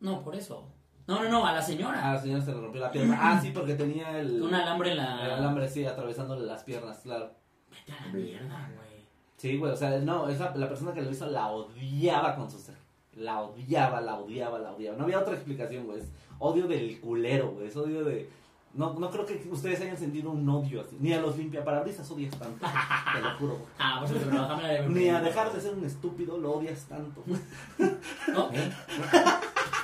[0.00, 0.72] No, por eso.
[1.06, 2.10] No, no, no, a la señora.
[2.10, 3.18] A la señora se le rompió la pierna.
[3.20, 4.42] Ah, sí, porque tenía el...
[4.42, 5.36] Un alambre en El la.
[5.36, 7.32] alambre, sí, atravesándole las piernas, claro.
[7.70, 9.06] Vete a la mierda, güey.
[9.36, 12.58] Sí, güey, o sea, no, esa, la persona que lo hizo la odiaba con su
[12.58, 12.75] ser.
[13.16, 14.96] La odiaba, la odiaba, la odiaba.
[14.96, 16.00] No había otra explicación, güey.
[16.00, 16.06] Es
[16.38, 17.68] odio del culero, güey.
[17.68, 18.28] Es odio de.
[18.74, 20.96] No, no creo que ustedes hayan sentido un odio así.
[21.00, 22.66] Ni a los limpiaparabrisas odias tanto.
[23.14, 23.66] Te lo juro, güey.
[23.78, 26.84] Ah, por eso, pero la de Ni a dejar de ser un estúpido lo odias
[26.84, 27.22] tanto.
[27.26, 28.50] ¿No?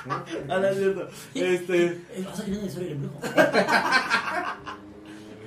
[0.05, 1.07] Ah, no es cierto.
[1.33, 1.85] Este.
[1.87, 3.19] Eh, Vas a soy el embrujo.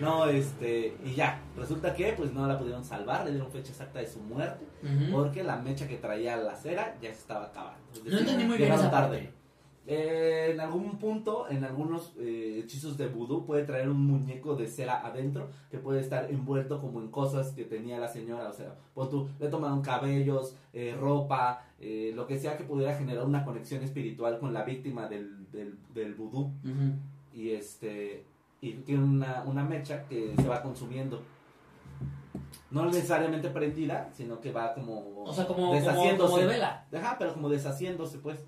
[0.01, 0.97] No, este.
[1.05, 1.43] Y ya.
[1.57, 3.25] Resulta que, pues no la pudieron salvar.
[3.25, 4.67] Le dieron fecha exacta de su muerte.
[5.11, 7.81] Porque la mecha que traía la cera ya se estaba acabando.
[7.95, 9.33] Es No entendí muy bien parte.
[9.89, 14.67] Eh, en algún punto, en algunos eh, hechizos de vudú, puede traer un muñeco de
[14.67, 18.49] cera adentro que puede estar envuelto como en cosas que tenía la señora.
[18.49, 23.25] O sea, pon tú, le tomaron cabellos, eh, ropa, lo que sea que pudiera generar
[23.25, 26.51] una conexión espiritual con la víctima del, del, del vudú.
[27.33, 28.25] Y este
[28.61, 31.23] y tiene una, una mecha que se va consumiendo.
[32.71, 36.31] No necesariamente prendida, sino que va como O sea, como, deshaciéndose.
[36.31, 36.87] como de vela.
[36.93, 38.45] Ajá, pero como deshaciéndose, pues.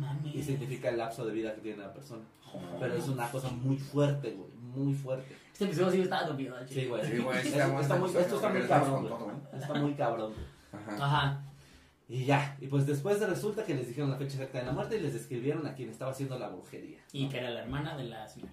[0.00, 0.34] Mames.
[0.34, 2.22] Y significa el lapso de vida que tiene la persona.
[2.44, 2.66] Joder.
[2.80, 4.50] Pero es una cosa muy fuerte, güey.
[4.52, 5.36] Muy fuerte.
[5.52, 7.04] Este episodio sí está dando miedo, Sí, güey.
[7.06, 9.60] Sí, güey, sí, Esto aguanta, está muy, esto está muy cabrón, güey.
[9.60, 10.32] Está muy cabrón.
[10.72, 11.04] Ajá.
[11.04, 11.42] Ajá.
[12.08, 14.96] Y ya, y pues después resulta que les dijeron la fecha exacta de la muerte
[14.96, 16.98] y les describieron a quien estaba haciendo la brujería.
[17.12, 18.52] Y que era la hermana de la señora.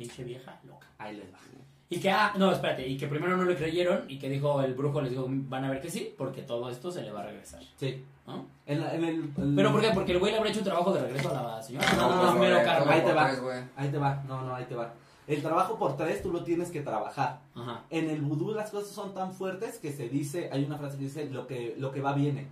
[0.00, 0.86] Pinche vieja loca.
[0.98, 1.38] Ahí les va.
[1.92, 4.74] Y que, ah, no, espérate, y que primero no le creyeron y que dijo el
[4.74, 7.26] brujo, les dijo, van a ver que sí, porque todo esto se le va a
[7.26, 7.60] regresar.
[7.76, 8.04] Sí.
[8.28, 8.46] ¿no?
[8.64, 9.90] En, la- en el, el- ¿Pero por qué?
[9.92, 11.86] Porque el güey le habrá hecho un trabajo de regreso a la señora.
[11.96, 12.92] No, No, no, es mero güey, karma.
[12.92, 13.34] Ahí te va.
[13.34, 13.58] güey.
[13.74, 14.92] Ahí te va, no, no, ahí te va.
[15.26, 17.40] El trabajo por tres tú lo tienes que trabajar.
[17.56, 17.82] Ajá.
[17.90, 21.04] En el vudú las cosas son tan fuertes que se dice, hay una frase que
[21.04, 22.46] dice, lo que, lo que va viene.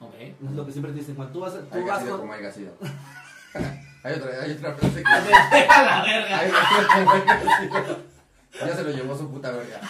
[0.00, 0.14] Ok.
[0.20, 2.20] Es lo que siempre te dicen, cuando tú vas, tú Haya vas con...
[2.20, 2.72] como sido.
[4.02, 5.08] hay otra, hay otra frase que.
[5.68, 6.40] ¡A la verga!
[6.40, 7.98] Sido como haya sido.
[8.60, 9.80] Ya se lo llevó su puta verga.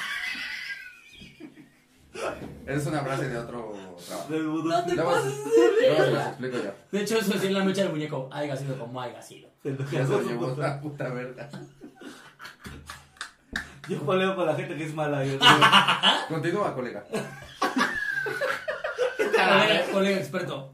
[2.66, 3.74] Es una frase de otro
[4.06, 4.28] trabajo.
[4.64, 5.34] No te Luego, pases
[5.80, 6.74] luego se las explico yo.
[6.92, 8.28] De hecho, eso es en la noche del muñeco.
[8.32, 9.48] Haiga sido como haiga sido.
[9.64, 11.48] Ya se lo llevó la puta verga.
[13.88, 15.24] Yo poleo con la gente que es mala.
[15.24, 15.38] Yo,
[16.28, 17.04] Continúa, colega.
[19.18, 20.72] Colega, colega experto.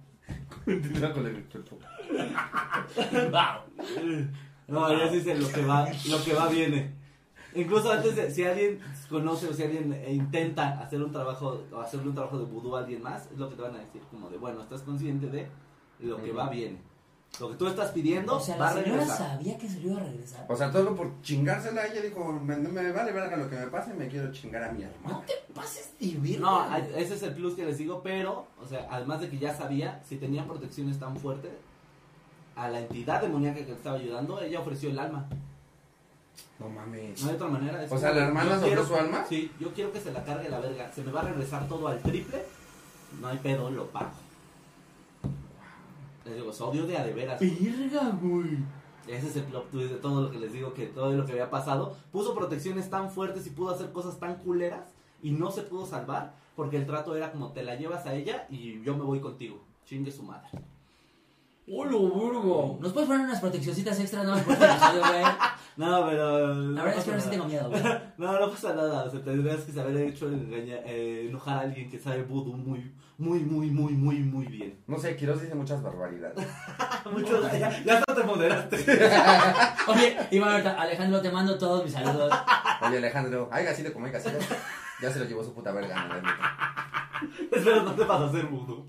[0.65, 1.39] Continúa, colega.
[1.39, 1.79] experto.
[4.69, 6.91] No, ya se dice lo que va, lo que va viene.
[7.55, 11.81] Incluso antes de, si alguien conoce o si alguien eh, intenta hacer un trabajo o
[11.81, 14.03] hacerle un trabajo de vudú a alguien más, es lo que te van a decir,
[14.11, 15.47] como de, bueno, estás consciente de
[16.01, 16.81] lo que va viene.
[17.41, 19.17] Lo que tú estás pidiendo O sea, va la a señora regresar.
[19.31, 20.47] sabía que se lo iba a regresar.
[20.49, 23.95] O sea, todo por chingársela, ella dijo, me, me vale verga lo que me pase,
[23.95, 25.23] me quiero chingar a mi No hermano.
[25.27, 26.43] te pases de virgen.
[26.43, 29.55] No, ese es el plus que les digo, pero, o sea, además de que ya
[29.55, 31.53] sabía, si tenían protecciones tan fuertes,
[32.57, 35.27] a la entidad demoníaca que le estaba ayudando, ella ofreció el alma.
[36.59, 37.23] No mames.
[37.23, 37.85] No hay otra manera.
[37.85, 39.25] es O sea, ¿la hermana quiero- su alma?
[39.29, 40.91] Sí, yo quiero que se la cargue la verga.
[40.93, 42.43] Se me va a regresar todo al triple.
[43.21, 44.11] No hay pedo, lo pago.
[46.25, 47.41] Les digo, es odio de a de veras.
[47.41, 48.59] Verga, güey.
[49.07, 51.33] Ese es el plot twist de todo lo que les digo, que todo lo que
[51.33, 51.97] había pasado.
[52.11, 54.89] Puso protecciones tan fuertes y pudo hacer cosas tan culeras
[55.23, 58.47] y no se pudo salvar porque el trato era como te la llevas a ella
[58.51, 59.63] y yo me voy contigo.
[59.85, 60.49] Chingue su madre.
[61.69, 62.79] ¡Hola, burgo!
[62.81, 65.25] ¿Nos puedes poner unas proteccioncitas extras no por episodio, güey?
[65.77, 66.55] No, pero.
[66.55, 67.83] La verdad es que ahora sí tengo miedo, güey.
[68.19, 69.03] No, no pasa nada.
[69.03, 72.95] O sea, tendrías que saber hecho engañar, eh, enojar a alguien que sabe vudú muy,
[73.19, 74.79] muy, muy, muy, muy, muy bien.
[74.87, 76.47] No sé, Quiroz dice muchas barbaridades.
[77.13, 78.77] Mucho, ya, ya hasta te moderaste.
[79.89, 82.33] Oye, Iván, ahorita, Alejandro, te mando todos mis saludos.
[82.83, 84.39] Oye, Alejandro, haiga sido como haiga sido.
[85.01, 86.23] Ya se lo llevó su puta verga.
[87.53, 88.87] Espero no te vas a hacer vudú.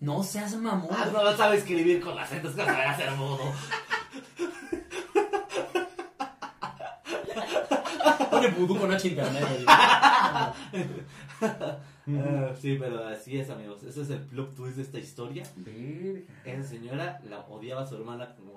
[0.00, 0.88] No seas mamón.
[0.90, 3.38] Ah, no sabe escribir con las gentes que sabe hacer vudú.
[8.30, 9.64] Pone vudú con H internet, güey.
[9.66, 10.54] Ah,
[12.60, 13.82] sí, pero así es, amigos.
[13.82, 15.42] Ese es el plot twist de esta historia.
[15.56, 16.20] Verga.
[16.46, 18.50] Esa señora la odiaba a su hermana como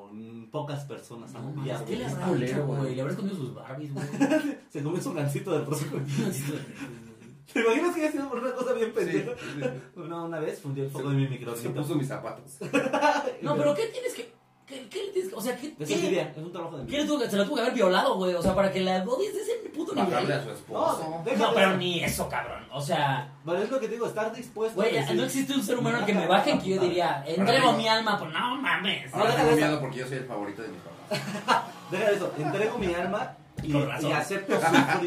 [0.50, 1.54] pocas personas No.
[1.86, 2.96] ¿Qué le habrá hecho, güey.
[2.96, 4.08] Le habrá escondido sus Barbies, güey.
[4.70, 5.98] Se comió su gancito de próximo.
[7.52, 9.32] ¿Te imaginas que haya sido por una cosa bien pendeja?
[9.96, 11.74] No, una vez fundió el foco de mi Se microcito.
[11.74, 12.58] puso mis zapatos.
[13.42, 14.32] No, pero ¿qué tienes que...?
[14.66, 15.36] ¿Qué, qué le tienes que...?
[15.36, 15.74] O sea, ¿qué...?
[15.78, 17.62] Es qué- envidia, es un trabajo de ¿Qué le tuvo que, se la tuvo que
[17.62, 18.34] haber violado, güey?
[18.34, 20.40] O sea, para que la odies de ese puto Bajarle nivel.
[20.40, 21.24] a su esposo.
[21.38, 22.64] No, pero ni eso, cabrón.
[22.72, 25.54] O sea, Bueno, es lo que te digo, estar dispuesto güey, a decir- no existe
[25.54, 28.56] un ser humano que me baje que yo diría, entrego mí- mi alma, pues no
[28.62, 29.14] mames.
[29.14, 31.64] Ahora No, tengo miedo porque yo soy el favorito de mis papás.
[31.92, 34.10] Deja eso, entrego mi alma y, Con razón.
[34.10, 34.60] y acepto.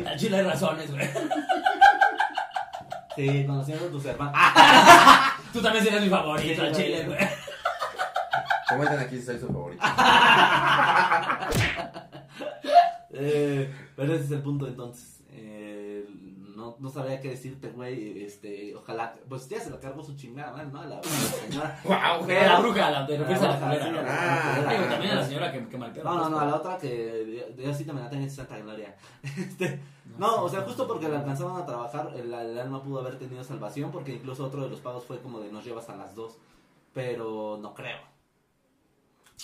[0.06, 1.08] Al chile hay razones, güey.
[3.16, 4.34] Sí, conociendo a tus hermanos.
[5.52, 7.18] Tú también serías mi favorito, Sí, chile, güey.
[8.68, 9.82] Comenten aquí si soy su favorito.
[13.18, 15.22] Eh, pero ese es el punto entonces.
[15.30, 15.65] Eh,
[16.56, 18.24] no, no sabría qué decirte, güey.
[18.24, 19.12] Este, ojalá.
[19.28, 20.80] Pues ya se la cargó su chingada, madre, ¿no?
[20.80, 21.80] A la, a la señora.
[21.84, 24.70] Wow, a la bruja, a la, a la a la culera.
[24.70, 26.02] Digo, también a la señora que, que malpeó.
[26.02, 28.96] No, no, no, a la otra que Dios sí también la tenga en santa gloria.
[29.36, 29.80] Este,
[30.18, 33.44] no, o sea, justo porque la alcanzaron a trabajar, el, el alma pudo haber tenido
[33.44, 36.38] salvación, porque incluso otro de los pagos fue como de nos llevas a las dos.
[36.94, 37.98] Pero no creo.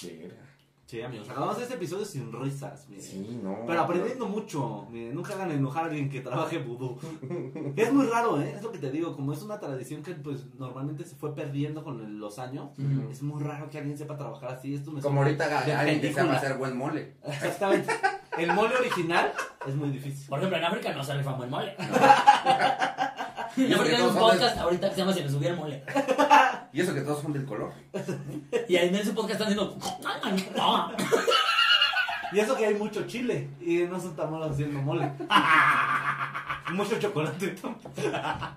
[0.02, 0.51] Verga.
[0.86, 3.02] Sí, amigos, acabamos este episodio sin risas, miren.
[3.04, 3.60] Sí, no.
[3.66, 6.98] Pero aprendiendo mucho, miren, nunca hagan enojar a alguien que trabaje vudú.
[7.76, 8.52] Es muy raro, ¿eh?
[8.56, 11.82] Es lo que te digo, como es una tradición que pues normalmente se fue perdiendo
[11.82, 12.70] con los años,
[13.10, 14.74] es muy raro que alguien sepa trabajar así.
[14.74, 16.24] Esto me Como ahorita alguien que película.
[16.24, 17.16] sepa hacer buen mole.
[17.24, 17.90] Exactamente.
[18.36, 19.32] El mole original
[19.66, 20.28] es muy difícil.
[20.28, 21.74] Por ejemplo, en África no se rifa el mole.
[21.78, 21.82] Y
[23.56, 25.56] En eso África que hay un podcast ahorita que se llama Se me subió el
[25.56, 25.84] mole.
[26.72, 27.72] Y eso que todos son del color.
[28.68, 29.78] Y en ese podcast están diciendo...
[32.32, 35.12] Y eso que hay mucho chile y no son tan malos haciendo mole.
[36.72, 37.54] mucho chocolate.
[38.14, 38.56] Ah,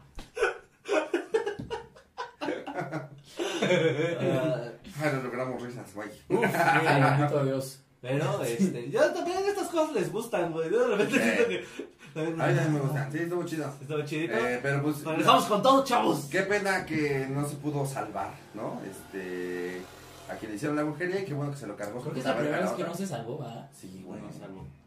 [5.02, 6.10] Ay, nos logramos risas, güey.
[6.30, 7.85] Uf, bendito Dios.
[8.07, 10.69] Pero, este, yo también estas cosas les gustan, güey.
[10.69, 11.22] Yo de repente Sí.
[11.23, 11.86] siento que.
[12.15, 13.11] A mí también me gustan.
[13.11, 13.73] Sí, estuvo chido.
[13.82, 14.34] Estaba chidito.
[14.36, 15.02] Eh, pero pues.
[15.03, 16.26] Nos dejamos con todo, chavos.
[16.32, 18.80] Qué pena que no se pudo salvar, ¿no?
[18.90, 19.82] Este.
[20.30, 22.02] A quien le hicieron la brujería y qué bueno que se lo cargó.
[22.02, 23.69] Creo que es la primera vez que no se salvó, ¿va?
[23.80, 24.19] Sí, güey.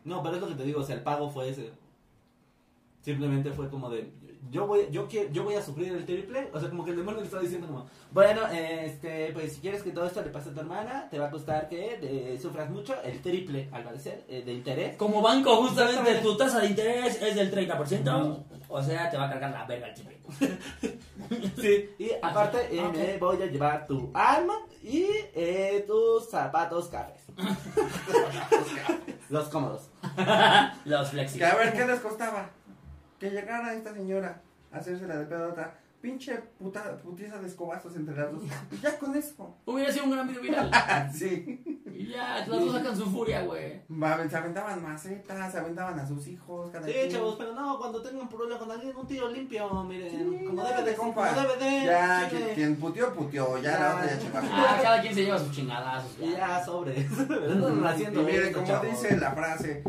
[0.05, 1.71] No, pero es lo que te digo, o sea, el pago fue ese.
[3.05, 4.11] Simplemente fue como de,
[4.51, 6.97] yo voy, yo quiero, yo voy a sufrir el triple, o sea, como que el
[6.97, 10.51] demonio le estaba diciendo como, bueno, este, pues si quieres que todo esto le pase
[10.51, 14.25] a tu hermana, te va a costar que eh, sufras mucho, el triple, al parecer,
[14.29, 14.97] eh, de interés.
[14.97, 19.31] Como banco, justamente tu tasa de interés es del 30%, o sea, te va a
[19.31, 20.19] cargar la verga el triple.
[21.61, 27.23] Sí, y aparte eh, me voy a llevar tu alma y eh, tus zapatos cafés.
[29.29, 29.89] Los cómodos.
[30.85, 31.43] Los Que flexi.
[31.43, 32.51] a ver, ¿qué les costaba?
[33.19, 34.41] Que llegara esta señora
[34.73, 35.75] a hacerse la de pedo a otra.
[36.01, 38.45] Pinche puta, putiza de escobazos entre las dos.
[38.71, 39.57] Y ya con eso.
[39.67, 40.71] Hubiera sido un gran video viral.
[41.13, 41.83] sí.
[41.93, 43.83] Y ya, las dos sacan su furia, güey.
[44.31, 46.71] Se aventaban macetas, se aventaban a sus hijos.
[46.71, 47.11] Cada Sí, quien.
[47.11, 50.77] chavos, pero no, cuando tengan problema con alguien, un tiro limpio, miren, Sí, como ya,
[50.77, 51.29] debe de, compa.
[51.35, 52.43] como debe de, Ya, chile.
[52.45, 53.59] quien, quien puteó, puteó.
[53.59, 53.81] Ya, Ya.
[53.81, 54.39] la otra ya chingó.
[54.41, 56.17] Ah, cada quien se lleva sus chingadazos.
[56.21, 57.01] Y ya, sobre.
[57.01, 58.87] Están Y haciendo miren, como chavos.
[58.89, 59.83] dice la frase,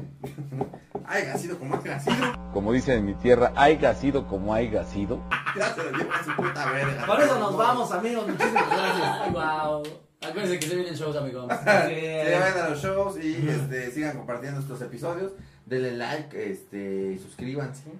[1.05, 2.15] haya sido como haya sido,
[2.53, 5.19] Como dicen en mi tierra, haya sido como haya sido.
[5.55, 7.05] ya se lo lleva a su puta verga.
[7.05, 9.17] Por eso nos vamos, amigos, muchísimas gracias.
[9.21, 9.83] Ay, wow.
[10.21, 11.45] Acuérdense que se vienen shows, amigos.
[11.49, 15.31] Sí, vayan a los shows y este, sigan compartiendo estos episodios.
[15.65, 17.91] Denle like, este, suscríbanse.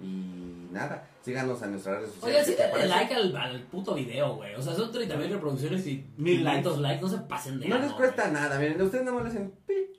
[0.00, 2.36] Y nada, síganos en nuestras redes sociales.
[2.38, 4.54] Oigan, sí que denle like al, al puto video, güey.
[4.54, 6.62] O sea, son 30 mil reproducciones y Mil likes.
[6.62, 7.02] 500 likes.
[7.02, 8.34] No se pasen de No les cuesta güey.
[8.34, 9.52] nada, miren, ustedes nada más le hacen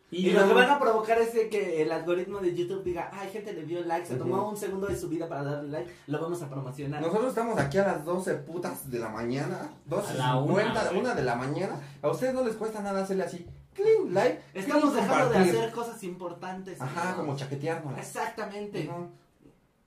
[0.10, 0.28] pi.
[0.28, 3.30] Y lo que van a provocar es de que el algoritmo de YouTube diga, ay,
[3.32, 6.20] gente le dio like, se tomó un segundo de su vida para darle like, lo
[6.22, 7.02] vamos a promocionar.
[7.02, 11.00] Nosotros estamos aquí a las 12 putas de la mañana, A la una, 12.50, güey.
[11.00, 11.80] una de la mañana.
[12.02, 14.42] A ustedes no les cuesta nada hacerle así, clean, like.
[14.54, 16.82] Estamos clean, dejando de hacer cosas importantes.
[16.82, 17.98] Ajá, como chaquetearnos.
[17.98, 18.90] Exactamente.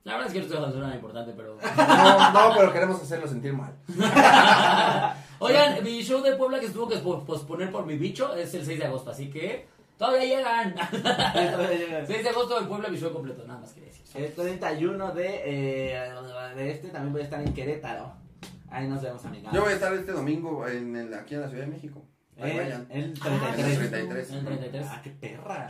[0.04, 1.56] La verdad es que no estoy haciendo nada importante, pero.
[1.76, 3.72] No, no, pero queremos hacerlo sentir mal.
[5.38, 8.52] Oigan, mi show de Puebla que se tuvo que pos- posponer por mi bicho es
[8.54, 9.66] el 6 de agosto, así que
[9.98, 10.74] todavía llegan.
[12.06, 14.02] 6 de agosto en Puebla, show completo, nada más quería decir.
[14.14, 16.10] El 31 de, eh,
[16.56, 18.12] de este también voy a estar en Querétaro.
[18.70, 19.52] Ahí nos vemos, amigos.
[19.52, 22.02] Yo voy a estar este domingo en el- aquí en la Ciudad de México.
[22.40, 22.86] Ahí vayan.
[22.90, 23.24] El Ah,
[23.54, 23.78] 33.
[23.90, 24.30] 33.
[24.30, 24.86] En el 33.
[24.90, 25.68] Ah, qué perra.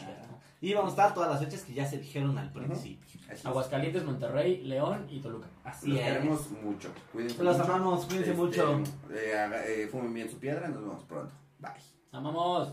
[0.61, 3.21] Y vamos a estar todas las fechas que ya se dijeron al principio.
[3.29, 3.47] Así.
[3.49, 5.49] Aguascalientes, Monterrey, León y Toluca.
[5.65, 6.05] Así Los es.
[6.07, 6.89] queremos mucho.
[7.13, 7.73] Cuídense Los mucho.
[7.73, 8.81] amamos, cuídense Este, mucho.
[9.13, 10.69] eh, eh, fumen bien su piedra.
[10.69, 11.33] Nos vemos pronto.
[11.59, 11.73] Bye.
[12.13, 12.73] Amamos.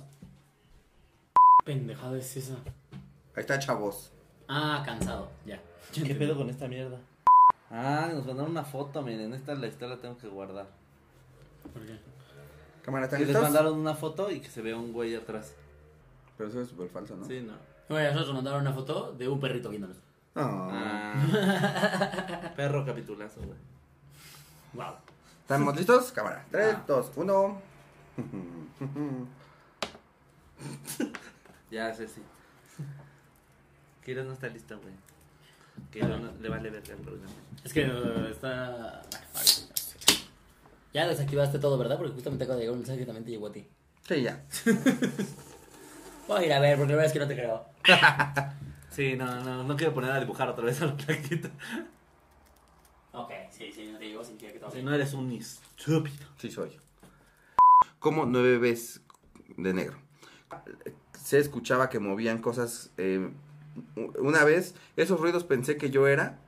[1.69, 2.55] Pendejada es esa.
[3.35, 4.11] Ahí está, chavos.
[4.47, 5.61] Ah, cansado, ya.
[5.93, 6.97] ¿Qué pedo con esta mierda?
[7.69, 10.65] Ah, nos mandaron una foto, miren, esta la la tengo que guardar.
[11.71, 11.99] ¿Por qué?
[12.81, 13.43] Cámara, ¿están Que les listos?
[13.43, 15.53] mandaron una foto y que se ve un güey atrás.
[16.39, 17.23] Pero eso es súper falso, ¿no?
[17.25, 17.53] Sí, no.
[17.95, 19.97] Oye, a nosotros nos mandaron una foto de un perrito viéndonos.
[20.33, 21.13] Ah.
[21.21, 22.53] Ah.
[22.55, 23.59] Perro capitulazo, güey.
[24.73, 24.95] Wow.
[25.41, 26.11] ¿Estamos listos?
[26.13, 26.43] Cámara.
[26.49, 26.83] 3, Ah.
[26.87, 27.61] 2, 1.
[31.71, 32.21] Ya, sé, sí.
[34.03, 34.93] Kiro no está lista, güey.
[35.91, 37.31] Kiro no- le vale verga el programa.
[37.63, 39.01] Es que uh, está.
[40.91, 41.97] Ya desactivaste todo, ¿verdad?
[41.97, 43.67] Porque justamente acaba de llegar un mensaje que también te llegó a ti.
[44.07, 44.43] Sí, ya.
[46.27, 47.63] Voy a ir a ver, porque la verdad es que no te creo.
[48.89, 51.51] Sí, no, no, no quiero poner a dibujar otra vez a la plaquita.
[53.13, 56.25] Ok, sí, sí, no te digo, significa que todo Si no eres un estúpido.
[56.39, 56.75] Sí, soy.
[57.99, 59.01] Como nueve veces
[59.57, 59.99] de negro.
[61.23, 62.89] Se escuchaba que movían cosas.
[62.97, 63.29] eh,
[64.17, 66.39] una vez, esos ruidos pensé que yo era.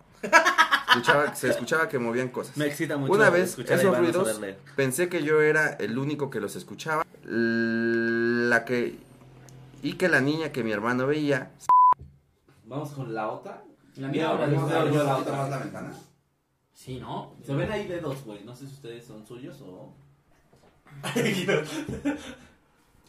[0.89, 2.57] Escuchaba, se escuchaba que movían cosas.
[2.57, 4.39] Me excita mucho Una vez, esos ruidos,
[4.75, 7.05] pensé que yo era el único que los escuchaba.
[7.23, 8.97] La que.
[9.83, 11.51] Y que la niña que mi hermano veía.
[12.65, 13.63] Vamos con la otra.
[13.95, 15.35] La mía ahora Vamos dice- a ver la otra.
[15.37, 15.91] más la ventana.
[16.73, 17.33] Sí, ¿no?
[17.45, 18.43] Se ven ahí dedos, güey.
[18.43, 19.93] No sé si ustedes son suyos o.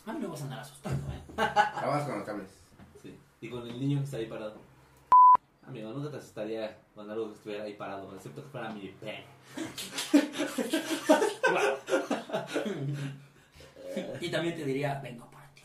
[0.06, 1.20] A mí me vas a andar asustando, ¿eh?
[1.36, 2.48] Vamos con los cables.
[3.02, 3.16] Sí.
[3.40, 4.54] Y con el niño que está ahí parado.
[5.66, 9.24] Amigo, nunca te asustaría con algo que estuviera ahí parado, excepto que fuera mi pene.
[14.20, 15.62] Y también te diría, vengo por ti.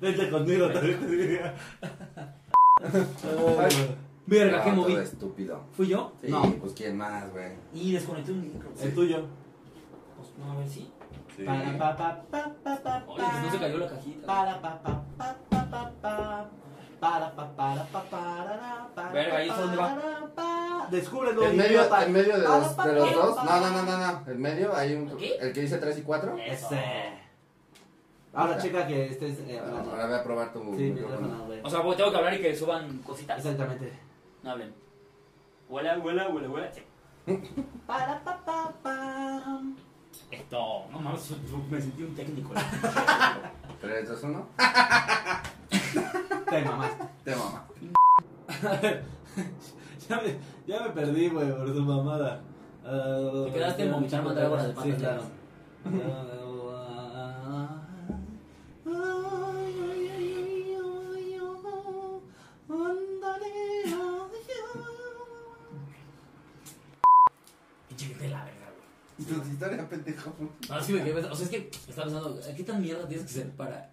[0.00, 1.54] Vente conmigo, también te diría.
[4.26, 4.94] Verga, ¿qué moví?
[4.94, 5.64] estúpido.
[5.72, 6.12] ¿Fui yo?
[6.20, 6.42] Sí, No.
[6.60, 7.52] pues quién más, güey.
[7.74, 8.70] Y desconecté un micro.
[8.80, 9.24] El tuyo.
[10.16, 10.68] Pues, no, a ver
[11.44, 13.04] Para pa pa pa pa pa.
[13.06, 14.26] Oye, pues no se cayó la cajita.
[14.26, 16.46] Para pa pa pa pa pa pa.
[16.98, 19.12] Para pa para pa para para.
[19.12, 20.88] Verga, ¿y eso dónde va?
[20.90, 21.42] Descúbrelo.
[21.42, 23.44] En medio, en medio de los, de los dos.
[23.44, 24.30] No, no, no, no, no.
[24.30, 25.10] En medio hay un.
[25.40, 26.36] El que dice 3 y 4.
[26.38, 27.26] Ese.
[28.32, 31.48] Ahora checa que estés eh, Ahora voy a probar tu Sí, micrófono.
[31.62, 33.38] O sea, pues, tengo que hablar y que suban cositas.
[33.38, 33.92] Exactamente.
[34.42, 34.74] No hablen.
[35.68, 36.72] Huela, huela, huela, huela.
[36.72, 36.82] Sí.
[37.86, 39.76] Para pa pa pam.
[40.30, 41.30] Esto, no mames,
[41.70, 42.52] me sentí un técnico.
[43.80, 44.46] 3, 2, 1.
[46.50, 46.90] Te mamás.
[47.24, 47.66] Te mamá.
[50.08, 50.36] ya, me,
[50.66, 52.40] ya me perdí, güey, por su mamada.
[52.84, 55.22] Ah, Te quedaste en vomitar mandrágora de Sí, patas claro.
[69.28, 70.34] Tu historia, pendejo.
[70.68, 73.26] No, sí me quedé pensando- O sea, es que estaba pensando, ¿qué tan mierda tienes
[73.26, 73.90] que ser para.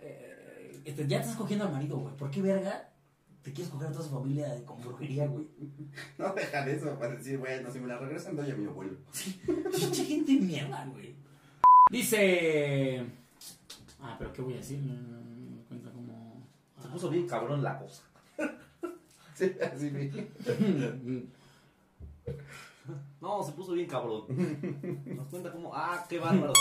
[0.00, 2.14] eh, este, ya te estás cogiendo al marido, güey.
[2.16, 2.90] ¿Por qué verga
[3.42, 5.46] te quieres coger a toda su familia con brujería, güey?
[6.18, 8.96] No dejan eso para decir, bueno, si me la regresan, doy a mi abuelo.
[9.44, 11.14] Pinche gente de mierda, güey.
[11.90, 13.04] Dice.
[14.00, 14.78] Ah, pero ¿qué voy a decir?
[14.80, 16.46] No, no, no, cuenta como.
[16.80, 18.02] Se puso bien cabrón la cosa.
[19.36, 20.10] Sí, así vi.
[23.20, 24.24] No, se puso bien cabrón.
[25.16, 26.52] Nos cuenta como, ah, qué bárbaro.